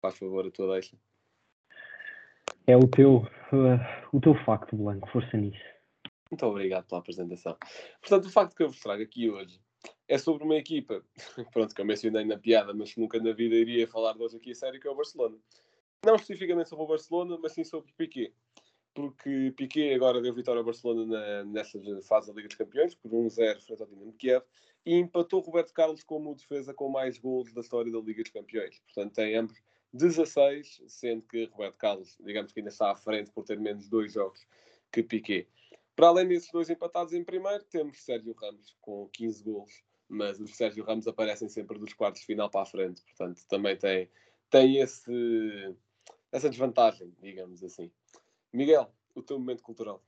faz 0.00 0.18
favor 0.18 0.46
a 0.46 0.50
tua 0.50 0.72
deixa. 0.72 0.96
É 2.66 2.76
o 2.76 2.88
teu, 2.88 3.16
uh, 3.16 4.06
o 4.12 4.20
teu 4.20 4.34
facto, 4.44 4.76
Blanco, 4.76 5.08
força 5.10 5.36
nisso. 5.36 5.62
Muito 6.30 6.46
obrigado 6.46 6.86
pela 6.86 7.00
apresentação. 7.00 7.56
Portanto, 8.00 8.26
o 8.26 8.30
facto 8.30 8.56
que 8.56 8.62
eu 8.62 8.68
vos 8.68 8.80
trago 8.80 9.02
aqui 9.02 9.28
hoje 9.30 9.60
é 10.08 10.18
sobre 10.18 10.44
uma 10.44 10.56
equipa, 10.56 11.02
pronto, 11.52 11.74
que 11.74 11.80
eu 11.80 11.84
mencionei 11.84 12.24
na 12.24 12.38
piada, 12.38 12.72
mas 12.72 12.94
que 12.94 13.00
nunca 13.00 13.18
na 13.20 13.32
vida 13.32 13.54
iria 13.54 13.86
falar 13.86 14.14
de 14.14 14.22
hoje 14.22 14.36
aqui 14.36 14.52
a 14.52 14.54
sério, 14.54 14.80
que 14.80 14.88
é 14.88 14.90
o 14.90 14.94
Barcelona. 14.94 15.36
Não 16.04 16.16
especificamente 16.16 16.68
sobre 16.68 16.84
o 16.84 16.88
Barcelona, 16.88 17.38
mas 17.40 17.52
sim 17.52 17.64
sobre 17.64 17.92
Piquet. 17.96 18.34
Porque 18.94 19.52
Piquet 19.56 19.92
agora 19.94 20.22
deu 20.22 20.32
vitória 20.32 20.60
ao 20.60 20.64
Barcelona 20.64 21.04
na, 21.04 21.44
nessa 21.44 21.78
fase 22.02 22.28
da 22.28 22.34
Liga 22.34 22.48
dos 22.48 22.56
Campeões, 22.56 22.94
por 22.94 23.10
1-0 23.10 23.60
frente 23.60 23.82
ao 23.82 23.88
Dinamo 23.88 24.12
Kiev, 24.12 24.44
e 24.86 24.94
empatou 24.94 25.40
Roberto 25.40 25.72
Carlos 25.72 26.04
como 26.04 26.34
defesa 26.34 26.72
com 26.72 26.88
mais 26.88 27.18
gols 27.18 27.52
da 27.52 27.60
história 27.60 27.90
da 27.90 27.98
Liga 27.98 28.22
dos 28.22 28.30
Campeões. 28.30 28.80
Portanto, 28.80 29.14
tem 29.14 29.34
ambos 29.36 29.60
16, 29.92 30.82
sendo 30.86 31.22
que 31.22 31.46
Roberto 31.46 31.76
Carlos, 31.76 32.16
digamos 32.20 32.52
que 32.52 32.60
ainda 32.60 32.70
está 32.70 32.92
à 32.92 32.96
frente 32.96 33.30
por 33.32 33.44
ter 33.44 33.58
menos 33.58 33.88
dois 33.88 34.12
jogos 34.12 34.46
que 34.92 35.02
Piquet. 35.02 35.48
Para 35.96 36.08
além 36.08 36.28
desses 36.28 36.50
dois 36.50 36.68
empatados 36.68 37.12
em 37.12 37.24
primeiro, 37.24 37.64
temos 37.64 38.02
Sérgio 38.02 38.32
Ramos 38.32 38.76
com 38.80 39.08
15 39.12 39.44
gols, 39.44 39.84
mas 40.08 40.40
os 40.40 40.56
Sérgio 40.56 40.84
Ramos 40.84 41.06
aparecem 41.06 41.48
sempre 41.48 41.78
dos 41.78 41.92
quartos 41.94 42.20
de 42.20 42.26
final 42.26 42.50
para 42.50 42.62
a 42.62 42.66
frente, 42.66 43.02
portanto 43.02 43.42
também 43.48 43.76
tem, 43.76 44.08
tem 44.50 44.78
esse, 44.78 45.74
essa 46.32 46.50
desvantagem, 46.50 47.14
digamos 47.20 47.62
assim. 47.62 47.90
Miguel, 48.54 48.86
o 49.16 49.22
teu 49.22 49.38
momento 49.38 49.62
cultural. 49.62 50.00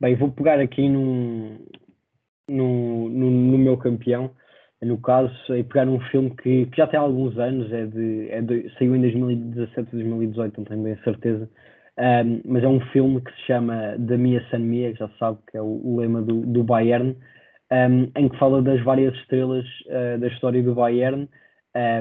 Bem, 0.00 0.14
vou 0.14 0.30
pegar 0.30 0.60
aqui 0.60 0.88
num, 0.88 1.58
no, 2.48 3.08
no, 3.08 3.30
no, 3.30 3.58
meu 3.58 3.76
campeão, 3.76 4.30
no 4.80 4.96
caso, 5.00 5.34
e 5.56 5.64
pegar 5.64 5.88
um 5.88 5.98
filme 6.02 6.30
que, 6.36 6.66
que, 6.66 6.76
já 6.76 6.86
tem 6.86 7.00
alguns 7.00 7.36
anos, 7.36 7.72
é 7.72 7.84
de, 7.84 8.30
é 8.30 8.40
de, 8.40 8.72
saiu 8.78 8.94
em 8.94 9.00
2017 9.00 9.78
ou 9.78 10.02
2018, 10.02 10.58
não 10.58 10.64
tenho 10.64 10.82
bem 10.84 10.92
a 10.92 11.02
certeza, 11.02 11.50
um, 11.98 12.40
mas 12.44 12.62
é 12.62 12.68
um 12.68 12.80
filme 12.92 13.20
que 13.20 13.32
se 13.32 13.46
chama 13.48 13.96
Da 13.98 14.16
Mia 14.16 14.46
San 14.48 14.60
Mia, 14.60 14.92
que 14.92 15.00
já 15.00 15.08
sabe 15.18 15.38
que 15.50 15.56
é 15.56 15.60
o, 15.60 15.80
o 15.84 15.96
lema 15.98 16.22
do, 16.22 16.42
do 16.42 16.62
Bayern, 16.62 17.16
um, 17.72 18.10
em 18.16 18.28
que 18.28 18.38
fala 18.38 18.62
das 18.62 18.80
várias 18.84 19.12
estrelas 19.16 19.66
uh, 19.86 20.18
da 20.20 20.28
história 20.28 20.62
do 20.62 20.76
Bayern, 20.76 21.28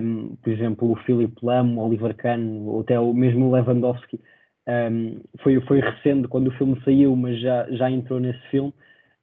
um, 0.04 0.36
por 0.36 0.54
exemplo, 0.54 0.92
o 0.92 0.96
Philip 0.98 1.34
Lam, 1.42 1.76
o 1.76 1.88
Oliver 1.88 2.16
Kahn, 2.16 2.64
ou 2.68 2.82
até 2.82 3.00
o 3.00 3.12
mesmo 3.12 3.52
Lewandowski, 3.52 4.20
um, 4.68 5.22
foi, 5.42 5.60
foi 5.62 5.80
recente 5.80 6.28
quando 6.28 6.48
o 6.48 6.58
filme 6.58 6.80
saiu, 6.84 7.16
mas 7.16 7.40
já, 7.40 7.66
já 7.72 7.90
entrou 7.90 8.20
nesse 8.20 8.42
filme. 8.50 8.74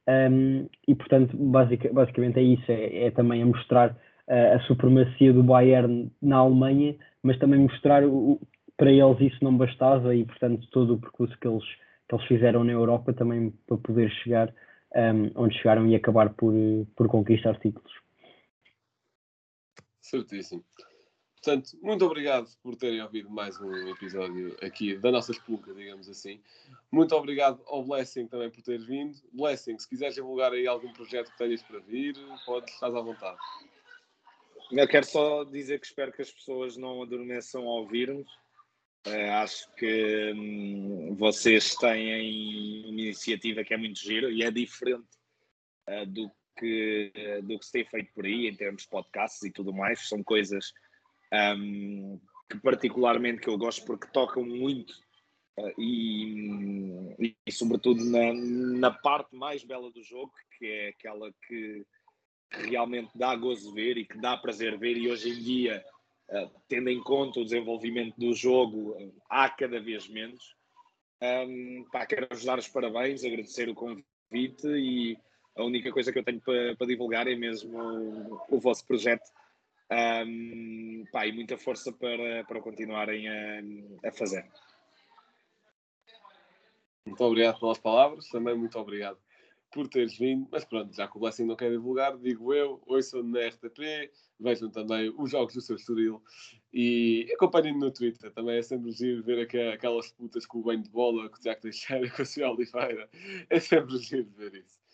Um, 0.07 0.67
e 0.87 0.95
portanto, 0.95 1.35
basic, 1.37 1.87
basicamente 1.89 2.39
é 2.39 2.43
isso: 2.43 2.71
é, 2.71 3.05
é 3.05 3.11
também 3.11 3.41
a 3.41 3.45
mostrar 3.45 3.91
uh, 3.91 4.55
a 4.55 4.59
supremacia 4.61 5.31
do 5.31 5.43
Bayern 5.43 6.11
na 6.21 6.37
Alemanha, 6.37 6.95
mas 7.23 7.37
também 7.39 7.59
mostrar 7.59 8.03
o, 8.03 8.39
para 8.77 8.91
eles 8.91 9.19
isso 9.21 9.43
não 9.43 9.55
bastava 9.55 10.15
e, 10.15 10.25
portanto, 10.25 10.67
todo 10.71 10.95
o 10.95 10.99
percurso 10.99 11.37
que 11.39 11.47
eles, 11.47 11.63
que 12.07 12.15
eles 12.15 12.27
fizeram 12.27 12.63
na 12.63 12.71
Europa 12.71 13.13
também 13.13 13.51
para 13.67 13.77
poder 13.77 14.09
chegar 14.23 14.53
um, 14.95 15.31
onde 15.35 15.55
chegaram 15.57 15.87
e 15.87 15.95
acabar 15.95 16.33
por, 16.33 16.53
por 16.95 17.07
conquistar 17.07 17.59
títulos. 17.59 17.93
Certíssimo. 20.01 20.63
Portanto, 21.45 21.77
muito 21.79 22.03
obrigado 22.03 22.49
por 22.63 22.75
terem 22.75 23.03
ouvido 23.03 23.29
mais 23.29 23.61
um 23.61 23.87
episódio 23.89 24.57
aqui 24.63 24.97
da 24.97 25.11
nossa 25.11 25.31
espelunca, 25.31 25.75
digamos 25.75 26.09
assim. 26.09 26.41
Muito 26.91 27.15
obrigado 27.15 27.61
ao 27.67 27.83
Blessing 27.83 28.25
também 28.25 28.49
por 28.49 28.63
ter 28.63 28.79
vindo. 28.79 29.15
Blessing, 29.31 29.77
se 29.77 29.87
quiseres 29.87 30.15
divulgar 30.15 30.53
aí 30.53 30.65
algum 30.65 30.91
projeto 30.91 31.29
que 31.29 31.37
tenhas 31.37 31.61
para 31.61 31.77
vir, 31.81 32.15
podes, 32.47 32.73
estás 32.73 32.95
à 32.95 32.99
vontade. 32.99 33.37
Eu 34.71 34.87
quero 34.87 35.05
só 35.05 35.43
dizer 35.43 35.79
que 35.79 35.85
espero 35.85 36.11
que 36.11 36.23
as 36.23 36.31
pessoas 36.31 36.77
não 36.77 37.03
adormeçam 37.03 37.61
ao 37.61 37.81
ouvir-nos. 37.81 38.27
Uh, 39.05 39.31
acho 39.43 39.71
que 39.75 40.33
hum, 40.35 41.15
vocês 41.15 41.75
têm 41.75 42.85
uma 42.89 43.01
iniciativa 43.03 43.63
que 43.63 43.71
é 43.71 43.77
muito 43.77 43.99
gira 43.99 44.31
e 44.31 44.41
é 44.41 44.49
diferente 44.49 45.05
uh, 45.91 46.07
do, 46.07 46.31
que, 46.57 47.13
uh, 47.15 47.43
do 47.43 47.59
que 47.59 47.65
se 47.67 47.71
tem 47.71 47.85
feito 47.85 48.11
por 48.15 48.25
aí 48.25 48.47
em 48.47 48.55
termos 48.55 48.81
de 48.81 48.89
podcasts 48.89 49.43
e 49.43 49.51
tudo 49.51 49.71
mais. 49.71 50.09
São 50.09 50.23
coisas 50.23 50.73
um, 51.33 52.19
que 52.49 52.59
particularmente 52.59 53.41
que 53.41 53.49
eu 53.49 53.57
gosto 53.57 53.85
porque 53.85 54.07
tocam 54.11 54.43
muito 54.43 54.91
uh, 55.57 55.81
e, 55.81 57.15
e, 57.19 57.35
e, 57.45 57.51
sobretudo 57.51 58.03
na, 58.05 58.33
na, 58.33 58.91
parte 58.91 59.35
mais 59.35 59.63
bela 59.63 59.91
do 59.91 60.03
jogo, 60.03 60.31
que 60.57 60.65
é 60.65 60.89
aquela 60.89 61.31
que, 61.47 61.85
realmente 62.49 63.11
dá 63.15 63.35
gozo 63.35 63.73
ver 63.73 63.97
e 63.97 64.05
que 64.05 64.17
dá 64.17 64.37
prazer 64.37 64.77
ver 64.77 64.97
e 64.97 65.09
hoje 65.09 65.29
em 65.29 65.41
dia, 65.41 65.83
uh, 66.29 66.49
tendo 66.67 66.89
em 66.89 67.01
conta 67.01 67.39
o 67.39 67.43
desenvolvimento 67.43 68.15
do 68.17 68.33
jogo, 68.33 68.91
uh, 68.91 69.13
há 69.29 69.49
cada 69.49 69.79
vez 69.79 70.07
menos. 70.07 70.55
Um, 71.21 71.85
pá, 71.91 72.05
quero 72.05 72.27
vos 72.29 72.43
dar 72.43 72.59
os 72.59 72.67
parabéns, 72.67 73.23
agradecer 73.23 73.69
o 73.69 73.75
convite 73.75 74.67
e 74.67 75.17
a 75.55 75.63
única 75.63 75.91
coisa 75.91 76.11
que 76.11 76.19
eu 76.19 76.23
tenho 76.23 76.41
para, 76.41 76.75
para 76.75 76.87
divulgar 76.87 77.27
é 77.27 77.35
mesmo 77.35 77.77
o, 77.77 78.41
o 78.49 78.59
vosso 78.59 78.85
projeto 78.85 79.23
um, 79.91 81.03
pá, 81.11 81.27
e 81.27 81.31
muita 81.31 81.57
força 81.57 81.91
para, 81.91 82.43
para 82.45 82.61
continuarem 82.61 83.27
a, 83.27 83.61
a 84.07 84.11
fazer. 84.11 84.45
Muito 87.05 87.23
obrigado 87.23 87.59
pelas 87.59 87.77
palavras, 87.77 88.27
também 88.29 88.57
muito 88.57 88.79
obrigado 88.79 89.19
por 89.71 89.87
teres 89.89 90.17
vindo. 90.17 90.47
Mas 90.49 90.63
pronto, 90.63 90.95
já 90.95 91.07
que 91.07 91.17
o 91.17 91.19
Blessing 91.19 91.45
não 91.45 91.55
quer 91.55 91.69
divulgar, 91.69 92.17
digo 92.17 92.53
eu, 92.53 92.81
ouçam 92.87 93.21
na 93.21 93.47
RTP, 93.47 94.09
vejam 94.39 94.71
também 94.71 95.13
os 95.17 95.29
jogos 95.29 95.53
do 95.53 95.61
seu 95.61 95.75
Estoril 95.75 96.23
e 96.73 97.29
acompanhem-me 97.35 97.79
no 97.79 97.91
Twitter. 97.91 98.31
Também 98.31 98.57
é 98.57 98.61
sempre 98.61 98.91
giro 98.91 99.21
ver 99.21 99.47
aquelas 99.73 100.11
putas 100.13 100.45
com 100.45 100.59
o 100.59 100.63
banho 100.63 100.81
de 100.81 100.89
bola, 100.89 101.29
com 101.29 101.35
o 101.35 101.39
Tiago 101.39 101.61
Teixeira, 101.61 102.09
com 102.15 102.21
a 102.21 102.25
Cia 102.25 102.49
Oliveira. 102.49 103.09
É 103.49 103.59
sempre 103.59 103.97
giro 103.97 104.29
ver 104.31 104.55
isso. 104.55 104.84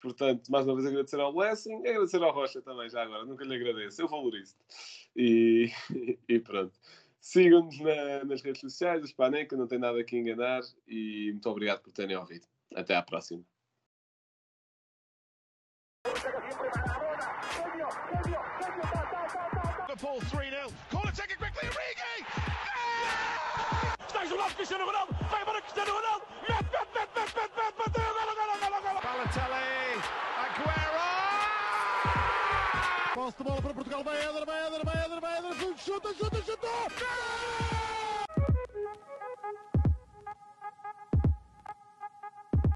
Portanto, 0.00 0.50
mais 0.50 0.66
uma 0.66 0.74
vez 0.74 0.86
agradecer 0.86 1.20
ao 1.20 1.32
Blessing 1.32 1.82
e 1.82 1.88
agradecer 1.88 2.22
ao 2.22 2.32
Rocha 2.32 2.62
também, 2.62 2.88
já 2.88 3.02
agora. 3.02 3.24
Nunca 3.24 3.44
lhe 3.44 3.54
agradeço, 3.54 4.00
eu 4.00 4.08
valorizo. 4.08 4.56
E, 5.14 5.70
e 6.28 6.38
pronto. 6.38 6.72
Sigam-nos 7.20 7.78
na, 7.80 8.24
nas 8.24 8.40
redes 8.40 8.60
sociais, 8.60 9.04
os 9.04 9.12
Paneca, 9.12 9.56
não 9.56 9.66
tem 9.66 9.78
nada 9.78 10.02
que 10.02 10.16
enganar. 10.16 10.62
E 10.88 11.30
muito 11.32 11.48
obrigado 11.50 11.82
por 11.82 11.92
terem 11.92 12.16
ouvido. 12.16 12.46
Até 12.74 12.96
à 12.96 13.02
próxima. 13.02 13.44
Liverpool 20.00 20.20
3-0. 20.30 20.72
Corner 20.90 21.12
taken 21.12 21.36
quickly, 21.36 21.68
Origi! 21.68 22.24
Está 24.06 24.24
isolado 24.24 24.54
Cristiano 24.54 24.86
Ronaldo, 24.86 25.09
Posso 33.30 33.44
de 33.44 33.44
bola 33.44 33.62
para 33.62 33.74
Portugal, 33.74 34.02
vai 34.02 34.16
Eder, 34.16 34.44
vai 34.44 34.66
Eder, 34.66 34.84
vai 34.84 35.04
Eder, 35.06 35.20
vai 35.20 35.38
Eder. 35.38 35.78
chuta, 35.78 36.12
chuta, 36.14 36.36
chuta! 36.42 36.66
chuta! 36.66 37.69